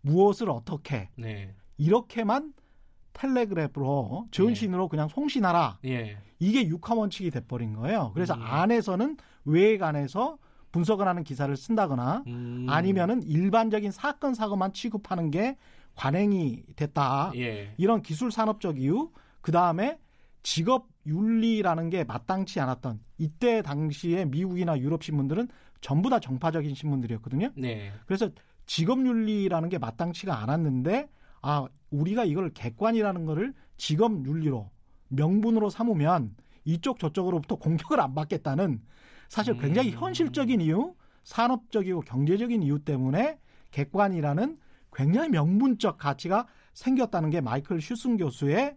무엇을 0.00 0.48
어떻게 0.48 1.10
네. 1.18 1.54
이렇게만 1.76 2.54
텔레그래프로 3.12 4.28
전신으로 4.30 4.84
예. 4.84 4.88
그냥 4.88 5.08
송신하라. 5.08 5.80
예. 5.84 6.16
이게 6.42 6.66
육하 6.66 6.94
원칙이 6.94 7.30
돼버린 7.30 7.72
거예요. 7.74 8.10
그래서 8.14 8.34
음. 8.34 8.42
안에서는 8.42 9.16
외액 9.44 9.82
안에서 9.84 10.38
분석을 10.72 11.06
하는 11.06 11.22
기사를 11.22 11.54
쓴다거나 11.56 12.24
음. 12.26 12.66
아니면은 12.68 13.22
일반적인 13.22 13.92
사건 13.92 14.34
사고만 14.34 14.72
취급하는 14.72 15.30
게 15.30 15.56
관행이 15.94 16.64
됐다. 16.74 17.30
예. 17.36 17.74
이런 17.76 18.02
기술 18.02 18.32
산업적 18.32 18.80
이유. 18.80 19.12
그 19.40 19.52
다음에 19.52 20.00
직업 20.42 20.88
윤리라는 21.06 21.90
게 21.90 22.02
마땅치 22.02 22.58
않았던 22.58 22.98
이때 23.18 23.62
당시에 23.62 24.24
미국이나 24.24 24.76
유럽 24.80 25.04
신문들은 25.04 25.46
전부 25.80 26.10
다 26.10 26.18
정파적인 26.18 26.74
신문들이었거든요. 26.74 27.50
네. 27.54 27.92
그래서 28.06 28.30
직업 28.66 28.98
윤리라는 28.98 29.68
게 29.68 29.78
마땅치가 29.78 30.42
않았는데 30.42 31.08
아, 31.42 31.66
우리가 31.90 32.24
이걸 32.24 32.50
객관이라는 32.50 33.26
거를 33.26 33.54
직업 33.76 34.24
윤리로 34.24 34.70
명분으로 35.12 35.70
삼으면 35.70 36.34
이쪽 36.64 36.98
저쪽으로부터 36.98 37.56
공격을 37.56 38.00
안 38.00 38.14
받겠다는 38.14 38.80
사실 39.28 39.56
굉장히 39.56 39.92
음. 39.92 39.98
현실적인 39.98 40.60
이유, 40.60 40.94
산업적이고 41.24 42.00
경제적인 42.00 42.62
이유 42.62 42.78
때문에 42.78 43.38
객관이라는 43.70 44.58
굉장히 44.92 45.28
명분적 45.30 45.98
가치가 45.98 46.46
생겼다는 46.74 47.30
게 47.30 47.40
마이클 47.40 47.80
슈슨 47.80 48.16
교수의 48.16 48.76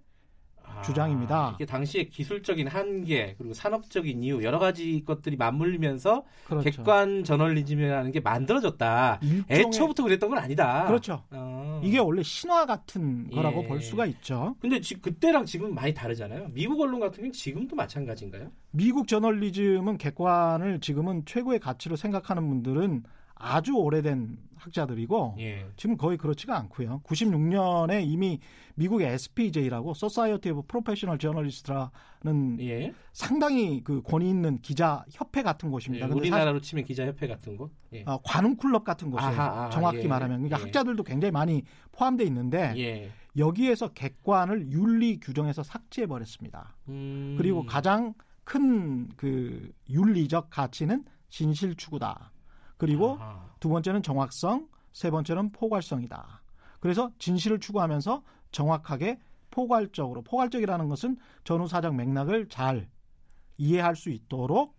아, 0.75 0.81
주장입니다. 0.81 1.53
이게 1.55 1.65
당시에 1.65 2.05
기술적인 2.05 2.67
한계 2.67 3.35
그리고 3.37 3.53
산업적인 3.53 4.23
이유 4.23 4.43
여러 4.43 4.59
가지 4.59 5.03
것들이 5.05 5.37
맞물리면서 5.37 6.23
그렇죠. 6.45 6.69
객관 6.69 7.23
저널리즘이라는 7.23 8.11
게 8.11 8.19
만들어졌다. 8.19 9.19
애초부터 9.49 10.03
그랬던 10.03 10.29
건 10.29 10.39
아니다. 10.39 10.85
그렇죠. 10.85 11.23
어. 11.31 11.81
이게 11.83 11.99
원래 11.99 12.23
신화 12.23 12.65
같은 12.65 13.29
거라고 13.29 13.63
예. 13.63 13.67
볼 13.67 13.81
수가 13.81 14.05
있죠. 14.07 14.55
근데 14.59 14.79
지, 14.81 14.95
그때랑 15.01 15.45
지금 15.45 15.73
많이 15.73 15.93
다르잖아요. 15.93 16.49
미국 16.53 16.79
언론 16.81 16.99
같은 16.99 17.17
경우는 17.17 17.31
지금도 17.31 17.75
마찬가지인가요? 17.75 18.51
미국 18.71 19.07
저널리즘은 19.07 19.97
객관을 19.97 20.79
지금은 20.81 21.23
최고의 21.25 21.59
가치로 21.59 21.95
생각하는 21.95 22.47
분들은 22.47 23.03
아주 23.35 23.75
오래된 23.75 24.37
학자들이고 24.55 25.35
예. 25.39 25.67
지금 25.75 25.97
거의 25.97 26.17
그렇지가 26.17 26.57
않고요. 26.57 27.01
96년에 27.03 28.03
이미 28.05 28.39
미국의 28.75 29.07
SPJ라고 29.07 29.91
Society 29.91 30.57
of 30.57 30.67
Professional 30.67 31.19
Journalist라는 31.19 32.57
예. 32.61 32.93
상당히 33.13 33.83
그 33.83 34.01
권위 34.01 34.29
있는 34.29 34.59
기자 34.61 35.05
협회 35.11 35.43
같은 35.43 35.69
곳입니다. 35.69 36.07
예, 36.09 36.11
우리나라로 36.11 36.61
치면 36.61 36.85
기자 36.85 37.05
협회 37.05 37.27
같은 37.27 37.57
곳, 37.57 37.71
예. 37.93 38.03
아, 38.05 38.17
관훈 38.23 38.57
클럽 38.57 38.83
같은 38.83 39.11
곳이에요. 39.11 39.31
아하, 39.31 39.65
아, 39.65 39.69
정확히 39.69 40.03
예. 40.03 40.07
말하면 40.07 40.37
그러니까 40.43 40.59
예. 40.59 40.63
학자들도 40.63 41.03
굉장히 41.03 41.31
많이 41.31 41.63
포함돼 41.91 42.23
있는데 42.23 42.73
예. 42.77 43.11
여기에서 43.37 43.89
객관을 43.89 44.71
윤리 44.71 45.19
규정에서 45.19 45.61
삭제해 45.61 46.07
버렸습니다. 46.07 46.75
음... 46.87 47.35
그리고 47.37 47.65
가장 47.65 48.13
큰 48.45 49.09
그 49.17 49.71
윤리적 49.89 50.49
가치는 50.49 51.03
진실 51.29 51.75
추구다. 51.75 52.31
그리고 52.77 53.17
아하. 53.19 53.49
두 53.59 53.69
번째는 53.69 54.03
정확성, 54.03 54.67
세 54.93 55.11
번째는 55.11 55.51
포괄성이다. 55.51 56.41
그래서 56.79 57.11
진실을 57.19 57.59
추구하면서 57.59 58.23
정확하게 58.51 59.19
포괄적으로 59.51 60.21
포괄적이라는 60.21 60.89
것은 60.89 61.17
전후 61.43 61.67
사정 61.67 61.95
맥락을 61.95 62.49
잘 62.49 62.89
이해할 63.57 63.95
수 63.95 64.09
있도록 64.09 64.75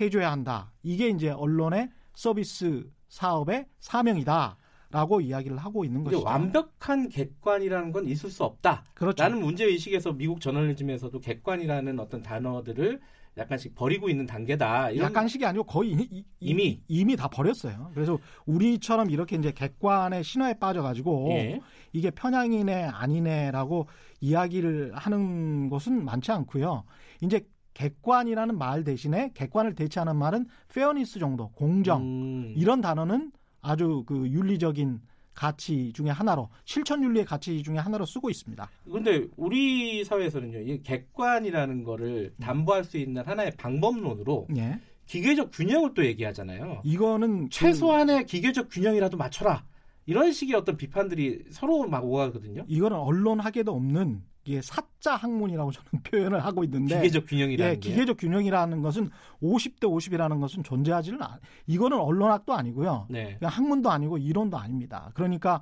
해줘야 0.00 0.30
한다. 0.30 0.72
이게 0.82 1.08
이제 1.08 1.30
언론의 1.30 1.90
서비스 2.14 2.90
사업의 3.08 3.66
사명이다. 3.80 4.56
라고 4.92 5.20
이야기를 5.20 5.56
하고 5.56 5.84
있는 5.84 6.02
것이죠. 6.02 6.24
완벽한 6.24 7.08
객관이라는 7.10 7.92
건 7.92 8.06
있을 8.06 8.28
수 8.28 8.42
없다. 8.42 8.84
그렇죠. 8.92 9.22
라는 9.22 9.40
문제 9.40 9.64
의식에서 9.64 10.12
미국 10.14 10.40
저널리즘에서도 10.40 11.20
객관이라는 11.20 12.00
어떤 12.00 12.22
단어들을 12.22 13.00
약간씩 13.36 13.74
버리고 13.74 14.08
있는 14.08 14.26
단계다. 14.26 14.96
약간씩이 14.96 15.44
아니고 15.44 15.64
거의 15.64 15.92
이, 15.92 16.24
이 16.40 16.54
미 16.54 16.80
이미 16.88 17.16
다 17.16 17.28
버렸어요. 17.28 17.90
그래서 17.94 18.18
우리처럼 18.46 19.10
이렇게 19.10 19.36
이제 19.36 19.52
객관의 19.52 20.24
신화에 20.24 20.54
빠져가지고 20.54 21.28
예. 21.30 21.60
이게 21.92 22.10
편향이네 22.10 22.84
아니네라고 22.84 23.86
이야기를 24.20 24.92
하는 24.94 25.70
것은 25.70 26.04
많지 26.04 26.32
않고요. 26.32 26.84
이제 27.22 27.46
객관이라는 27.74 28.58
말 28.58 28.84
대신에 28.84 29.30
객관을 29.34 29.74
대체하는 29.74 30.16
말은 30.16 30.46
fairness 30.74 31.18
정도, 31.18 31.48
공정 31.52 32.02
음. 32.02 32.54
이런 32.56 32.80
단어는 32.80 33.32
아주 33.62 34.04
그 34.06 34.28
윤리적인 34.28 35.00
가치 35.34 35.92
중에 35.92 36.10
하나로 36.10 36.48
실천 36.64 37.02
윤리의 37.02 37.24
가치 37.24 37.62
중에 37.62 37.78
하나로 37.78 38.04
쓰고 38.06 38.30
있습니다. 38.30 38.70
그런데 38.84 39.26
우리 39.36 40.04
사회에서는요, 40.04 40.58
이 40.60 40.82
객관이라는 40.82 41.84
거를 41.84 42.34
담보할 42.40 42.84
수 42.84 42.98
있는 42.98 43.22
하나의 43.24 43.52
방법론으로 43.56 44.48
예. 44.56 44.78
기계적 45.06 45.50
균형을 45.52 45.94
또 45.94 46.04
얘기하잖아요. 46.04 46.82
이거는 46.84 47.44
그 47.44 47.50
최소한의 47.50 48.20
그... 48.20 48.26
기계적 48.26 48.68
균형이라도 48.70 49.16
맞춰라. 49.16 49.64
이런 50.06 50.32
식의 50.32 50.54
어떤 50.54 50.76
비판들이 50.76 51.44
서로 51.50 51.86
막 51.86 52.04
오가거든요. 52.04 52.64
이거는 52.68 52.96
언론학에도 52.96 53.72
없는 53.72 54.22
이게 54.50 54.60
사자 54.62 55.14
학문이라고 55.14 55.70
저는 55.70 55.88
표현을 56.02 56.44
하고 56.44 56.64
있는데 56.64 56.96
기계적 56.96 57.26
균형이라는 57.28 57.72
예, 57.72 57.78
기계적 57.78 58.16
균형이라는 58.16 58.82
것은 58.82 59.10
50대 59.40 59.82
50이라는 59.82 60.40
것은 60.40 60.64
존재하지는 60.64 61.22
않. 61.22 61.38
이거는 61.68 61.96
언론학도 61.98 62.52
아니고요. 62.52 63.06
네. 63.08 63.38
학문도 63.40 63.90
아니고 63.90 64.18
이론도 64.18 64.58
아닙니다. 64.58 65.12
그러니까 65.14 65.60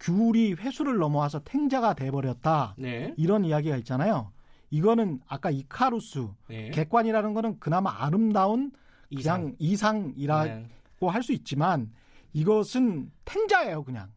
귤이 0.00 0.52
회수를 0.54 0.98
넘어와서 0.98 1.40
탱자가 1.40 1.94
돼 1.94 2.10
버렸다. 2.10 2.74
네. 2.76 3.14
이런 3.16 3.46
이야기가 3.46 3.76
있잖아요. 3.78 4.32
이거는 4.68 5.20
아까 5.26 5.50
이카루스 5.50 6.28
네. 6.48 6.70
객관이라는 6.70 7.32
거는 7.32 7.58
그나마 7.58 8.04
아름다운 8.04 8.70
그냥 9.14 9.56
이상. 9.58 10.12
이라고 10.16 10.44
네. 10.44 11.06
할수 11.08 11.32
있지만 11.32 11.90
이것은 12.34 13.10
탱자예요, 13.24 13.82
그냥. 13.82 14.10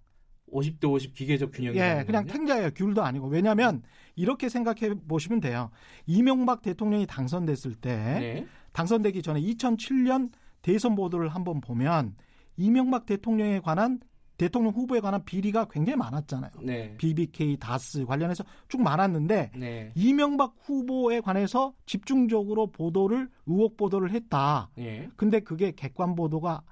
50대 0.53 0.89
50 0.89 1.13
기계적 1.13 1.51
균형이 1.51 1.77
예, 1.77 2.03
그냥 2.05 2.25
탱자예요. 2.25 2.71
귤도 2.71 3.03
아니고. 3.03 3.27
왜냐하면 3.27 3.81
이렇게 4.15 4.49
생각해 4.49 4.93
보시면 5.07 5.39
돼요. 5.39 5.71
이명박 6.05 6.61
대통령이 6.61 7.07
당선됐을 7.07 7.75
때 7.75 7.95
네. 7.95 8.47
당선되기 8.71 9.21
전에 9.21 9.41
2007년 9.41 10.31
대선 10.61 10.95
보도를 10.95 11.29
한번 11.29 11.61
보면 11.61 12.15
이명박 12.57 13.05
대통령에 13.05 13.59
관한 13.59 13.99
대통령 14.37 14.73
후보에 14.73 14.99
관한 14.99 15.23
비리가 15.23 15.65
굉장히 15.65 15.97
많았잖아요. 15.97 16.51
네. 16.63 16.95
BBK, 16.97 17.57
다스 17.59 18.03
관련해서 18.05 18.43
쭉 18.67 18.81
많았는데 18.81 19.51
네. 19.55 19.91
이명박 19.95 20.55
후보에 20.59 21.21
관해서 21.21 21.73
집중적으로 21.85 22.67
보도를 22.67 23.29
의혹 23.45 23.77
보도를 23.77 24.11
했다. 24.11 24.69
네. 24.75 25.07
근데 25.15 25.39
그게 25.39 25.71
객관 25.71 26.15
보도가 26.15 26.63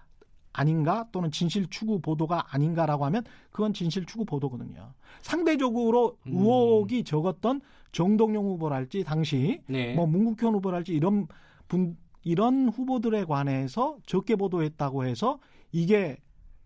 아닌가 0.54 1.08
또는 1.12 1.32
진실 1.32 1.68
추구 1.70 2.00
보도가 2.00 2.54
아닌가라고 2.54 3.06
하면 3.06 3.24
그건 3.52 3.74
진실 3.74 4.06
추구 4.06 4.26
보도거든요. 4.26 4.94
상대적으로 5.22 6.18
음. 6.28 6.34
의혹이 6.34 7.04
적었던 7.04 7.62
정동영 7.92 8.44
후보랄지 8.46 9.04
당시 9.04 9.62
네. 9.68 9.94
뭐 9.94 10.06
문국현 10.06 10.54
후보랄지 10.56 10.94
이런 10.94 11.28
분 11.68 11.98
이런 12.24 12.70
후보들에 12.70 13.26
관해서 13.26 13.98
적게 14.06 14.36
보도했다고 14.36 15.06
해서 15.06 15.40
이게 15.72 16.18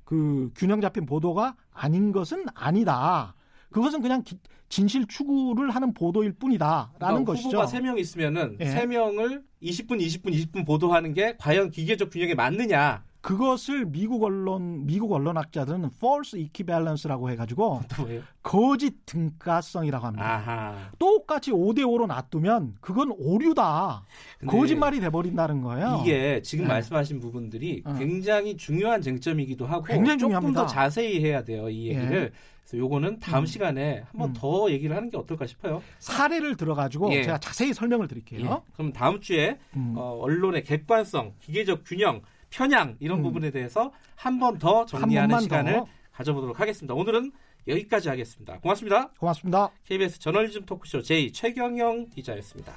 그 0.03 0.51
균형 0.55 0.81
잡힌 0.81 1.05
보도가 1.05 1.55
아닌 1.71 2.11
것은 2.11 2.45
아니다. 2.53 3.35
그것은 3.69 4.01
그냥 4.01 4.23
기, 4.23 4.37
진실 4.69 5.05
추구를 5.07 5.69
하는 5.71 5.93
보도일 5.93 6.33
뿐이다라는 6.33 6.97
그러니까 6.97 7.33
것이죠. 7.33 7.49
후보가 7.49 7.65
3명 7.65 7.99
있으면은 7.99 8.57
예. 8.59 8.65
3명을 8.65 9.43
20분, 9.61 9.99
20분, 9.99 10.33
20분 10.33 10.65
보도하는 10.65 11.13
게 11.13 11.35
과연 11.37 11.71
기계적 11.71 12.09
균형에 12.11 12.35
맞느냐? 12.35 13.03
그것을 13.25 13.85
미국 13.85 14.21
언론 14.21 14.85
미국 14.85 15.11
언론학자들은 15.11 15.89
false 15.97 16.39
equivalence라고 16.39 17.31
해가지고 17.31 17.81
거짓 18.43 19.03
등가성이라고 19.07 20.05
합니다. 20.05 20.35
아하. 20.35 20.91
똑같이 20.99 21.49
5대 21.49 21.79
5로 21.79 22.05
놔두면 22.05 22.75
그건 22.81 23.11
오류다. 23.17 24.03
거짓말이 24.45 24.99
돼버린다는 24.99 25.63
거예요. 25.63 26.01
이게 26.03 26.39
지금 26.43 26.65
네. 26.65 26.73
말씀하신 26.73 27.19
부분들이 27.19 27.81
어. 27.83 27.95
굉장히 27.97 28.55
중요한 28.57 29.01
쟁점이기도 29.01 29.65
하고 29.65 29.85
굉장히 29.85 30.19
조금 30.19 30.29
중요합니다. 30.29 30.61
더 30.61 30.67
자세히 30.67 31.25
해야 31.25 31.43
돼요 31.43 31.67
이 31.67 31.87
얘기를. 31.87 32.31
예. 32.31 32.55
그래서 32.61 32.77
요거는 32.77 33.19
다음 33.21 33.41
음. 33.41 33.45
시간에 33.47 34.03
한번 34.11 34.29
음. 34.29 34.33
더 34.37 34.69
얘기를 34.69 34.95
하는 34.95 35.09
게 35.09 35.17
어떨까 35.17 35.47
싶어요. 35.47 35.81
사례를 35.97 36.57
들어가지고 36.57 37.11
예. 37.13 37.23
제가 37.23 37.39
자세히 37.39 37.73
설명을 37.73 38.07
드릴게요. 38.07 38.41
예. 38.67 38.71
그럼 38.73 38.93
다음 38.93 39.19
주에 39.19 39.57
음. 39.75 39.95
어, 39.97 40.19
언론의 40.21 40.63
객관성, 40.63 41.33
기계적 41.39 41.81
균형 41.85 42.21
편향 42.59 42.95
이런 42.99 43.19
음. 43.19 43.23
부분에 43.23 43.51
대해서 43.51 43.91
한 44.15 44.39
번 44.39 44.57
더 44.59 44.85
정리하는 44.85 45.39
시간을 45.41 45.73
더. 45.73 45.87
가져보도록 46.13 46.59
하겠습니다. 46.59 46.93
오늘은 46.93 47.31
여기까지 47.67 48.07
하겠습니다. 48.09 48.59
고맙습니다. 48.59 49.09
고맙습니다. 49.19 49.69
KBS 49.85 50.19
저널리즘 50.19 50.65
토크쇼 50.65 51.01
J 51.01 51.31
최경영 51.33 52.09
기자였습니다. 52.09 52.73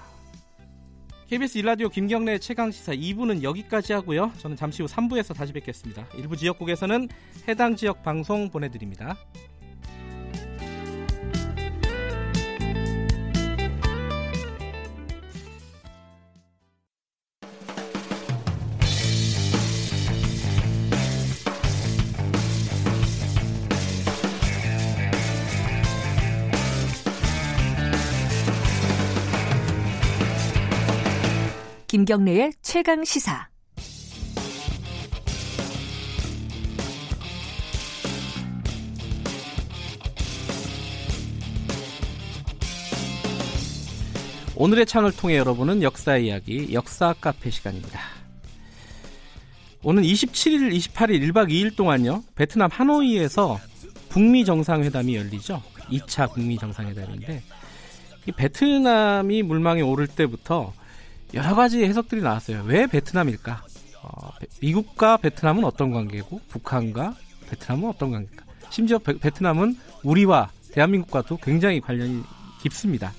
KBS 1.28 1.58
일라디오 1.58 1.88
김경래 1.90 2.38
최강 2.38 2.70
시사 2.70 2.92
2부는 2.94 3.42
여기까지 3.42 3.92
하고요. 3.92 4.32
저는 4.38 4.56
잠시 4.56 4.82
후 4.82 4.88
3부에서 4.88 5.34
다시 5.36 5.52
뵙겠습니다. 5.52 6.06
일부 6.16 6.36
지역국에서는 6.36 7.08
해당 7.46 7.76
지역 7.76 8.02
방송 8.02 8.50
보내드립니다. 8.50 9.16
김경래의 31.98 32.52
최강 32.62 33.02
시사. 33.02 33.48
오늘의 44.54 44.86
창을 44.86 45.10
통해 45.10 45.38
여러분은 45.38 45.82
역사 45.82 46.16
이야기, 46.16 46.72
역사 46.72 47.12
카페 47.20 47.50
시간입니다. 47.50 47.98
오는 49.82 50.00
27일, 50.00 50.72
28일, 50.76 51.32
1박 51.32 51.50
2일 51.50 51.74
동안요, 51.74 52.22
베트남 52.36 52.70
하노이에서 52.70 53.58
북미 54.08 54.44
정상회담이 54.44 55.16
열리죠. 55.16 55.60
2차 55.90 56.32
북미 56.32 56.58
정상회담인데, 56.58 57.42
이 58.28 58.30
베트남이 58.30 59.42
물망에 59.42 59.80
오를 59.80 60.06
때부터 60.06 60.72
여러 61.34 61.54
가지 61.54 61.84
해석들이 61.84 62.22
나왔어요. 62.22 62.62
왜 62.64 62.86
베트남일까? 62.86 63.64
어, 64.02 64.30
미국과 64.62 65.18
베트남은 65.18 65.64
어떤 65.64 65.90
관계고 65.92 66.40
북한과 66.48 67.14
베트남은 67.50 67.88
어떤 67.88 68.12
관계일까? 68.12 68.44
심지어 68.70 68.98
베, 68.98 69.18
베트남은 69.18 69.76
우리와 70.04 70.50
대한민국과도 70.72 71.36
굉장히 71.38 71.80
관련이 71.80 72.22
깊습니다. 72.62 73.12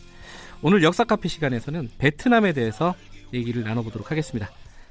오늘 0.62 0.84
역사 0.84 1.04
카페 1.04 1.28
시간에서는 1.30 1.90
베트남에 1.98 2.54
대해서 2.54 2.96
얘기를 3.34 3.64
나눠보도록 3.64 4.12
하겠습니다. 4.12 4.50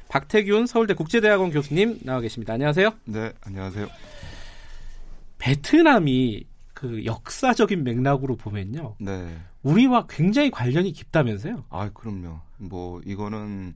박태균 0.09 0.67
서울대 0.67 0.95
국제대학원 0.95 1.51
교수님 1.51 2.01
나와 2.03 2.21
계십니다. 2.21 2.55
안녕하세요. 2.55 2.91
네, 3.05 3.33
안녕하세요. 3.43 3.89
베트남이 5.39 6.45
그 6.73 7.05
역사적인 7.05 7.85
맥락으로 7.85 8.37
보면요. 8.37 8.97
네. 9.01 9.37
우리와 9.63 10.07
굉장히 10.09 10.51
관련이 10.51 10.93
깊다면서요? 10.93 11.65
아, 11.69 11.91
그럼요. 11.91 12.41
뭐 12.59 13.01
이거는 13.05 13.75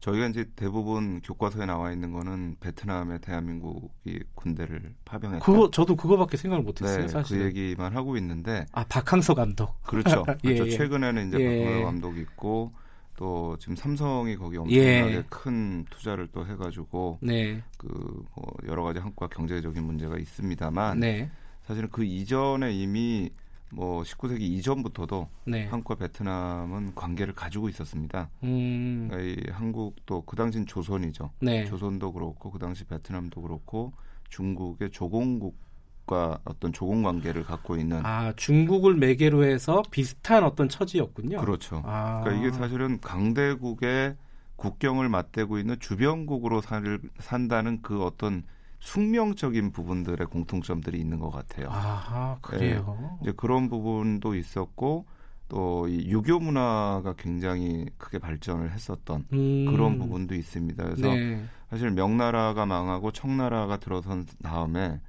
저희가 0.00 0.26
이제 0.26 0.44
대부분 0.54 1.22
교과서에 1.22 1.64
나와 1.64 1.90
있는 1.90 2.12
거는 2.12 2.56
베트남에 2.60 3.18
대한민국이 3.20 4.20
군대를 4.34 4.94
파병했다. 5.06 5.44
그거 5.44 5.70
저도 5.70 5.96
그거밖에 5.96 6.36
생각을 6.36 6.62
못했어요. 6.62 7.02
네, 7.02 7.08
사실 7.08 7.38
그 7.38 7.44
얘기만 7.46 7.96
하고 7.96 8.18
있는데. 8.18 8.66
아 8.72 8.84
박항서 8.84 9.34
감독. 9.34 9.82
그렇죠. 9.82 10.24
예, 10.44 10.52
그렇죠. 10.52 10.66
예. 10.66 10.76
최근에는 10.76 11.28
이제 11.28 11.40
예. 11.40 11.64
박항서 11.64 11.84
감독이 11.86 12.20
있고 12.20 12.72
또 13.16 13.56
지금 13.58 13.76
삼성이 13.76 14.36
거기 14.36 14.58
엄청나게 14.58 15.14
예. 15.14 15.24
큰 15.30 15.86
투자를 15.88 16.28
또 16.32 16.46
해가지고 16.46 17.18
네. 17.22 17.62
그뭐 17.78 18.52
여러 18.66 18.82
가지 18.82 18.98
한국과 18.98 19.28
경제적인 19.28 19.82
문제가 19.82 20.18
있습니다만 20.18 21.00
네. 21.00 21.30
사실은 21.62 21.88
그 21.90 22.04
이전에 22.04 22.72
이미 22.72 23.30
뭐 23.74 24.02
19세기 24.02 24.40
이전부터도 24.40 25.28
네. 25.46 25.66
한국과 25.66 25.96
베트남은 25.96 26.94
관계를 26.94 27.34
가지고 27.34 27.68
있었습니다. 27.68 28.30
음. 28.44 29.08
그러니까 29.10 29.42
이 29.42 29.50
한국도 29.50 30.22
그 30.22 30.36
당시는 30.36 30.66
조선이죠. 30.66 31.30
네. 31.40 31.64
조선도 31.64 32.12
그렇고 32.12 32.50
그 32.50 32.58
당시 32.58 32.84
베트남도 32.84 33.42
그렇고 33.42 33.92
중국의 34.30 34.90
조공국 34.90 35.62
과 36.06 36.38
어떤 36.44 36.70
조공 36.70 37.02
관계를 37.02 37.44
갖고 37.44 37.76
있는 37.76 38.04
아 38.04 38.34
중국을 38.36 38.94
매개로 38.94 39.42
해서 39.44 39.82
비슷한 39.90 40.44
어떤 40.44 40.68
처지였군요. 40.68 41.38
그렇죠. 41.40 41.82
아. 41.86 42.20
그러니까 42.22 42.42
이게 42.42 42.54
사실은 42.54 43.00
강대국의 43.00 44.14
국경을 44.56 45.08
맞대고 45.08 45.58
있는 45.58 45.80
주변국으로 45.80 46.60
살, 46.60 47.00
산다는 47.20 47.80
그 47.80 48.04
어떤 48.04 48.44
숙명적인 48.84 49.72
부분들의 49.72 50.26
공통점들이 50.26 51.00
있는 51.00 51.18
것 51.18 51.30
같아요. 51.30 51.68
아, 51.70 52.36
그래요. 52.42 52.98
네, 53.00 53.08
이제 53.22 53.32
그런 53.34 53.70
부분도 53.70 54.34
있었고 54.34 55.06
또 55.48 55.86
이 55.88 56.10
유교 56.10 56.38
문화가 56.38 57.14
굉장히 57.16 57.86
크게 57.96 58.18
발전을 58.18 58.72
했었던 58.72 59.24
음. 59.32 59.66
그런 59.70 59.98
부분도 59.98 60.34
있습니다. 60.34 60.84
그래서 60.84 61.14
네. 61.14 61.44
사실 61.70 61.90
명나라가 61.90 62.66
망하고 62.66 63.10
청나라가 63.10 63.78
들어선 63.78 64.26
다음에 64.42 65.00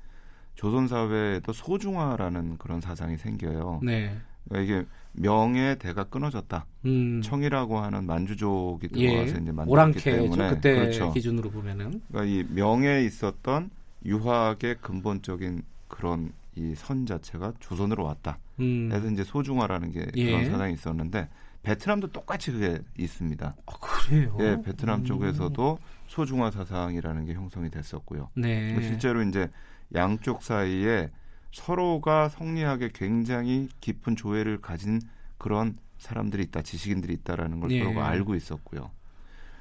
조선 0.56 0.88
사회에도 0.88 1.52
소중화라는 1.52 2.58
그런 2.58 2.80
사상이 2.80 3.18
생겨요. 3.18 3.82
네. 3.84 4.18
그러니까 4.48 4.74
이게 4.74 4.88
명의 5.18 5.78
대가 5.80 6.04
끊어졌다. 6.06 6.66
음. 6.86 7.22
청이라고 7.22 7.80
하는 7.80 8.06
만주족이 8.06 8.90
들어와서 8.90 9.36
예. 9.38 9.42
이제 9.42 9.52
만들었기 9.52 10.04
때문에 10.04 10.50
그때 10.50 10.74
그렇죠. 10.76 11.12
기준으로 11.14 11.50
보면은 11.52 12.02
그러니까 12.10 12.24
이 12.26 12.44
명에 12.54 13.02
있었던 13.04 13.70
유학의 14.06 14.78
근본적인 14.82 15.64
그런 15.88 16.32
이 16.58 16.74
선 16.76 17.06
자체가 17.06 17.52
조선으로 17.60 18.06
왔다. 18.06 18.38
음. 18.62 18.88
그래서 18.90 19.10
이제 19.10 19.24
소중화라는 19.26 19.92
게 19.92 20.06
예. 20.16 20.26
그런 20.26 20.46
사상이 20.46 20.74
있었는데 20.74 21.28
베트남도 21.64 22.12
똑같이 22.14 22.52
그게 22.52 22.80
있습니다. 22.98 23.56
아, 23.66 23.72
그래요? 23.82 24.38
예, 24.40 24.58
베트남 24.64 25.02
음. 25.02 25.06
쪽에서도 25.06 25.80
소중화 26.08 26.52
사상이라는 26.52 27.26
게 27.26 27.34
형성이 27.34 27.70
됐었고요. 27.70 28.30
네. 28.36 28.80
실제로 28.82 29.22
이제 29.24 29.50
양쪽 29.96 30.44
사이에 30.44 31.10
서로가 31.56 32.28
성리학에 32.28 32.90
굉장히 32.94 33.70
깊은 33.80 34.18
조회를 34.18 34.60
가진 34.62 35.02
그런 35.38 35.78
사람들이 35.98 36.44
있다, 36.44 36.62
지식인들이 36.62 37.14
있다라는 37.14 37.62
걸 37.62 37.72
예. 37.72 37.80
서로가 37.80 38.08
알고 38.08 38.36
있었고요. 38.36 38.92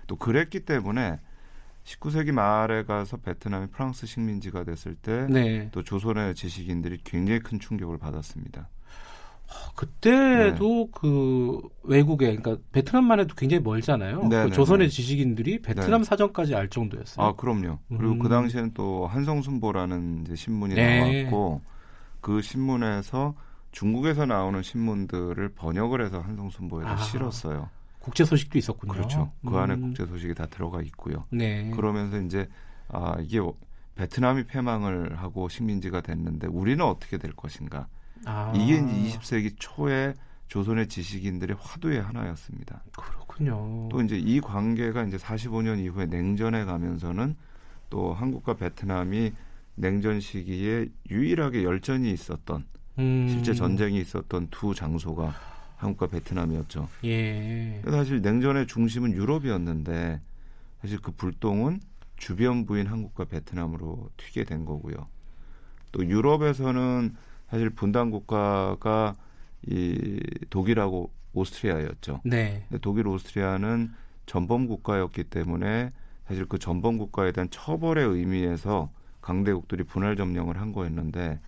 또 0.09 0.16
그랬기 0.16 0.64
때문에 0.64 1.20
19세기 1.84 2.32
말에 2.32 2.82
가서 2.82 3.18
베트남이 3.18 3.68
프랑스 3.68 4.07
식민지가 4.07 4.64
됐을 4.64 4.97
때또 4.97 5.32
네. 5.32 5.70
조선의 5.84 6.34
지식인들이 6.34 6.99
굉장히 7.05 7.38
큰 7.38 7.61
충격을 7.61 7.99
받았습니다. 7.99 8.68
아, 9.47 9.70
그때도 9.76 10.86
네. 10.86 10.90
그 10.92 11.61
외국에 11.84 12.34
그러니까 12.34 12.57
베트남만 12.72 13.20
해도 13.20 13.36
굉장히 13.36 13.62
멀잖아요. 13.62 14.22
그 14.22 14.26
네, 14.26 14.45
네, 14.47 14.51
조선의 14.51 14.88
네. 14.88 14.92
지식인들이 14.92 15.62
베트남 15.62 16.01
네. 16.01 16.05
사정까지 16.05 16.57
알 16.57 16.68
정도였어요. 16.68 17.24
아 17.24 17.36
그럼요. 17.36 17.78
그리고 17.88 18.03
그 18.03 18.12
음. 18.14 18.18
그 18.18 18.28
당시에는 18.28 18.72
또 18.74 19.07
한성순보라는 19.07 20.26
신문이 20.34 20.74
나왔고 20.74 21.61
그 22.25 22.41
신문에서 22.41 23.35
중국에서 23.70 24.25
나오는 24.25 24.62
신문들을 24.62 25.51
번역을 25.51 26.03
해서 26.03 26.20
한성순보에 26.20 26.87
아, 26.87 26.97
실었어요. 26.97 27.68
국제 27.99 28.25
소식도 28.25 28.57
있었군요. 28.57 28.95
그렇죠. 28.95 29.31
그 29.47 29.55
안에 29.59 29.75
음. 29.75 29.81
국제 29.83 30.07
소식이 30.07 30.35
다 30.35 30.47
들어가 30.47 30.81
있고요. 30.81 31.27
네. 31.31 31.70
그러면서 31.72 32.18
이제 32.22 32.49
아 32.89 33.16
이게 33.20 33.41
베트남이 33.97 34.47
패망을 34.47 35.16
하고 35.20 35.51
식민지가 35.51 36.01
됐는데 36.01 36.47
우리는 36.47 36.83
어떻게 36.83 37.18
될 37.18 37.33
것인가? 37.33 37.89
아. 38.25 38.55
이게 38.57 38.77
이제 38.77 39.18
20세기 39.18 39.57
초에 39.59 40.14
조선의 40.49 40.89
지식인들의 40.89 41.59
화두의 41.61 42.01
하나였습니다. 42.01 42.85
그렇군요. 42.97 43.91
또 43.91 44.01
이제 44.01 44.16
이 44.16 44.41
관계가 44.41 45.05
이제 45.05 45.18
45년 45.18 45.79
이후에 45.79 46.07
냉전에 46.07 46.64
가면서는 46.64 47.37
또 47.91 48.14
한국과 48.14 48.55
베트남이 48.55 49.33
냉전 49.75 50.20
시기에 50.20 50.89
유일하게 51.11 51.64
열전이 51.64 52.11
있었던 52.12 52.64
음. 52.99 53.29
실제 53.29 53.55
전쟁이 53.55 53.99
있었던 54.01 54.49
두 54.51 54.75
장소가 54.75 55.35
한국과 55.77 56.07
베트남이었죠. 56.07 56.89
예. 57.05 57.83
사실 57.85 58.22
냉전의 58.22 58.66
중심은 58.66 59.12
유럽이었는데 59.12 60.20
사실 60.81 60.99
그 61.01 61.12
불똥은 61.12 61.81
주변 62.16 62.64
부인 62.66 62.87
한국과 62.87 63.25
베트남으로 63.25 64.11
튀게 64.16 64.45
된 64.45 64.64
거고요. 64.64 65.09
또 65.93 66.07
유럽에서는 66.07 67.14
사실 67.51 67.70
분단 67.70 68.11
국가가 68.11 69.14
이 69.66 70.20
독일하고 70.51 71.11
오스트리아였죠. 71.33 72.20
네. 72.25 72.66
독일 72.81 73.09
오스트리아는 73.09 73.93
전범 74.27 74.66
국가였기 74.66 75.25
때문에 75.25 75.91
사실 76.27 76.47
그 76.47 76.59
전범 76.59 76.99
국가에 76.99 77.33
대한 77.33 77.51
처벌의 77.51 78.07
의미에서 78.07 78.91
강대국들이 79.25 79.85
분할 79.85 80.16
점령을 80.16 80.61
한 80.61 80.72
거였는데 80.72 81.41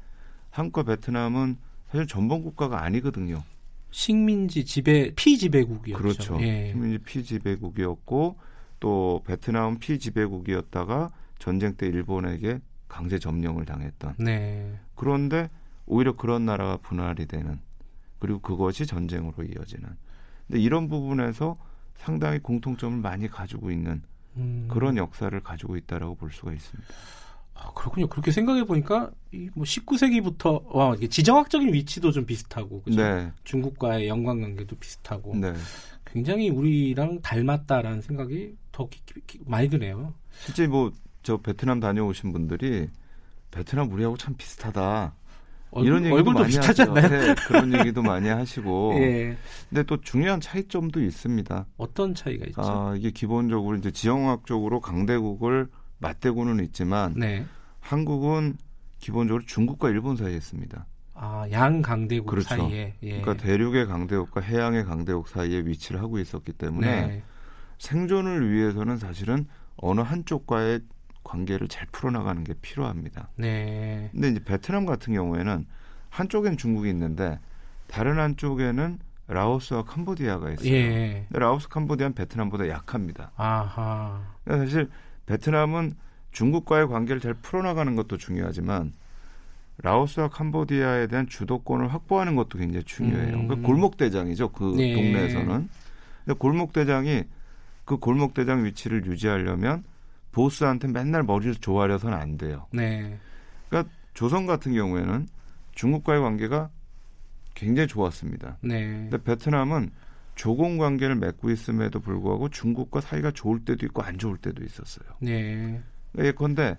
한국과 0.48 0.84
베트남은 0.84 1.58
사실 1.90 2.06
전범 2.06 2.42
국가가 2.42 2.82
아니거든요. 2.82 3.42
식민지 3.90 4.64
지배 4.64 5.12
피지배국이었죠. 5.14 6.02
그렇죠. 6.02 6.38
예. 6.40 6.70
식민지 6.70 6.98
피지배국이었고 6.98 8.38
또 8.80 9.22
베트남은 9.26 9.78
피지배국이었다가 9.78 11.10
전쟁 11.38 11.76
때 11.76 11.86
일본에게 11.86 12.60
강제 12.88 13.18
점령을 13.18 13.66
당했던. 13.66 14.14
네. 14.20 14.78
그런데 14.94 15.50
오히려 15.84 16.16
그런 16.16 16.46
나라가 16.46 16.78
분할이 16.78 17.26
되는 17.26 17.60
그리고 18.18 18.40
그것이 18.40 18.86
전쟁으로 18.86 19.44
이어지는. 19.44 19.86
근데 20.46 20.60
이런 20.60 20.88
부분에서 20.88 21.58
상당히 21.96 22.38
공통점을 22.38 22.98
많이 22.98 23.28
가지고 23.28 23.70
있는 23.70 24.02
음. 24.38 24.66
그런 24.70 24.96
역사를 24.96 25.38
가지고 25.40 25.76
있다라고 25.76 26.14
볼 26.14 26.32
수가 26.32 26.54
있습니다. 26.54 26.88
아, 27.58 27.72
그렇군요. 27.72 28.06
그렇게 28.08 28.30
생각해 28.30 28.64
보니까 28.64 29.10
뭐 29.54 29.64
19세기부터 29.64 30.74
와 30.74 30.94
이게 30.94 31.08
지정학적인 31.08 31.72
위치도 31.72 32.12
좀 32.12 32.26
비슷하고 32.26 32.82
그죠? 32.82 33.02
네. 33.02 33.30
중국과의 33.44 34.08
연관 34.08 34.40
관계도 34.40 34.76
비슷하고 34.76 35.34
네. 35.36 35.52
굉장히 36.04 36.50
우리랑 36.50 37.20
닮았다라는 37.22 38.02
생각이 38.02 38.54
더 38.72 38.88
기, 38.88 39.00
기, 39.26 39.40
많이 39.46 39.68
드네요. 39.68 40.14
실제 40.44 40.66
뭐 40.66 40.92
저 41.26 41.36
베트남 41.38 41.80
다녀오신 41.80 42.32
분들이 42.32 42.88
베트남 43.50 43.90
우리하고 43.90 44.16
참 44.16 44.34
비슷하다. 44.38 45.12
얼굴, 45.72 45.86
이런 45.88 46.04
얘기도 46.06 46.30
많이 46.30 46.46
비슷하지 46.46 46.82
하죠. 46.82 46.92
않나요? 46.92 47.08
네, 47.08 47.34
그런 47.48 47.74
얘기도 47.74 48.00
많이 48.00 48.28
하시고. 48.28 48.94
예. 49.02 49.36
근데 49.68 49.82
또 49.82 50.00
중요한 50.00 50.40
차이점도 50.40 51.02
있습니다. 51.02 51.66
어떤 51.78 52.14
차이가 52.14 52.46
있죠? 52.46 52.62
아, 52.62 52.94
이게 52.96 53.10
기본적으로 53.10 53.76
이제 53.76 53.90
지정학적으로 53.90 54.80
강대국을 54.80 55.66
맞대고는 55.98 56.64
있지만 56.64 57.14
네. 57.16 57.44
한국은 57.80 58.56
기본적으로 58.98 59.44
중국과 59.44 59.90
일본 59.90 60.16
사이에 60.16 60.36
있습니다. 60.36 60.86
아, 61.14 61.46
양 61.50 61.80
강대국 61.80 62.26
그렇죠. 62.26 62.48
사이에. 62.48 62.94
예. 63.02 63.20
그러니까 63.20 63.42
대륙의 63.42 63.86
강대국과 63.86 64.40
해양의 64.42 64.84
강대국 64.84 65.28
사이에 65.28 65.60
위치를 65.64 66.00
하고 66.00 66.18
있었기 66.18 66.52
때문에 66.52 67.06
네. 67.06 67.22
생존을 67.78 68.50
위해서는 68.50 68.98
사실은 68.98 69.46
어느 69.76 70.00
한쪽과의 70.00 70.80
관계를 71.24 71.68
잘 71.68 71.86
풀어나가는 71.90 72.44
게 72.44 72.54
필요합니다. 72.60 73.28
네. 73.36 74.10
근데 74.12 74.28
이제 74.28 74.44
베트남 74.44 74.86
같은 74.86 75.14
경우에는 75.14 75.66
한쪽엔 76.10 76.56
중국이 76.56 76.88
있는데 76.90 77.38
다른 77.88 78.18
한쪽에는 78.18 78.98
라오스와 79.28 79.84
캄보디아가 79.84 80.52
있어요. 80.52 80.72
예. 80.72 81.26
라오스, 81.30 81.68
캄보디아는 81.68 82.14
베트남보다 82.14 82.68
약합니다. 82.68 83.32
아하. 83.36 84.22
그러니까 84.44 84.66
사실 84.66 84.88
베트남은 85.26 85.94
중국과의 86.32 86.88
관계를 86.88 87.20
잘 87.20 87.34
풀어나가는 87.34 87.94
것도 87.96 88.16
중요하지만 88.16 88.92
라오스와 89.82 90.28
캄보디아에 90.28 91.06
대한 91.06 91.28
주도권을 91.28 91.92
확보하는 91.92 92.34
것도 92.34 92.58
굉장히 92.58 92.84
중요해요. 92.84 93.36
음. 93.36 93.48
그 93.48 93.60
골목 93.60 93.96
대장이죠. 93.96 94.50
그 94.52 94.74
네. 94.76 94.94
동네에서는. 94.94 95.68
근데 96.24 96.38
골목 96.38 96.72
대장이 96.72 97.24
그 97.84 97.98
골목 97.98 98.34
대장 98.34 98.64
위치를 98.64 99.06
유지하려면 99.06 99.84
보스한테 100.32 100.88
맨날 100.88 101.22
머리를 101.22 101.56
조아려서는 101.56 102.16
안 102.16 102.36
돼요. 102.36 102.66
네. 102.72 103.18
그러니까 103.68 103.92
조선 104.14 104.46
같은 104.46 104.74
경우에는 104.74 105.28
중국과의 105.72 106.20
관계가 106.20 106.70
굉장히 107.54 107.86
좋았습니다. 107.86 108.58
네. 108.60 109.08
근데 109.08 109.22
베트남은 109.22 109.90
조공 110.36 110.78
관계를 110.78 111.16
맺고 111.16 111.50
있음에도 111.50 111.98
불구하고 111.98 112.48
중국과 112.50 113.00
사이가 113.00 113.32
좋을 113.32 113.64
때도 113.64 113.84
있고 113.86 114.02
안 114.02 114.18
좋을 114.18 114.36
때도 114.36 114.62
있었어요. 114.62 115.08
네. 115.20 115.82
예컨대 116.16 116.76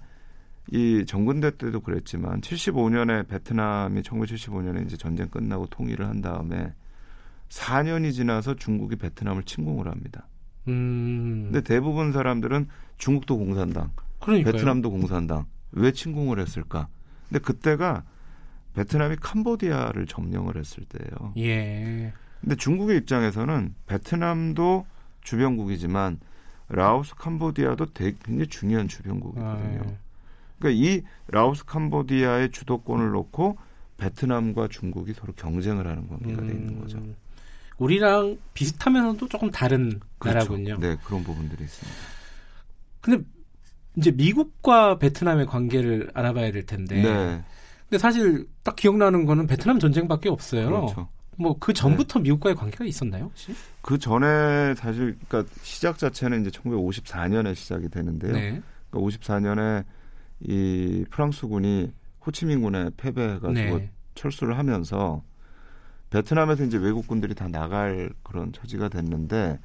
이 0.71 1.05
정근대 1.05 1.57
때도 1.57 1.81
그랬지만 1.81 2.41
75년에 2.41 3.27
베트남이 3.27 4.01
1975년에 4.03 4.85
이제 4.85 4.95
전쟁 4.95 5.27
끝나고 5.29 5.67
통일을 5.67 6.07
한 6.07 6.21
다음에 6.21 6.73
4년이 7.49 8.13
지나서 8.13 8.55
중국이 8.55 8.95
베트남을 8.95 9.43
침공을 9.43 9.87
합니다. 9.87 10.27
음. 10.67 11.49
근데 11.51 11.61
대부분 11.61 12.11
사람들은 12.11 12.67
중국도 12.97 13.37
공산당, 13.37 13.91
그러니까요. 14.19 14.51
베트남도 14.53 14.91
공산당 14.91 15.45
왜 15.71 15.91
침공을 15.91 16.39
했을까? 16.39 16.89
근데 17.29 17.39
그때가 17.39 18.03
베트남이 18.75 19.15
캄보디아를 19.21 20.05
점령을 20.05 20.57
했을 20.57 20.83
때예요. 20.85 21.33
예. 21.37 22.13
근데 22.47 22.55
중국의 22.55 22.95
입장에서는 22.99 23.75
베트남도 23.87 24.85
주변국이지만 25.19 26.17
라오스, 26.69 27.15
캄보디아도 27.15 27.87
되게 27.87 28.17
굉장히 28.23 28.47
중요한 28.47 28.87
주변국이거든요. 28.87 29.81
아, 29.81 29.85
예. 29.85 29.97
그러니까 30.57 30.69
이 30.69 31.03
라오스, 31.27 31.65
캄보디아의 31.65 32.51
주도권을 32.51 33.11
놓고 33.11 33.57
베트남과 33.97 34.69
중국이 34.69 35.11
서로 35.11 35.33
경쟁을 35.33 35.87
하는 35.87 36.07
관계가 36.07 36.41
음, 36.41 36.47
돼 36.47 36.53
있는 36.53 36.79
거죠. 36.79 37.03
우리랑 37.79 38.37
비슷하면서도 38.53 39.27
조금 39.27 39.51
다른 39.51 39.99
그렇죠. 40.17 40.37
나라군요. 40.37 40.77
네, 40.79 40.95
그런 41.03 41.25
부분들이 41.25 41.65
있습니다. 41.65 41.99
근데 43.01 43.25
이제 43.97 44.11
미국과 44.11 44.99
베트남의 44.99 45.47
관계를 45.47 46.11
알아봐야 46.13 46.53
될 46.53 46.65
텐데. 46.65 47.01
네. 47.01 47.43
근데 47.89 47.97
사실 47.97 48.47
딱 48.63 48.77
기억나는 48.77 49.25
거는 49.25 49.47
베트남 49.47 49.79
전쟁밖에 49.79 50.29
없어요. 50.29 50.69
그렇죠. 50.69 51.09
뭐 51.37 51.57
그 51.59 51.73
전부터 51.73 52.19
네. 52.19 52.23
미국과의 52.23 52.55
관계가 52.55 52.85
있었나요, 52.85 53.25
혹시? 53.25 53.53
그 53.81 53.97
전에 53.97 54.75
사실 54.75 55.17
그러니까 55.27 55.53
시작 55.61 55.97
자체는 55.97 56.41
이제 56.41 56.49
1954년에 56.49 57.55
시작이 57.55 57.89
되는데요. 57.89 58.33
네. 58.33 58.61
그러니까 58.89 59.17
54년에 59.17 59.85
이 60.41 61.05
프랑스군이 61.09 61.91
호치민군에 62.25 62.91
패배해가지고 62.97 63.77
네. 63.77 63.91
철수를 64.15 64.57
하면서 64.57 65.23
베트남에서 66.09 66.63
이제 66.63 66.77
외국군들이 66.77 67.35
다 67.35 67.47
나갈 67.47 68.09
그런 68.23 68.51
처지가 68.51 68.89
됐는데 68.89 69.59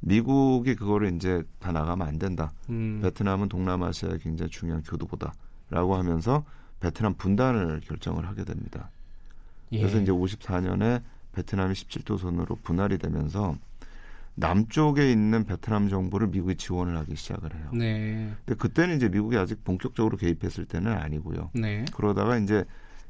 미국이 0.00 0.74
그거를 0.74 1.14
이제 1.14 1.42
다 1.58 1.72
나가면 1.72 2.06
안 2.06 2.18
된다. 2.18 2.52
음. 2.68 3.00
베트남은 3.02 3.48
동남아시아의 3.48 4.18
굉장히 4.18 4.50
중요한 4.50 4.82
교두보다라고 4.82 5.96
하면서 5.96 6.44
베트남 6.80 7.14
분단을 7.14 7.80
결정을 7.80 8.26
하게 8.28 8.44
됩니다. 8.44 8.90
예. 9.74 9.80
그래서 9.80 10.00
이제 10.00 10.12
54년에 10.12 11.02
베트남이 11.32 11.74
17도선으로 11.74 12.62
분할이 12.62 12.98
되면서 12.98 13.56
남쪽에 14.36 15.10
있는 15.10 15.44
베트남 15.44 15.88
정부를 15.88 16.28
미국이 16.28 16.56
지원을 16.56 16.96
하기 16.98 17.14
시작을 17.14 17.54
해요. 17.54 17.70
네. 17.72 18.32
근데 18.44 18.58
그때는 18.58 18.96
이제 18.96 19.08
미국이 19.08 19.36
아직 19.36 19.62
본격적으로 19.64 20.16
개입했을 20.16 20.64
때는 20.64 20.92
아니고요. 20.92 21.50
네. 21.54 21.84
그러다가 21.94 22.36
이제 22.38 22.64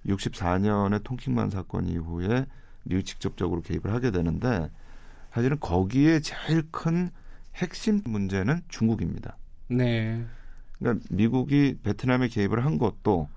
64년에 0.07 1.03
통킹만 1.03 1.51
사건 1.51 1.87
이후에 1.87 2.47
미국이 2.83 3.05
직접적으로 3.05 3.62
개입을 3.62 3.93
하게 3.93 4.11
되는데 4.11 4.71
사실은 5.33 5.59
거기에 5.59 6.21
제일 6.21 6.62
큰 6.71 7.11
핵심 7.57 8.03
문제는 8.05 8.61
중국입니다. 8.69 9.37
네. 9.69 10.25
그러니까 10.79 11.07
미국이 11.11 11.79
베트남에 11.83 12.29
개입을 12.29 12.65
한 12.65 12.77
것도 12.79 13.29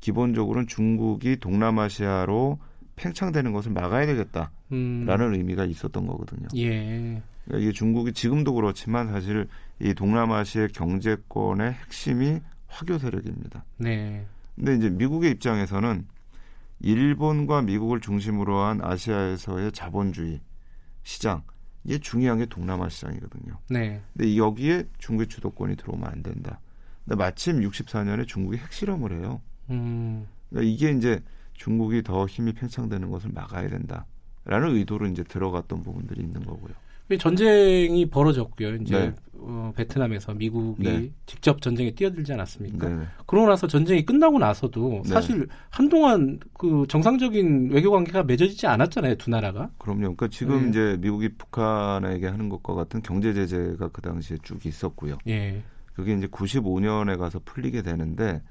기본적으로는 0.00 0.68
중국이 0.68 1.36
동남아시아로 1.36 2.58
팽창되는 2.96 3.52
것을 3.52 3.72
막아야 3.72 4.06
되겠다라는 4.06 4.50
음. 4.72 5.34
의미가 5.34 5.64
있었던 5.64 6.06
거거든요. 6.06 6.48
예. 6.56 7.22
그러니까 7.44 7.58
이게 7.58 7.72
중국이 7.72 8.12
지금도 8.12 8.54
그렇지만 8.54 9.08
사실 9.08 9.48
이 9.80 9.94
동남아시아 9.94 10.68
경제권의 10.68 11.72
핵심이 11.72 12.40
화교 12.68 12.98
세력입니다. 12.98 13.64
네. 13.78 14.26
근데 14.56 14.76
이제 14.76 14.90
미국의 14.90 15.32
입장에서는 15.32 16.06
일본과 16.80 17.62
미국을 17.62 18.00
중심으로 18.00 18.58
한 18.58 18.80
아시아에서의 18.82 19.72
자본주의 19.72 20.40
시장 21.04 21.42
이게 21.84 21.98
중요한 21.98 22.38
게 22.38 22.46
동남아 22.46 22.88
시장이거든요. 22.88 23.58
네. 23.70 24.02
근데 24.12 24.36
여기에 24.36 24.84
중국의 24.98 25.28
주도권이 25.28 25.76
들어오면 25.76 26.08
안 26.08 26.22
된다. 26.22 26.60
근데 27.04 27.16
마침 27.16 27.60
64년에 27.60 28.26
중국이 28.26 28.56
핵실험을 28.58 29.12
해요. 29.12 29.40
음. 29.70 30.26
그러니까 30.50 30.70
이게 30.70 30.90
이제 30.90 31.20
중국이 31.54 32.02
더 32.02 32.26
힘이 32.26 32.52
팽창되는 32.52 33.10
것을 33.10 33.30
막아야 33.32 33.68
된다라는 33.68 34.76
의도로 34.76 35.06
이제 35.06 35.22
들어갔던 35.22 35.82
부분들이 35.82 36.22
있는 36.22 36.44
거고요. 36.44 36.74
전쟁이 37.18 38.06
벌어졌고요. 38.06 38.76
이제 38.76 38.98
네. 38.98 39.14
어, 39.34 39.72
베트남에서 39.76 40.34
미국이 40.34 40.82
네. 40.82 41.12
직접 41.26 41.60
전쟁에 41.60 41.90
뛰어들지 41.90 42.32
않았습니까? 42.32 42.88
네. 42.88 43.06
그러고 43.26 43.48
나서 43.48 43.66
전쟁이 43.66 44.04
끝나고 44.04 44.38
나서도 44.38 45.02
네. 45.04 45.08
사실 45.08 45.48
한동안 45.70 46.38
그 46.54 46.86
정상적인 46.88 47.70
외교 47.70 47.90
관계가 47.90 48.22
맺어지지 48.22 48.66
않았잖아요, 48.66 49.16
두 49.16 49.30
나라가. 49.30 49.70
그럼요. 49.78 50.00
그러니까 50.00 50.28
지금 50.28 50.62
네. 50.62 50.68
이제 50.68 50.96
미국이 51.00 51.28
북한에게 51.30 52.28
하는 52.28 52.48
것과 52.48 52.74
같은 52.74 53.02
경제 53.02 53.34
제재가 53.34 53.88
그 53.88 54.00
당시에 54.00 54.38
쭉 54.42 54.64
있었고요. 54.64 55.18
예. 55.26 55.62
그게 55.94 56.14
이제 56.14 56.26
95년에 56.28 57.18
가서 57.18 57.40
풀리게 57.44 57.82
되는데 57.82 58.42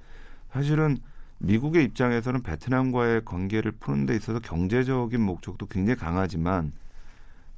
사실은 0.52 0.98
미국의 1.42 1.84
입장에서는 1.86 2.44
베트남과의 2.44 3.26
관계를 3.26 3.72
푸는 3.74 4.06
데 4.06 4.16
있어서 4.16 4.40
경제적인 4.40 5.20
목적도 5.20 5.66
굉장히 5.66 5.98
강하지만 5.98 6.72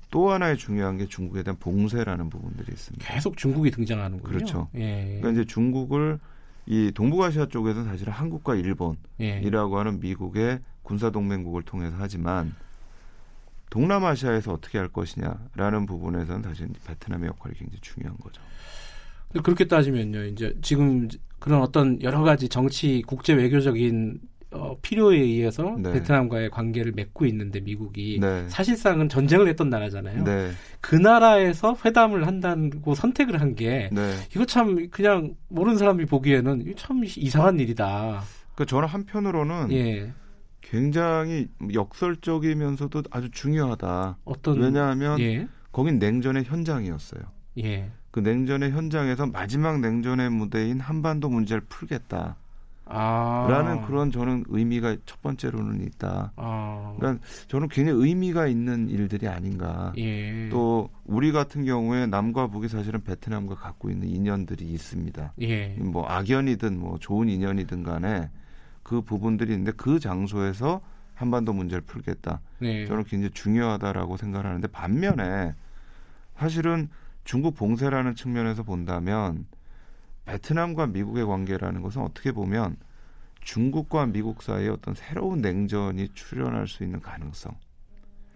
또 0.09 0.31
하나의 0.31 0.57
중요한 0.57 0.97
게 0.97 1.07
중국에 1.07 1.43
대한 1.43 1.57
봉쇄라는 1.59 2.29
부분들이 2.29 2.71
있습니다. 2.71 3.05
계속 3.05 3.35
중국이 3.35 3.71
등장하는군요. 3.71 4.31
그렇죠. 4.31 4.69
예. 4.75 5.17
그러니까 5.19 5.31
이제 5.31 5.45
중국을 5.45 6.19
이 6.65 6.91
동북아시아 6.93 7.47
쪽에서는 7.47 7.87
사실은 7.87 8.13
한국과 8.13 8.55
일본이라고 8.55 8.97
예. 9.19 9.77
하는 9.77 9.99
미국의 9.99 10.59
군사 10.83 11.09
동맹국을 11.09 11.63
통해서 11.63 11.95
하지만 11.97 12.53
동남아시아에서 13.69 14.53
어떻게 14.53 14.77
할 14.77 14.87
것이냐라는 14.87 15.87
부분에서는 15.87 16.43
사실 16.43 16.69
베트남의 16.85 17.27
역할이 17.29 17.55
굉장히 17.55 17.79
중요한 17.81 18.15
거죠. 18.17 18.41
그렇게 19.41 19.67
따지면요, 19.67 20.25
이제 20.25 20.55
지금 20.61 21.09
그런 21.43 21.61
어떤 21.61 22.01
여러 22.01 22.21
가지 22.21 22.47
정치 22.47 23.03
국제 23.05 23.33
외교적인 23.33 24.17
어, 24.51 24.77
필요에 24.81 25.17
의해서 25.17 25.75
네. 25.77 25.91
베트남과의 25.91 26.49
관계를 26.51 26.93
맺고 26.93 27.25
있는데 27.25 27.59
미국이 27.59 28.17
네. 28.21 28.47
사실상은 28.47 29.09
전쟁을 29.09 29.49
했던 29.49 29.69
나라잖아요. 29.69 30.23
네. 30.23 30.51
그 30.79 30.95
나라에서 30.95 31.75
회담을 31.83 32.27
한다고 32.27 32.95
선택을 32.95 33.41
한게 33.41 33.89
네. 33.91 34.13
이거 34.33 34.45
참 34.45 34.89
그냥 34.89 35.35
모르는 35.49 35.77
사람이 35.77 36.05
보기에는 36.05 36.75
참 36.77 37.03
이상한 37.03 37.59
일이다. 37.59 38.21
그 38.55 38.65
저는 38.65 38.87
한편으로는 38.87 39.73
예. 39.73 40.13
굉장히 40.61 41.49
역설적이면서도 41.73 43.03
아주 43.11 43.29
중요하다. 43.31 44.19
어떤 44.23 44.61
왜냐하면 44.61 45.19
예. 45.19 45.49
거긴 45.73 45.99
냉전의 45.99 46.45
현장이었어요. 46.45 47.21
예. 47.57 47.91
그 48.13 48.19
냉전의 48.19 48.69
현장에서 48.69 49.25
마지막 49.25 49.79
냉전의 49.79 50.29
무대인 50.29 50.79
한반도 50.79 51.29
문제를 51.29 51.63
풀겠다. 51.67 52.35
아. 52.85 53.47
라는 53.49 53.81
그런 53.87 54.11
저는 54.11 54.43
의미가 54.49 54.97
첫 55.07 55.19
번째로는 55.23 55.81
있다. 55.81 56.31
아. 56.35 56.93
그러니까 56.95 57.25
저는 57.47 57.69
굉장히 57.69 58.05
의미가 58.05 58.45
있는 58.45 58.87
일들이 58.87 59.27
아닌가. 59.27 59.93
예. 59.97 60.47
또 60.49 60.91
우리 61.05 61.31
같은 61.31 61.65
경우에 61.65 62.05
남과 62.05 62.47
북이 62.47 62.67
사실은 62.67 63.03
베트남과 63.03 63.55
갖고 63.55 63.89
있는 63.89 64.07
인연들이 64.07 64.63
있습니다. 64.63 65.33
예. 65.41 65.69
뭐 65.79 66.05
악연이든 66.05 66.79
뭐 66.79 66.99
좋은 66.99 67.29
인연이든 67.29 67.81
간에 67.81 68.29
그 68.83 69.01
부분들이 69.01 69.53
있는데 69.53 69.71
그 69.75 69.99
장소에서 69.99 70.81
한반도 71.15 71.51
문제를 71.51 71.81
풀겠다. 71.81 72.41
네. 72.59 72.85
저는 72.85 73.05
굉장히 73.05 73.31
중요하다라고 73.33 74.17
생각을 74.17 74.45
하는데 74.45 74.67
반면에 74.67 75.55
사실은 76.37 76.89
중국 77.23 77.55
봉쇄라는 77.55 78.15
측면에서 78.15 78.63
본다면 78.63 79.45
베트남과 80.25 80.87
미국의 80.87 81.25
관계라는 81.25 81.81
것은 81.81 82.01
어떻게 82.01 82.31
보면 82.31 82.77
중국과 83.41 84.07
미국 84.07 84.41
사이에 84.41 84.69
어떤 84.69 84.93
새로운 84.93 85.41
냉전이 85.41 86.09
출현할 86.13 86.67
수 86.67 86.83
있는 86.83 87.01
가능성을 87.01 87.55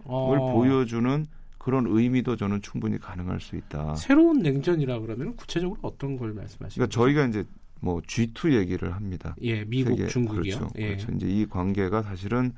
어. 0.04 0.52
보여주는 0.52 1.26
그런 1.56 1.86
의미도 1.86 2.36
저는 2.36 2.62
충분히 2.62 2.98
가능할 2.98 3.40
수 3.40 3.56
있다. 3.56 3.94
새로운 3.96 4.40
냉전이라 4.40 5.00
그러면 5.00 5.36
구체적으로 5.36 5.78
어떤 5.82 6.16
걸 6.16 6.32
말씀하시는 6.32 6.86
그러니까 6.86 6.94
저희가 6.94 7.26
이제 7.26 7.44
뭐 7.80 8.00
G2 8.00 8.54
얘기를 8.54 8.94
합니다. 8.94 9.34
예, 9.42 9.64
미국, 9.64 9.96
세계, 9.96 10.06
중국이요. 10.08 10.56
그렇죠. 10.56 10.68
예. 10.76 10.88
그렇죠. 10.88 11.12
이제 11.12 11.26
이 11.26 11.46
관계가 11.46 12.02
사실은 12.02 12.52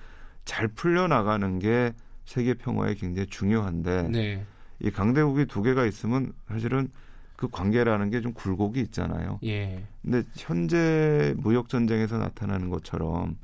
잘 0.45 0.69
풀려 0.69 1.09
나가는 1.09 1.59
게 1.59 1.93
세계 2.25 2.55
평화에 2.55 2.95
굉장히 2.95 3.27
중요한데 3.29 4.09
네. 4.11 4.47
이 4.81 4.91
강대국이 4.91 5.47
두 5.47 5.63
개가 5.63 5.85
있으면 5.87 6.33
사실은 6.49 6.89
그 7.37 7.49
관계라는 7.49 8.11
게 8.11 8.21
좀 8.21 8.33
굴곡이 8.35 8.81
있잖아요. 8.81 9.39
예. 9.45 9.83
근데 10.03 10.23
현재 10.37 11.35
무역 11.39 11.69
전쟁에서 11.69 12.19
나타나는 12.19 12.69
것처럼 12.69 13.37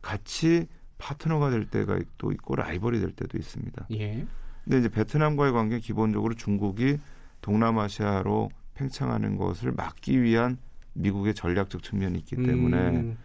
같이 0.00 0.66
파트너가 0.98 1.50
될 1.50 1.66
때가 1.66 1.98
또 2.16 2.32
있고 2.32 2.56
라이벌이 2.56 3.00
될 3.00 3.12
때도 3.12 3.36
있습니다. 3.36 3.86
예. 3.92 4.26
근데 4.64 4.78
이제 4.78 4.88
베트남과의 4.88 5.52
관계 5.52 5.78
기본적으로 5.80 6.34
중국이 6.34 6.98
동남아시아로 7.42 8.50
팽창하는 8.74 9.36
것을 9.36 9.72
막기 9.72 10.22
위한 10.22 10.58
미국의 10.94 11.34
전략적 11.34 11.82
측면이 11.82 12.18
있기 12.20 12.36
때문에 12.36 12.76
음. 12.88 13.18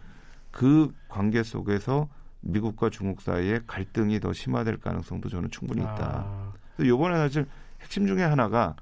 그 0.50 0.92
관계 1.08 1.42
속에서 1.42 2.08
미국과 2.40 2.90
중국 2.90 3.22
사이에 3.22 3.60
갈등이 3.66 4.20
더 4.20 4.32
심화될 4.32 4.78
가능성도 4.78 5.28
저는 5.30 5.50
충분히 5.50 5.80
있다. 5.80 6.24
아. 6.26 6.52
요번에 6.80 7.16
사실 7.16 7.46
핵심 7.80 8.06
중에 8.06 8.22
하나가 8.22 8.76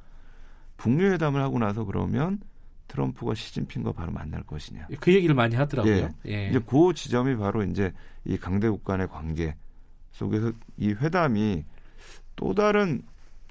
북미 0.77 1.05
회담을 1.05 1.43
하고 1.43 1.59
나서 1.59 1.85
그러면 1.85 2.41
트럼프가 2.89 3.35
시진핑과 3.35 3.93
바로 3.93 4.11
만날 4.11 4.43
것이냐. 4.43 4.89
그 4.99 5.15
얘기를 5.15 5.35
많이 5.35 5.55
하더라고요. 5.55 5.95
예. 5.95 6.11
예. 6.27 6.49
이제 6.49 6.59
그 6.59 6.93
지점이 6.95 7.37
바로 7.37 7.63
이제 7.63 7.93
이 8.25 8.37
강대국 8.37 8.83
간의 8.85 9.09
관계 9.09 9.55
속에서 10.13 10.53
이 10.77 10.89
회담이 10.89 11.65
또 12.35 12.55
다른 12.55 13.03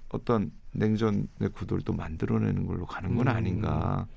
어떤 0.09 0.51
냉전의 0.73 1.27
구도를 1.53 1.83
또 1.83 1.93
만들어내는 1.93 2.65
걸로 2.65 2.85
가는 2.85 3.15
건 3.15 3.27
음. 3.27 3.31
아닌가 3.33 4.07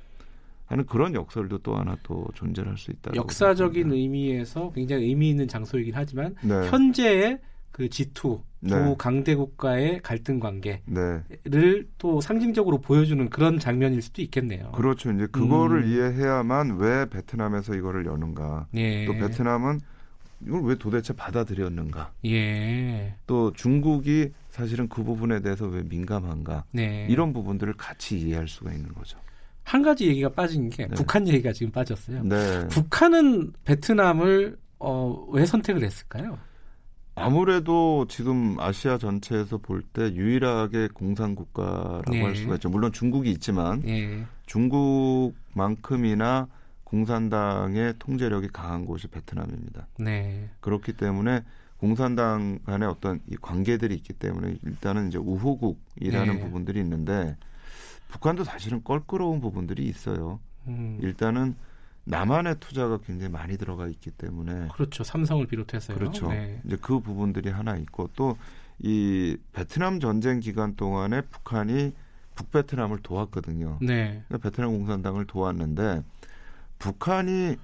하는 0.67 0.87
그런 0.87 1.15
역설도 1.15 1.59
또 1.59 1.77
하나 1.77 1.97
또 2.03 2.27
존재할 2.35 2.77
수 2.77 2.91
있다. 2.91 3.13
역사적인 3.15 3.75
생각합니다. 3.75 3.95
의미에서 3.95 4.73
굉장히 4.73 5.05
의미 5.05 5.31
있는 5.31 5.47
장소이긴 5.47 5.95
하지만 5.95 6.35
네. 6.43 6.69
현재의 6.69 7.39
그 7.71 7.87
G2 7.89 8.43
네. 8.65 8.71
두 8.71 8.95
강대국가의 8.97 10.01
갈등 10.03 10.39
관계를 10.39 10.81
네. 10.87 11.83
또 11.99 12.21
상징적으로 12.21 12.81
보여주는 12.81 13.29
그런 13.29 13.59
장면일 13.59 14.01
수도 14.01 14.23
있겠네요. 14.23 14.71
그렇죠. 14.73 15.11
이제 15.11 15.27
그거를 15.27 15.83
음. 15.83 15.89
이해해야만 15.89 16.77
왜 16.79 17.07
베트남에서 17.07 17.75
이거를 17.75 18.07
여는가. 18.07 18.69
예. 18.77 19.05
또 19.05 19.15
베트남은 19.15 19.81
이걸 20.47 20.63
왜 20.63 20.75
도대체 20.77 21.13
받아들였는가. 21.13 22.13
예. 22.27 23.15
또 23.27 23.53
중국이 23.53 24.33
사실은 24.51 24.89
그 24.89 25.03
부분에 25.03 25.41
대해서 25.41 25.67
왜 25.67 25.83
민감한가. 25.83 26.65
네. 26.73 27.07
이런 27.11 27.33
부분들을 27.33 27.75
같이 27.75 28.19
이해할 28.21 28.47
수가 28.47 28.73
있는 28.73 28.93
거죠. 28.95 29.19
한 29.65 29.83
가지 29.83 30.07
얘기가 30.07 30.29
빠진 30.29 30.69
게 30.69 30.87
네. 30.87 30.95
북한 30.95 31.27
얘기가 31.27 31.53
지금 31.53 31.73
빠졌어요. 31.73 32.23
네. 32.23 32.69
북한은 32.69 33.53
베트남을 33.65 34.57
어, 34.79 35.27
왜 35.31 35.47
선택을 35.47 35.83
했을까요? 35.83 36.39
아무래도 37.15 38.07
지금 38.09 38.57
아시아 38.59 38.99
전체에서 38.99 39.59
볼 39.59 39.83
때 39.93 40.15
유일하게 40.15 40.89
공산 40.95 41.35
국가라고 41.35 42.11
네. 42.11 42.23
할 42.23 42.35
수가 42.37 42.55
있죠. 42.55 42.71
물론 42.71 42.93
중국이 42.93 43.31
있지만 43.33 43.83
네. 43.83 44.25
중국만큼이나 44.47 46.49
공산당의 46.85 47.95
통제력이 47.99 48.49
강한 48.49 48.87
곳이 48.87 49.09
베트남입니다. 49.09 49.89
네. 49.99 50.49
그렇기 50.61 50.95
때문에 50.95 51.43
공산당 51.79 52.61
간의 52.65 52.89
어떤 52.89 53.21
이 53.29 53.37
관계들이 53.37 53.95
있기 53.97 54.13
때문에 54.15 54.57
일단은 54.65 55.09
이제 55.09 55.19
우호국이라는 55.19 56.35
네. 56.35 56.41
부분들이 56.41 56.81
있는데 56.81 57.37
북한도 58.09 58.45
사실은 58.45 58.83
껄끄러운 58.85 59.41
부분들이 59.41 59.85
있어요. 59.87 60.39
음. 60.69 60.99
일단은 61.03 61.57
남한의 62.05 62.57
투자가 62.61 62.99
굉장히 62.99 63.33
많이 63.33 63.57
들어가 63.57 63.87
있기 63.87 64.11
때문에 64.11 64.69
그렇죠. 64.75 65.05
삼성을 65.05 65.47
비롯해서요. 65.47 65.97
그렇죠. 65.97 66.29
네. 66.29 66.61
이제 66.65 66.77
그 66.81 67.01
부분들이 67.01 67.51
하나 67.51 67.77
있고 67.77 68.09
또 68.15 68.37
이 68.83 69.37
베트남 69.53 70.01
전쟁 70.01 70.41
기간 70.41 70.75
동안에 70.75 71.23
북한이 71.23 71.93
북베트남을 72.35 72.99
도왔거든요. 73.03 73.79
네. 73.81 74.25
그러니까 74.27 74.39
베트남 74.39 74.73
공산당을 74.73 75.27
도왔는데 75.27 76.03
북한이 76.79 77.57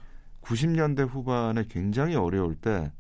90년대 0.43 1.09
후반에 1.09 1.64
굉장히 1.68 2.14
어려울 2.14 2.55
때 2.55 2.93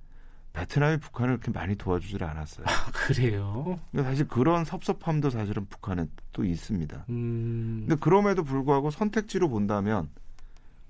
베트남이 0.52 0.96
북한을 0.98 1.38
그렇게 1.38 1.56
많이 1.56 1.76
도와주질 1.76 2.24
않았어요. 2.24 2.66
아, 2.66 2.90
그래요? 2.90 3.78
근데 3.92 4.02
사실 4.02 4.26
그런 4.26 4.64
섭섭함도 4.64 5.30
사실은 5.30 5.66
북한에 5.66 6.06
또 6.32 6.44
있습니다. 6.44 7.04
음... 7.10 7.84
근데 7.86 8.00
그럼에도 8.00 8.42
불구하고 8.42 8.90
선택지로 8.90 9.48
본다면 9.48 10.08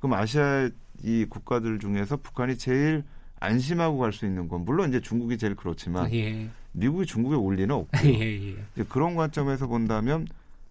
그럼 0.00 0.14
아시아 0.14 0.68
이 1.02 1.24
국가들 1.28 1.78
중에서 1.78 2.16
북한이 2.18 2.58
제일 2.58 3.04
안심하고 3.40 3.98
갈 3.98 4.12
수 4.12 4.26
있는 4.26 4.48
건 4.48 4.64
물론 4.64 4.88
이제 4.88 5.00
중국이 5.00 5.38
제일 5.38 5.54
그렇지만 5.54 6.12
예. 6.12 6.48
미국이 6.72 7.06
중국에 7.06 7.36
올 7.36 7.54
리는 7.56 7.74
없고 7.74 7.98
예, 8.08 8.54
예. 8.76 8.82
그런 8.88 9.14
관점에서 9.14 9.66
본다면 9.66 10.26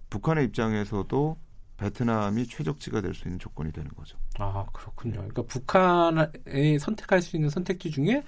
북한의 0.10 0.46
입장에서도 0.46 1.38
베트남이 1.78 2.48
최적지가 2.48 3.02
될 3.02 3.14
수 3.14 3.28
있는 3.28 3.40
조건이 3.40 3.72
되는 3.72 3.90
거죠. 3.96 4.18
아 4.40 4.66
그렇군요. 4.74 5.14
그러니까 5.16 5.44
북한이 5.44 6.80
선택할 6.80 7.22
수 7.22 7.36
있는 7.38 7.50
선택지 7.50 7.92
중에 7.92 8.24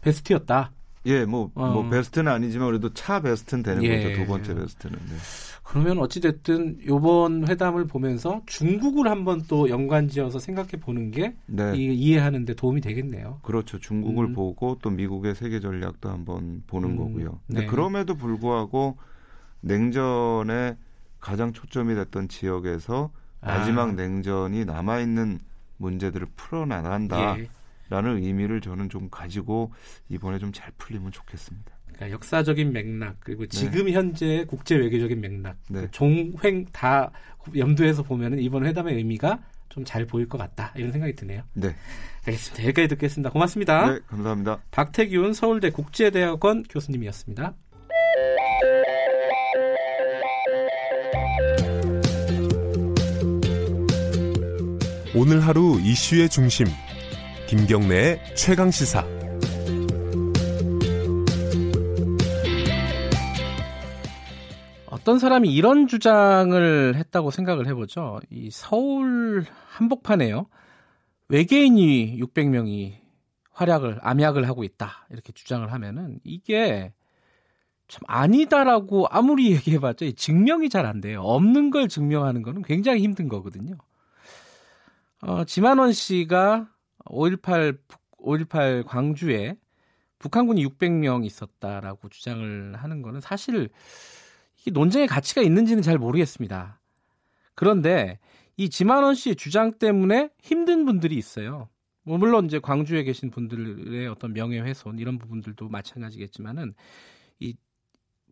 베스트였다. 0.00 0.70
예, 1.06 1.24
뭐, 1.24 1.50
뭐 1.54 1.68
어. 1.68 1.72
뭐 1.72 1.88
베스트는 1.88 2.30
아니지만 2.30 2.68
그래도 2.68 2.92
차 2.92 3.20
베스트는 3.20 3.62
되는 3.62 3.82
예. 3.84 4.02
거죠. 4.02 4.16
두 4.16 4.26
번째 4.26 4.54
베스트는. 4.54 4.98
네. 4.98 5.14
그러면 5.62 5.98
어찌됐든 5.98 6.86
요번 6.86 7.48
회담을 7.48 7.86
보면서 7.86 8.42
중국을 8.46 9.08
한번 9.08 9.42
또 9.48 9.68
연관지어서 9.68 10.38
생각해 10.38 10.72
보는 10.80 11.10
게 11.10 11.34
네. 11.46 11.72
이 11.76 12.14
해하는 12.14 12.44
데 12.44 12.54
도움이 12.54 12.80
되겠네요. 12.80 13.40
그렇죠. 13.42 13.80
중국을 13.80 14.26
음. 14.26 14.32
보고 14.32 14.78
또 14.80 14.90
미국의 14.90 15.34
세계 15.34 15.58
전략도 15.58 16.08
한번 16.08 16.62
보는 16.68 16.90
음. 16.90 16.96
거고요. 16.96 17.40
근데 17.48 17.62
네. 17.62 17.66
그럼에도 17.66 18.14
불구하고 18.14 18.96
냉전에 19.60 20.76
가장 21.18 21.52
초점이 21.52 21.94
됐던 21.96 22.28
지역에서 22.28 23.10
아. 23.40 23.58
마지막 23.58 23.94
냉전이 23.96 24.64
남아 24.64 25.00
있는 25.00 25.40
문제들을 25.78 26.28
풀어나간다. 26.36 27.40
예. 27.40 27.48
라는 27.88 28.22
의미를 28.22 28.60
저는 28.60 28.88
좀 28.88 29.08
가지고 29.10 29.72
이번에 30.08 30.38
좀 30.38 30.52
잘 30.52 30.72
풀리면 30.78 31.12
좋겠습니다. 31.12 31.72
그러니까 31.86 32.10
역사적인 32.10 32.72
맥락 32.72 33.16
그리고 33.20 33.42
네. 33.46 33.48
지금 33.48 33.86
네. 33.86 33.92
현재 33.92 34.44
국제 34.48 34.74
외교적인 34.76 35.20
맥락 35.20 35.56
네. 35.70 35.82
그 35.82 35.90
종횡 35.90 36.66
다 36.72 37.10
염두에서 37.56 38.02
보면은 38.02 38.38
이번 38.40 38.66
회담의 38.66 38.94
의미가 38.96 39.40
좀 39.68 39.84
잘 39.84 40.06
보일 40.06 40.28
것 40.28 40.38
같다 40.38 40.72
이런 40.76 40.90
생각이 40.92 41.14
드네요. 41.14 41.42
네. 41.54 41.74
알겠습니다. 42.26 42.64
여기까지 42.64 42.88
듣겠습니다. 42.88 43.30
고맙습니다. 43.30 43.92
네, 43.92 44.00
감사합니다. 44.08 44.58
박태균 44.70 45.32
서울대 45.34 45.70
국제대학원 45.70 46.64
교수님이었습니다. 46.64 47.54
오늘 55.14 55.40
하루 55.40 55.80
이슈의 55.80 56.28
중심 56.28 56.66
김경래의 57.48 58.34
최강 58.34 58.72
시사. 58.72 59.06
어떤 64.86 65.20
사람이 65.20 65.54
이런 65.54 65.86
주장을 65.86 66.94
했다고 66.96 67.30
생각을 67.30 67.68
해보죠. 67.68 68.18
이 68.30 68.50
서울 68.50 69.44
한복판에요. 69.68 70.46
외계인이 71.28 72.18
600명이 72.20 72.94
활약을 73.52 74.00
암약을 74.02 74.48
하고 74.48 74.64
있다 74.64 75.06
이렇게 75.10 75.32
주장을 75.32 75.72
하면은 75.72 76.18
이게 76.24 76.92
참 77.86 78.00
아니다라고 78.08 79.06
아무리 79.08 79.52
얘기해봤자 79.54 80.06
증명이 80.16 80.68
잘 80.68 80.84
안 80.84 81.00
돼요. 81.00 81.22
없는 81.22 81.70
걸 81.70 81.86
증명하는 81.86 82.42
거는 82.42 82.62
굉장히 82.62 83.02
힘든 83.02 83.28
거거든요. 83.28 83.76
어, 85.22 85.44
지만원 85.44 85.92
씨가 85.92 86.68
5.18, 87.06 87.78
5.18 88.18 88.84
광주에 88.86 89.56
북한군이 90.18 90.64
600명 90.66 91.24
있었다라고 91.24 92.08
주장을 92.08 92.74
하는 92.74 93.02
거는 93.02 93.20
사실 93.20 93.68
이게 94.60 94.70
논쟁의 94.70 95.06
가치가 95.06 95.42
있는지는 95.42 95.82
잘 95.82 95.98
모르겠습니다. 95.98 96.80
그런데 97.54 98.18
이 98.56 98.68
지만원 98.70 99.14
씨의 99.14 99.36
주장 99.36 99.72
때문에 99.78 100.30
힘든 100.40 100.84
분들이 100.84 101.16
있어요. 101.16 101.68
뭐 102.02 102.18
물론 102.18 102.46
이제 102.46 102.58
광주에 102.58 103.02
계신 103.02 103.30
분들의 103.30 104.06
어떤 104.08 104.32
명예훼손 104.32 104.98
이런 104.98 105.18
부분들도 105.18 105.68
마찬가지겠지만은 105.68 106.74
이 107.40 107.54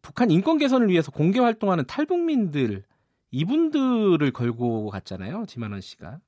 북한 0.00 0.30
인권 0.30 0.58
개선을 0.58 0.88
위해서 0.88 1.10
공개 1.10 1.40
활동하는 1.40 1.84
탈북민들 1.86 2.84
이분들을 3.30 4.30
걸고 4.30 4.90
갔잖아요. 4.90 5.44
지만원 5.46 5.80
씨가 5.80 6.20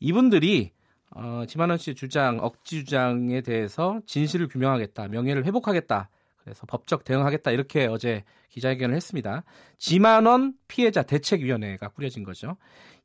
이분들이 0.00 0.72
어, 1.14 1.44
지만원 1.46 1.78
씨의 1.78 1.94
주장, 1.94 2.38
억지 2.40 2.84
주장에 2.84 3.40
대해서 3.40 4.00
진실을 4.06 4.48
규명하겠다, 4.48 5.08
명예를 5.08 5.44
회복하겠다. 5.44 6.08
그래서 6.42 6.66
법적 6.66 7.04
대응하겠다 7.04 7.50
이렇게 7.50 7.86
어제 7.86 8.24
기자회견을 8.48 8.94
했습니다. 8.94 9.44
지만원 9.78 10.54
피해자 10.68 11.02
대책위원회가 11.02 11.88
꾸려진 11.88 12.24
거죠. 12.24 12.56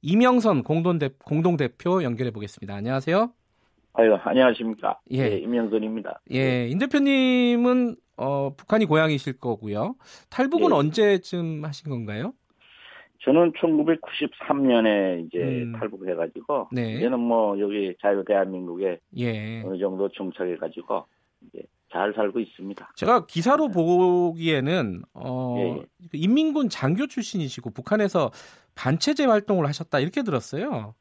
이명선 0.02 0.64
공동대, 0.64 1.10
공동대표 1.24 2.04
연결해 2.04 2.32
보겠습니다. 2.32 2.76
안녕하세요. 2.76 3.32
아유, 3.94 4.14
안녕하십니까. 4.16 5.00
예, 5.12 5.20
예 5.20 5.38
이명선입니다. 5.38 6.22
예, 6.34 6.68
임 6.68 6.80
대표님은 6.80 7.96
어, 8.18 8.54
북한이 8.56 8.86
고향이실 8.86 9.40
거고요. 9.40 9.96
탈북은 10.30 10.72
예. 10.72 10.76
언제쯤 10.76 11.64
하신 11.64 11.90
건가요? 11.90 12.34
저는 13.26 13.54
1993년에 13.54 15.26
이제 15.26 15.40
음. 15.40 15.74
탈북해가지고 15.74 16.70
네. 16.72 16.94
이제는 16.94 17.20
뭐 17.20 17.60
여기 17.60 17.96
자유 18.00 18.24
대한민국에 18.24 19.00
예. 19.18 19.64
어느 19.64 19.80
정도 19.80 20.08
정착해가지고 20.10 21.06
이제 21.48 21.64
잘 21.92 22.14
살고 22.14 22.40
있습니다. 22.40 22.92
제가 22.96 23.26
기사로 23.26 23.70
보기에는 23.70 25.02
어, 25.16 25.56
예. 25.58 25.82
예. 25.82 25.86
인민군 26.14 26.70
장교 26.70 27.08
출신이시고 27.08 27.72
북한에서 27.72 28.30
반체제 28.76 29.26
활동을 29.26 29.66
하셨다 29.66 30.00
이렇게 30.00 30.22
들었어요. 30.22 30.94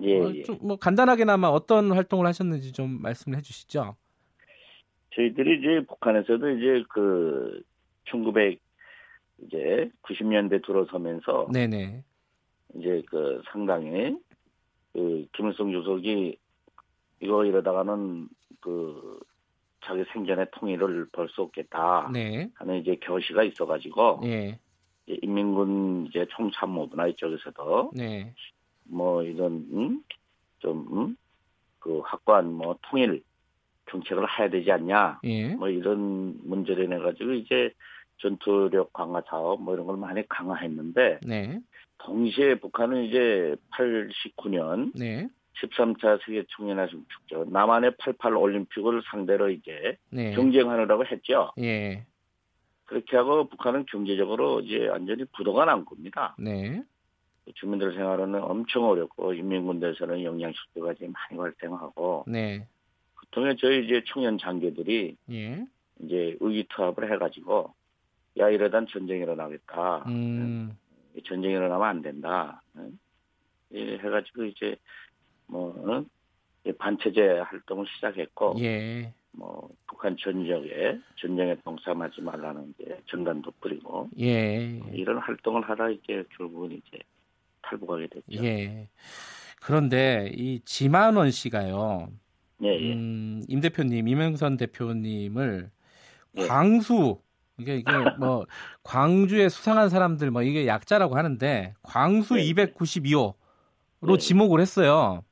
예, 0.00 0.20
어, 0.20 0.32
예. 0.34 0.42
좀뭐 0.44 0.76
간단하게나마 0.76 1.48
어떤 1.48 1.92
활동을 1.92 2.26
하셨는지 2.26 2.72
좀 2.72 3.02
말씀을 3.02 3.36
해주시죠. 3.36 3.94
저희들이 5.10 5.58
이제 5.58 5.86
북한에서도 5.86 6.48
이제 6.50 6.82
그 6.88 7.62
1900 8.04 8.58
이제 9.44 9.90
90년대 10.02 10.64
들어서면서 10.64 11.48
네네. 11.52 12.02
이제 12.74 13.02
그 13.06 13.42
상당히 13.50 14.16
그 14.92 15.26
김일성 15.32 15.70
주석이 15.72 16.38
이거 17.20 17.44
이러다가는 17.44 18.28
그 18.60 19.20
자기 19.84 20.04
생전의 20.12 20.48
통일을 20.52 21.08
벌 21.12 21.28
수 21.28 21.42
없겠다 21.42 22.10
네. 22.12 22.50
하는 22.54 22.80
이제 22.80 22.96
결시가 22.96 23.42
있어가지고 23.44 24.20
네. 24.22 24.58
인민군 25.06 26.06
이제 26.08 26.26
총참모부나 26.30 27.06
이쪽에서도 27.08 27.92
네. 27.94 28.34
뭐 28.84 29.22
이런 29.22 29.66
음? 29.72 30.02
좀그 30.58 30.86
음? 30.90 31.16
확고한 32.04 32.52
뭐 32.52 32.76
통일 32.82 33.22
정책을 33.90 34.26
해야 34.38 34.50
되지 34.50 34.70
않냐 34.70 35.20
예. 35.24 35.54
뭐 35.54 35.68
이런 35.68 36.38
문제를 36.44 36.88
내 36.88 36.98
가지고 36.98 37.32
이제 37.32 37.72
전투력 38.18 38.92
강화 38.92 39.22
사업 39.28 39.62
뭐 39.62 39.74
이런 39.74 39.86
걸 39.86 39.96
많이 39.96 40.26
강화했는데 40.28 41.20
네. 41.26 41.60
동시에 41.98 42.56
북한은 42.56 43.04
이제 43.04 43.56
89년 43.72 44.92
네. 44.94 45.28
13차 45.60 46.24
세계 46.24 46.44
청년아시아 46.56 46.98
축제 47.08 47.50
남한의 47.50 47.96
88 47.98 48.36
올림픽을 48.36 49.02
상대로 49.10 49.50
이제 49.50 49.96
네. 50.10 50.32
경쟁하느라고 50.34 51.04
했죠. 51.06 51.52
예. 51.58 52.06
그렇게 52.84 53.16
하고 53.16 53.48
북한은 53.48 53.84
경제적으로 53.86 54.60
이제 54.60 54.86
완전히 54.88 55.24
부도가 55.36 55.64
난 55.64 55.84
겁니다. 55.84 56.34
네. 56.38 56.82
주민들 57.54 57.94
생활은 57.94 58.34
엄청 58.42 58.84
어렵고 58.84 59.34
인민군대에서는 59.34 60.22
영양식도까지 60.22 61.08
많이 61.08 61.38
발생하고 61.38 62.24
네. 62.26 62.66
그 63.14 63.26
통해 63.30 63.56
저희 63.58 63.84
이제 63.84 64.02
청년 64.06 64.38
장교들이 64.38 65.16
예. 65.30 65.66
이제 66.00 66.36
의기투합을 66.40 67.12
해가지고 67.12 67.74
야 68.38 68.48
이러단 68.48 68.86
전쟁이 68.86 69.22
일어나겠다. 69.22 70.04
음. 70.08 70.76
전쟁이 71.26 71.54
일어나면 71.54 71.86
안 71.86 72.02
된다. 72.02 72.62
예, 73.74 73.98
해가지고 73.98 74.44
이제 74.44 74.76
뭐 75.46 75.70
어? 75.70 76.04
반체제 76.78 77.40
활동을 77.40 77.86
시작했고 77.86 78.56
예. 78.60 79.12
뭐 79.32 79.68
북한 79.86 80.16
전역에 80.18 80.98
전쟁에 81.20 81.56
동참하지 81.64 82.20
말라는 82.20 82.74
이제 82.78 83.00
전단도 83.06 83.52
뿌리고 83.60 84.08
예. 84.20 84.80
이런 84.92 85.18
활동을 85.18 85.68
하다 85.68 85.90
이제 85.90 86.24
결국은 86.36 86.72
이제 86.72 86.98
탈북하게 87.62 88.08
됐죠. 88.08 88.44
예. 88.44 88.88
그런데 89.60 90.30
이 90.34 90.60
지만원 90.64 91.30
씨가요. 91.30 92.08
예, 92.62 92.68
예. 92.68 92.92
음, 92.92 93.42
임 93.48 93.60
대표님, 93.60 94.08
이명선 94.08 94.56
대표님을 94.56 95.70
예. 96.36 96.46
광수 96.46 97.20
이게 97.58 97.76
이게 97.76 97.92
뭐 98.18 98.46
광주에 98.84 99.48
수상한 99.48 99.88
사람들 99.88 100.30
뭐 100.30 100.42
이게 100.42 100.66
약자라고 100.66 101.16
하는데 101.16 101.74
광수 101.82 102.34
네. 102.34 102.52
292호로 102.52 103.34
네. 104.02 104.18
지목을 104.18 104.60
했어요. 104.60 105.22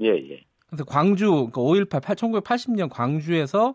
예, 0.00 0.08
예. 0.08 0.44
그래서 0.66 0.84
광주 0.84 1.48
그러니까 1.52 2.00
5.18 2.00 2.16
1980년 2.16 2.88
광주에서 2.90 3.74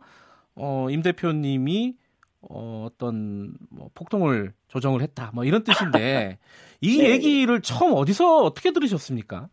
어, 0.56 0.88
임 0.90 1.02
대표님이 1.02 1.95
어, 2.41 2.88
어떤 2.88 3.53
뭐 3.69 3.90
폭동을 3.94 4.53
조정을 4.68 5.02
했다. 5.02 5.31
뭐 5.34 5.45
이런 5.45 5.64
뜻인데 5.64 6.38
이 6.81 6.98
네. 6.98 7.10
얘기를 7.11 7.61
처음 7.61 7.94
어디서 7.94 8.44
어떻게 8.44 8.72
들으셨습니까? 8.72 9.49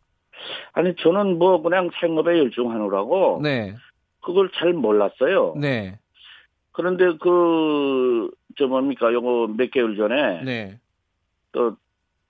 아니 0.72 0.94
저는 0.96 1.38
뭐 1.38 1.60
그냥 1.62 1.90
생업에 2.00 2.38
열중하느라고 2.38 3.40
네. 3.42 3.74
그걸 4.22 4.50
잘 4.58 4.72
몰랐어요. 4.72 5.54
네. 5.56 5.98
그런데 6.76 7.16
그, 7.18 8.30
저 8.56 8.66
뭡니까, 8.66 9.12
요거 9.12 9.54
몇 9.56 9.70
개월 9.70 9.96
전에. 9.96 10.42
네. 10.42 10.78
또, 11.52 11.76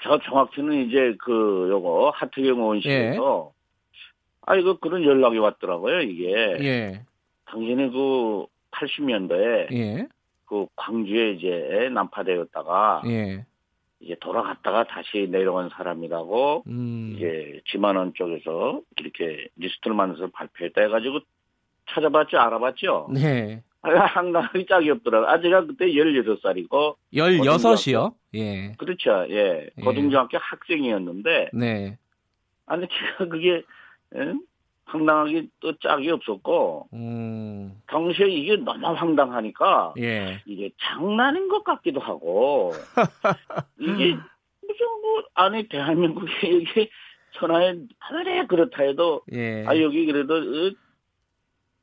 저 0.02 0.18
정확히는 0.18 0.86
이제 0.88 1.14
그, 1.18 1.68
요거, 1.70 2.12
하트경 2.14 2.58
의원실에서. 2.58 3.52
예. 3.52 3.56
아, 4.42 4.56
이거 4.56 4.78
그런 4.78 5.02
연락이 5.02 5.38
왔더라고요, 5.38 6.00
이게. 6.02 6.32
예. 6.60 7.02
당신이 7.46 7.90
그 7.90 8.46
80년도에. 8.72 9.72
예. 9.72 10.08
그 10.46 10.66
광주에 10.76 11.32
이제 11.32 11.88
난파되었다가. 11.92 13.02
예. 13.06 13.44
이제 14.00 14.14
돌아갔다가 14.20 14.84
다시 14.84 15.26
내려온 15.30 15.70
사람이라고. 15.70 16.64
음. 16.66 17.14
이제 17.16 17.60
지만원 17.66 18.12
쪽에서 18.14 18.80
이렇게 18.98 19.48
리스트를 19.56 19.96
만들어서 19.96 20.30
발표했다 20.32 20.82
해가지고 20.82 21.20
찾아봤죠, 21.88 22.38
알아봤죠. 22.38 23.08
네. 23.12 23.62
한강이 23.94 24.66
짝이 24.68 24.90
없더라고요. 24.90 25.28
아, 25.28 25.40
제가 25.40 25.66
그때 25.66 25.86
16살이고. 25.86 26.96
16이요? 27.12 28.14
예. 28.34 28.72
그렇죠. 28.78 29.26
예. 29.30 29.68
예. 29.76 29.82
고등중학교 29.82 30.38
학생이었는데. 30.38 31.50
네. 31.52 31.98
아니, 32.66 32.86
제가 32.88 33.28
그게, 33.30 33.62
예? 34.16 34.34
황당하게 34.84 35.46
또 35.60 35.76
짝이 35.78 36.10
없었고. 36.10 36.88
음. 36.92 37.80
당시에 37.86 38.28
이게 38.28 38.56
너무 38.56 38.86
황당하니까. 38.86 39.94
예. 39.98 40.42
이게 40.46 40.70
장난인 40.80 41.48
것 41.48 41.64
같기도 41.64 42.00
하고. 42.00 42.72
이게 43.78 44.14
무슨 44.14 44.86
뭐, 45.02 45.22
아니, 45.34 45.68
대한민국에 45.68 46.54
여기 46.54 46.90
천하에 47.32 47.74
하늘에 47.98 48.46
그렇다 48.46 48.82
해도. 48.82 49.22
예. 49.32 49.64
아, 49.66 49.80
여기 49.80 50.06
그래도 50.06 50.34
어, 50.36 50.70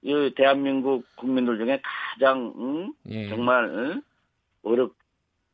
이 0.04 0.32
대한민국 0.36 1.06
국민들 1.16 1.58
중에 1.58 1.82
가장 1.82 2.54
응? 2.58 2.94
예. 3.10 3.30
정말 3.30 3.66
응? 3.66 4.02
어렵 4.64 4.94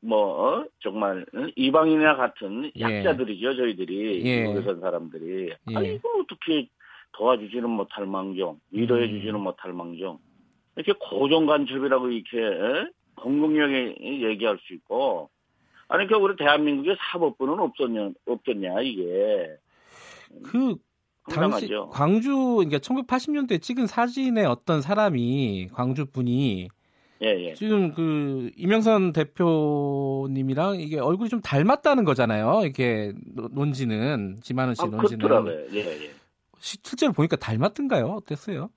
뭐 0.02 0.60
어? 0.60 0.66
정말 0.80 1.26
응? 1.36 1.52
이방인이나 1.56 2.16
같은 2.16 2.72
예. 2.76 2.82
약자들이죠 2.82 3.56
저희들이 3.56 4.26
예. 4.26 4.46
여기선 4.46 4.80
사람들이 4.80 5.52
예. 5.72 5.76
아니 5.76 5.94
이거 5.94 6.10
어떻게 6.20 6.68
도와주지는 7.12 7.70
못할 7.70 8.08
망정 8.08 8.60
위로해 8.72 9.08
주지는 9.08 9.36
음. 9.36 9.42
못할 9.42 9.72
망정 9.72 10.18
이렇게 10.76 10.94
고정간첩이라고 10.94 12.10
이렇게 12.10 12.40
에? 12.40 12.88
공공력에 13.16 13.98
얘기할 14.02 14.58
수 14.66 14.74
있고 14.74 15.30
아니 15.90 16.08
그러니까 16.08 16.18
우리 16.18 16.36
대한민국에 16.38 16.96
사법부는 17.12 17.60
없었냐 17.60 18.12
없겠냐 18.26 18.82
이게 18.82 19.58
그 20.44 20.76
당시 21.30 21.70
광주 21.92 22.56
그러니까 22.58 22.78
1980년도에 22.80 23.62
찍은 23.62 23.88
사진의 23.88 24.46
어떤 24.46 24.82
사람이 24.82 25.70
광주 25.74 26.06
분이 26.06 26.70
예, 27.22 27.28
예. 27.28 27.54
지금 27.54 27.94
그 27.94 28.50
이명선 28.56 29.12
대표님이랑 29.12 30.80
이게 30.80 31.00
얼굴이 31.00 31.30
좀 31.30 31.42
닮았다는 31.42 32.06
거잖아요. 32.06 32.62
이게 32.66 33.14
논지는 33.52 34.38
지만은 34.42 34.74
씨 34.74 34.84
아, 34.84 34.86
논지는. 34.86 35.20
그렇더라고요. 35.20 35.66
예, 35.74 35.80
예. 35.80 36.12
실제로 36.60 37.12
보니까 37.12 37.36
닮았던가요? 37.36 38.06
어땠어요? 38.06 38.70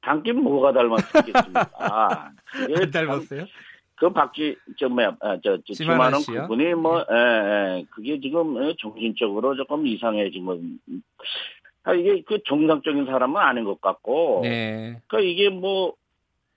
닮긴 0.00 0.42
뭐가 0.42 0.72
닮았겠습니까? 0.72 1.70
아, 1.78 2.30
안 2.76 2.90
닮았어요? 2.90 3.46
그 3.96 4.12
박지 4.12 4.56
저 4.78 4.88
뭐야 4.88 5.16
아, 5.20 5.38
저, 5.44 5.58
저 5.64 5.74
지만은 5.74 6.18
그분이 6.24 6.74
뭐 6.74 7.04
예, 7.08 7.14
예, 7.14 7.86
그게 7.90 8.18
지금 8.20 8.56
어, 8.56 8.74
정신적으로 8.80 9.54
조금 9.54 9.86
이상해진 9.86 10.44
건 10.44 10.80
아, 10.88 10.92
이게 11.94 12.22
그 12.22 12.42
정상적인 12.44 13.06
사람은 13.06 13.40
아닌 13.40 13.64
것 13.64 13.80
같고. 13.80 14.40
네. 14.42 15.00
그러니까 15.08 15.20
이게 15.20 15.48
뭐 15.48 15.94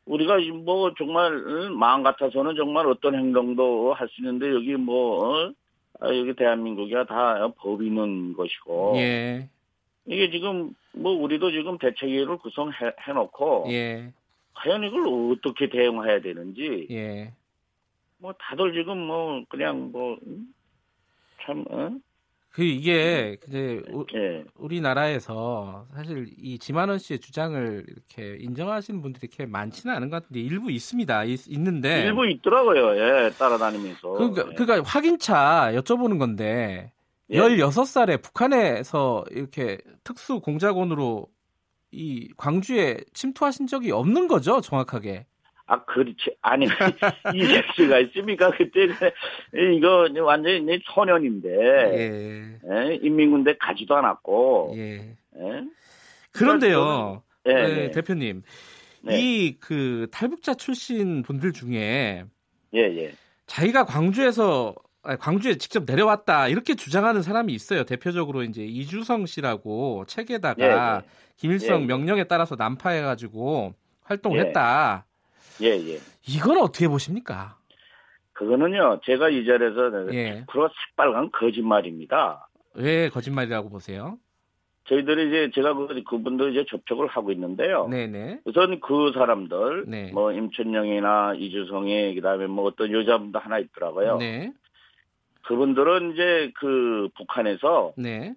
우리가 0.06 0.38
뭐 0.64 0.94
정말 0.96 1.32
마음 1.72 2.04
같아서는 2.04 2.56
정말 2.56 2.86
어떤 2.88 3.16
행동도 3.16 3.94
할 3.94 4.08
수 4.10 4.22
있는데 4.22 4.52
여기 4.54 4.76
뭐 4.76 5.46
어? 5.48 5.52
아, 6.00 6.16
여기 6.16 6.34
대한민국이야 6.36 7.06
다 7.06 7.48
법이 7.58 7.88
있는 7.88 8.34
것이고. 8.34 8.94
예. 8.98 9.50
이게 10.06 10.30
지금 10.30 10.76
뭐 10.94 11.14
우리도 11.14 11.52
지금 11.52 11.78
대책위를 11.80 12.38
구성해 12.38 12.74
놓고. 13.14 13.66
예. 13.70 14.12
과연 14.54 14.84
이걸 14.84 15.08
어떻게 15.34 15.70
대응해야 15.70 16.22
되는지. 16.22 16.88
예. 16.92 17.34
뭐 18.20 18.34
다들 18.40 18.74
지금 18.74 19.00
뭐 19.00 19.44
그냥 19.50 19.92
뭐 19.92 20.18
참 21.46 21.64
어? 21.70 21.92
그 22.56 22.64
이게 22.64 23.36
이제 23.46 23.82
네. 24.14 24.46
우리나라에서 24.56 25.88
사실 25.94 26.30
이 26.38 26.58
지만원 26.58 27.00
씨의 27.00 27.20
주장을 27.20 27.86
이렇게 27.86 28.38
인정하시는 28.40 29.02
분들이 29.02 29.28
이렇게 29.28 29.46
많지는 29.46 29.94
않은 29.94 30.10
것 30.10 30.24
같은데 30.24 30.40
일부 30.40 30.72
있습니다. 30.72 31.26
있, 31.26 31.60
는데 31.60 32.06
일부 32.06 32.26
있더라고요. 32.26 32.96
예, 32.96 33.30
따라다니면서. 33.32 34.10
그러니까, 34.10 34.46
예. 34.50 34.54
그러니까 34.56 34.90
확인차 34.90 35.72
여쭤보는 35.74 36.18
건데 36.18 36.94
예. 37.30 37.38
16살에 37.38 38.22
북한에서 38.22 39.26
이렇게 39.32 39.78
특수 40.06 40.40
공작원으로 40.40 41.28
이 41.92 42.30
광주에 42.38 43.02
침투하신 43.14 43.68
적이 43.68 43.92
없는 43.92 44.30
거죠, 44.30 44.62
정확하게. 44.62 45.26
아, 45.68 45.84
그렇지. 45.84 46.36
아니, 46.42 46.66
이럴 47.34 47.64
수가 47.76 48.00
있습니까? 48.00 48.52
그때, 48.52 48.88
이거 49.78 50.08
완전히 50.22 50.80
소년인데, 50.84 51.50
예. 51.50 52.60
예? 52.72 52.96
인민군대 53.02 53.56
가지도 53.60 53.96
않았고, 53.96 54.74
예. 54.76 55.16
예? 55.38 55.64
그런데요, 56.32 57.24
예, 57.48 57.54
네, 57.54 57.76
네. 57.76 57.92
대표님, 57.92 58.44
네. 59.02 59.20
이그 59.20 60.08
탈북자 60.12 60.54
출신 60.54 61.24
분들 61.24 61.54
중에, 61.54 62.26
예, 62.76 62.80
예. 62.80 63.12
자기가 63.48 63.86
광주에서 63.86 64.76
광주에 65.20 65.56
직접 65.56 65.84
내려왔다 65.86 66.48
이렇게 66.48 66.74
주장하는 66.74 67.22
사람이 67.22 67.54
있어요. 67.54 67.84
대표적으로 67.84 68.44
이제 68.44 68.64
이주성 68.64 69.28
씨라고 69.28 70.06
책에다가 70.08 71.04
예, 71.04 71.06
예. 71.06 71.10
김일성 71.38 71.84
예, 71.84 71.86
명령에 71.86 72.24
따라서 72.26 72.56
난파해가지고 72.56 73.76
활동을 74.02 74.40
했다. 74.40 75.06
예, 75.62 75.68
예. 75.70 76.00
이건 76.28 76.58
어떻게 76.58 76.88
보십니까? 76.88 77.58
그거는요, 78.34 79.00
제가 79.06 79.30
이 79.30 79.46
자리에서 79.46 80.14
예. 80.14 80.46
프로 80.50 80.70
새빨간 80.70 81.32
거짓말입니다. 81.32 82.50
왜 82.74 83.10
거짓말이라고 83.10 83.70
보세요? 83.70 84.18
저희들이 84.88 85.28
이제 85.28 85.52
제가 85.56 85.74
그, 85.74 86.04
그분들 86.04 86.52
이제 86.52 86.66
접촉을 86.70 87.08
하고 87.08 87.32
있는데요. 87.32 87.88
네네. 87.88 88.42
우선 88.46 88.80
그 88.82 89.12
사람들, 89.14 89.86
네. 89.88 90.12
뭐 90.12 90.32
임춘영이나 90.32 91.36
이주성이 91.36 92.14
그 92.14 92.22
다음에 92.22 92.48
뭐 92.48 92.66
어떤 92.66 92.92
여자분도 92.92 93.40
하나 93.40 93.58
있더라고요. 93.58 94.18
네. 94.18 94.54
그분들은 95.44 96.14
이제 96.14 96.52
그 96.56 97.10
북한에서 97.18 97.94
네. 97.98 98.36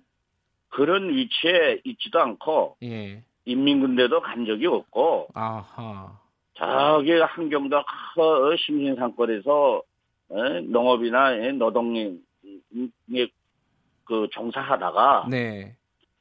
그런 0.70 1.08
위치에 1.10 1.80
있지도 1.84 2.20
않고 2.20 2.76
예. 2.82 3.22
인민군대도 3.44 4.20
간 4.20 4.46
적이 4.46 4.66
없고 4.66 5.28
아하. 5.34 6.18
저기 6.58 7.12
한경도 7.12 7.82
그 8.14 8.56
심신상권에서 8.58 9.82
농업이나 10.64 11.36
노동에 11.52 12.14
그 14.04 14.28
종사하다가 14.32 15.28
네. 15.30 15.74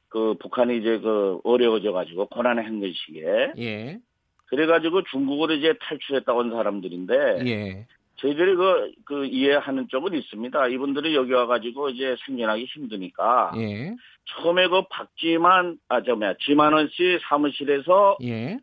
그 0.08 0.34
북한이 0.40 0.78
이제 0.78 0.98
그 0.98 1.40
어려워져 1.44 1.92
가지고 1.92 2.26
고난의 2.26 2.64
행군 2.64 2.92
시기에 2.92 3.52
예. 3.58 3.98
그래 4.46 4.66
가지고 4.66 5.02
중국으로 5.02 5.54
이제 5.54 5.74
탈출했다 5.80 6.32
온 6.32 6.50
사람들인데 6.50 7.14
예. 7.46 7.86
저희들이 8.16 8.56
그, 8.56 8.92
그 9.04 9.26
이해하는 9.26 9.88
쪽은 9.88 10.14
있습니다. 10.14 10.68
이분들이 10.68 11.14
여기 11.14 11.32
와가지고 11.32 11.90
이제 11.90 12.16
생존하기 12.26 12.64
힘드니까 12.64 13.52
예. 13.56 13.94
처음에 14.30 14.68
그 14.68 14.82
박지만 14.90 15.78
아 15.88 16.00
저 16.02 16.14
뭐야 16.16 16.34
지만원 16.40 16.88
씨 16.92 17.18
사무실에서 17.28 18.16
예. 18.22 18.58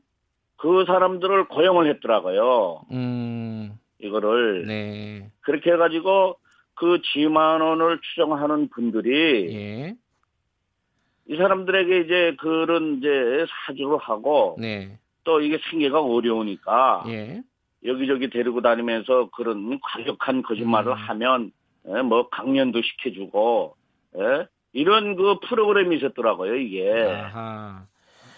그 0.66 0.84
사람들을 0.88 1.48
고용을 1.50 1.88
했더라고요. 1.92 2.86
음. 2.92 3.78
이거를. 4.00 4.66
네. 4.66 5.30
그렇게 5.42 5.72
해가지고 5.72 6.38
그 6.74 7.00
지만 7.14 7.62
원을 7.62 8.00
추정하는 8.02 8.70
분들이 8.70 9.54
예. 9.54 9.96
이 11.28 11.38
사람들에게 11.38 12.00
이제 12.00 12.36
그런 12.40 12.98
이제 12.98 13.46
사주를 13.68 14.00
하고 14.00 14.58
네. 14.60 14.98
또 15.24 15.40
이게 15.40 15.60
생계가 15.70 16.02
어려우니까 16.02 17.04
예. 17.10 17.44
여기저기 17.86 18.32
데리고 18.32 18.62
다니면서 18.62 19.30
그런 19.36 19.80
과격한 19.80 20.42
거짓말을 20.42 20.94
음. 20.94 20.98
하면 20.98 21.52
예, 21.90 22.02
뭐 22.02 22.28
강연도 22.30 22.82
시켜주고 22.82 23.76
예? 24.18 24.48
이런 24.74 25.16
그 25.16 25.38
프로그램이 25.48 25.98
있었더라고요 25.98 26.56
이게. 26.56 26.92
아하. 26.92 27.86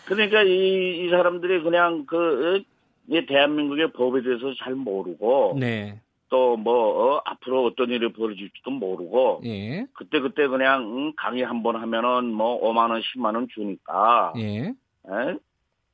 그러니까 0.07 0.43
이, 0.43 1.05
이 1.05 1.09
사람들이 1.09 1.61
그냥 1.61 2.05
그, 2.05 2.63
이 3.09 3.25
대한민국의 3.25 3.91
법에 3.91 4.21
대해서 4.21 4.53
잘 4.55 4.73
모르고. 4.73 5.57
네. 5.59 5.99
또뭐 6.29 7.15
어, 7.15 7.21
앞으로 7.25 7.65
어떤 7.65 7.89
일이 7.89 8.11
벌어질지도 8.11 8.69
모르고 8.69 9.41
예. 9.45 9.85
그때 9.93 10.19
그때 10.19 10.47
그냥 10.47 10.83
응, 10.83 11.13
강의 11.15 11.43
한 11.43 11.63
번 11.63 11.75
하면은 11.77 12.25
뭐 12.33 12.61
5만 12.61 12.91
원, 12.91 13.01
10만 13.01 13.35
원 13.35 13.47
주니까 13.53 14.33
예. 14.37 14.67
에? 14.67 15.37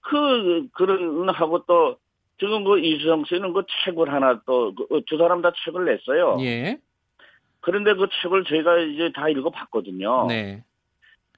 그 0.02 0.68
그런 0.73 1.30
하고 1.30 1.64
또 1.65 1.98
지금 2.40 2.64
그 2.64 2.80
이수성 2.80 3.26
씨는 3.26 3.53
그 3.53 3.64
책을 3.85 4.11
하나 4.11 4.41
또두 4.45 5.06
그, 5.07 5.18
사람 5.18 5.41
다 5.41 5.52
책을 5.64 5.85
냈어요. 5.85 6.38
예. 6.41 6.80
그런데 7.61 7.94
그 7.94 8.07
책을 8.22 8.44
저희가 8.45 8.80
이제 8.80 9.11
다 9.14 9.30
읽어봤거든요. 9.30 10.26
네. 10.27 10.64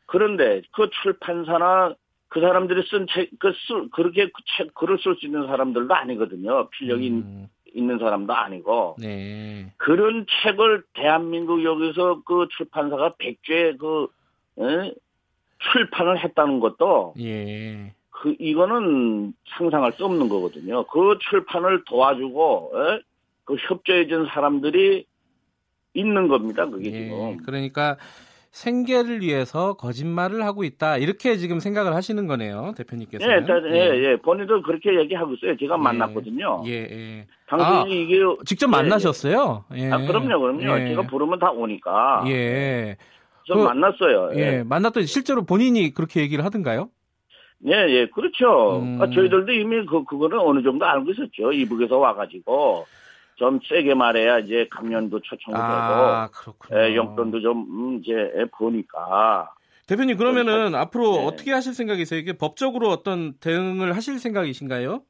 그런데 0.07 0.61
그 0.71 0.89
출판사나 1.03 1.95
그 2.35 2.41
사람들이 2.41 2.83
쓴 2.89 3.07
책, 3.07 3.29
그 3.39 3.53
쓸, 3.65 3.89
그렇게 3.91 4.25
그 4.25 4.43
책, 4.57 4.73
글을 4.73 4.97
쓸 5.01 5.15
수 5.15 5.25
있는 5.25 5.47
사람들도 5.47 5.93
아니거든요. 5.95 6.67
필력이 6.67 7.09
음. 7.09 7.47
있는 7.73 7.97
사람도 7.97 8.33
아니고. 8.33 8.97
네. 8.99 9.71
그런 9.77 10.25
책을 10.43 10.83
대한민국 10.95 11.63
여기서 11.63 12.23
그 12.25 12.49
출판사가 12.57 13.13
백죄 13.17 13.77
그, 13.79 14.07
에? 14.59 14.93
출판을 15.71 16.21
했다는 16.25 16.59
것도. 16.59 17.13
예. 17.21 17.93
그, 18.09 18.35
이거는 18.37 19.33
상상할 19.57 19.93
수 19.93 20.03
없는 20.03 20.27
거거든요. 20.27 20.85
그 20.87 21.17
출판을 21.29 21.85
도와주고, 21.85 22.73
에? 22.75 22.99
그 23.45 23.55
협조해준 23.55 24.25
사람들이 24.25 25.05
있는 25.93 26.27
겁니다. 26.27 26.65
그게 26.65 26.91
예. 26.91 26.91
지금. 26.91 27.37
그러니까 27.45 27.95
생계를 28.55 29.19
위해서 29.19 29.73
거짓말을 29.73 30.45
하고 30.45 30.63
있다 30.63 30.95
이렇게 30.95 31.35
지금 31.35 31.59
생각을 31.59 31.93
하시는 31.93 32.25
거네요 32.25 32.73
대표님께서. 32.77 33.27
네, 33.27 33.33
예, 33.35 33.75
예, 33.75 34.11
예, 34.11 34.15
본인도 34.15 34.61
그렇게 34.61 34.97
얘기하고 34.97 35.33
있어요. 35.33 35.57
제가 35.57 35.75
예, 35.77 35.77
만났거든요. 35.77 36.63
예, 36.65 36.71
예. 36.71 37.27
당신이 37.49 37.75
아, 37.77 37.85
이게 37.85 38.21
직접 38.45 38.67
예, 38.67 38.71
만나셨어요? 38.71 39.65
예. 39.75 39.91
아, 39.91 39.97
그럼요, 39.97 40.39
그럼요. 40.39 40.79
예. 40.79 40.87
제가 40.87 41.01
부르면 41.01 41.39
다 41.39 41.51
오니까. 41.51 42.23
예. 42.27 42.95
좀 43.43 43.57
그, 43.57 43.63
만났어요. 43.63 44.31
예. 44.35 44.39
예. 44.39 44.63
만났더니 44.63 45.05
실제로 45.05 45.45
본인이 45.45 45.93
그렇게 45.93 46.21
얘기를 46.21 46.45
하던가요? 46.45 46.89
예, 47.67 47.73
예, 47.89 48.07
그렇죠. 48.07 48.79
음. 48.79 49.01
아, 49.01 49.09
저희들도 49.09 49.51
이미 49.51 49.85
그, 49.85 50.05
그거는 50.05 50.39
어느 50.39 50.63
정도 50.63 50.85
알고 50.85 51.11
있었죠. 51.11 51.51
이북에서 51.51 51.97
와가지고. 51.97 52.85
좀 53.35 53.59
세게 53.67 53.93
말해야 53.93 54.39
이제 54.39 54.67
강연도 54.71 55.19
초청이 55.19 55.57
아, 55.57 56.29
되고 56.29 56.55
예, 56.79 56.95
용돈도 56.95 57.41
좀 57.41 57.65
음, 57.69 57.99
이제 58.01 58.31
보니까 58.57 59.51
대표님 59.87 60.17
그러면은 60.17 60.53
그러니까, 60.53 60.81
앞으로 60.81 61.11
네. 61.11 61.25
어떻게 61.25 61.51
하실 61.51 61.73
생각이세요? 61.73 62.19
이게 62.19 62.33
법적으로 62.33 62.89
어떤 62.89 63.33
대응을 63.39 63.95
하실 63.95 64.19
생각이신가요? 64.19 65.01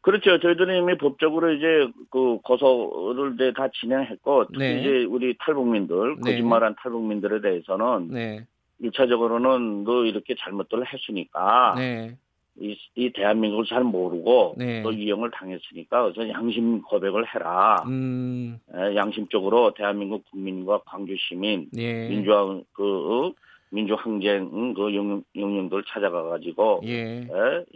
그렇죠. 0.00 0.40
저희들은 0.40 0.82
이미 0.82 0.96
법적으로 0.96 1.52
이제 1.52 1.66
그 2.10 2.38
고소를 2.42 3.52
다 3.54 3.68
진행했고 3.68 4.46
특히 4.46 4.58
네. 4.58 4.80
이제 4.80 5.04
우리 5.04 5.36
탈북민들 5.38 6.16
네. 6.22 6.32
거짓말한 6.32 6.76
탈북민들에 6.82 7.42
대해서는 7.42 8.08
네. 8.08 8.46
1차적으로는 8.82 9.84
너 9.84 10.04
이렇게 10.06 10.34
잘못들 10.38 10.84
했으니까 10.90 11.74
네. 11.76 12.16
이, 12.60 12.76
이 12.94 13.10
대한민국을 13.12 13.64
잘 13.66 13.82
모르고 13.82 14.54
네. 14.58 14.82
또 14.82 14.92
이용을 14.92 15.30
당했으니까 15.30 16.12
그래서 16.12 16.28
양심 16.28 16.82
고백을 16.82 17.26
해라. 17.34 17.82
음. 17.86 18.58
에, 18.74 18.94
양심적으로 18.94 19.74
대한민국 19.74 20.24
국민과 20.30 20.82
광주 20.84 21.16
시민 21.18 21.68
예. 21.76 22.08
민주화 22.08 22.60
그 22.72 23.32
민주 23.70 23.94
항쟁 23.94 24.74
그 24.74 24.94
영, 24.94 25.22
영령들 25.34 25.84
찾아가 25.88 26.24
가지고 26.24 26.82
예. 26.84 27.26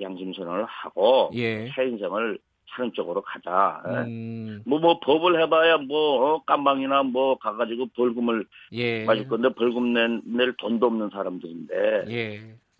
양심 0.00 0.32
선언을 0.34 0.64
하고 0.64 1.30
예. 1.34 1.70
새 1.74 1.86
인생을 1.86 2.38
사는 2.74 2.92
쪽으로 2.92 3.22
가자. 3.22 3.82
음. 3.86 4.62
뭐, 4.66 4.78
뭐, 4.78 4.98
법을 5.00 5.40
해봐야 5.42 5.78
뭐, 5.78 6.34
어, 6.34 6.42
깜방이나 6.44 7.04
뭐, 7.04 7.38
가가지고 7.38 7.86
벌금을 7.94 8.44
예. 8.72 9.04
맞을 9.04 9.28
건데, 9.28 9.48
벌금 9.50 9.92
낼, 9.92 10.20
낼 10.24 10.54
돈도 10.56 10.86
없는 10.86 11.10
사람들인데. 11.10 12.04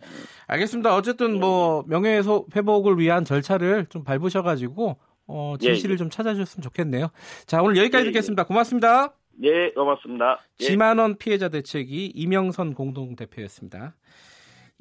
예. 0.05 0.25
알겠습니다. 0.47 0.95
어쨌든 0.95 1.39
뭐 1.39 1.83
명예 1.87 2.21
회복을 2.55 2.99
위한 2.99 3.25
절차를 3.25 3.87
좀 3.87 4.03
밟으셔가지고 4.03 4.97
어, 5.27 5.55
진실을 5.59 5.91
예, 5.91 5.93
예. 5.93 5.97
좀 5.97 6.09
찾아주셨으면 6.09 6.61
좋겠네요. 6.63 7.07
자 7.45 7.61
오늘 7.61 7.77
여기까지 7.77 8.05
예, 8.05 8.07
예. 8.07 8.11
듣겠습니다. 8.11 8.43
고맙습니다. 8.45 9.13
네, 9.37 9.71
고맙습니다. 9.73 10.39
예. 10.61 10.65
지만원 10.65 11.17
피해자 11.17 11.49
대책이 11.49 12.13
이명선 12.15 12.73
공동대표였습니다. 12.73 13.95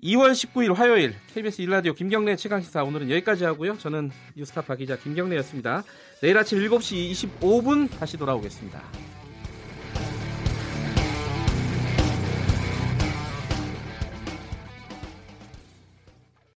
2월 0.03 0.33
19일 0.33 0.75
화요일 0.75 1.15
KBS 1.33 1.63
일라디오 1.63 1.95
김경래 1.95 2.37
최강시사 2.37 2.85
오늘은 2.85 3.11
여기까지 3.11 3.45
하고요. 3.45 3.79
저는 3.79 4.11
뉴스타파 4.37 4.77
기자 4.77 4.97
김경래였습니다. 4.97 5.83
내일 6.21 6.37
아침 6.37 6.59
7시 6.59 7.11
25분 7.41 7.91
다시 7.99 8.17
돌아오겠습니다. 8.17 9.24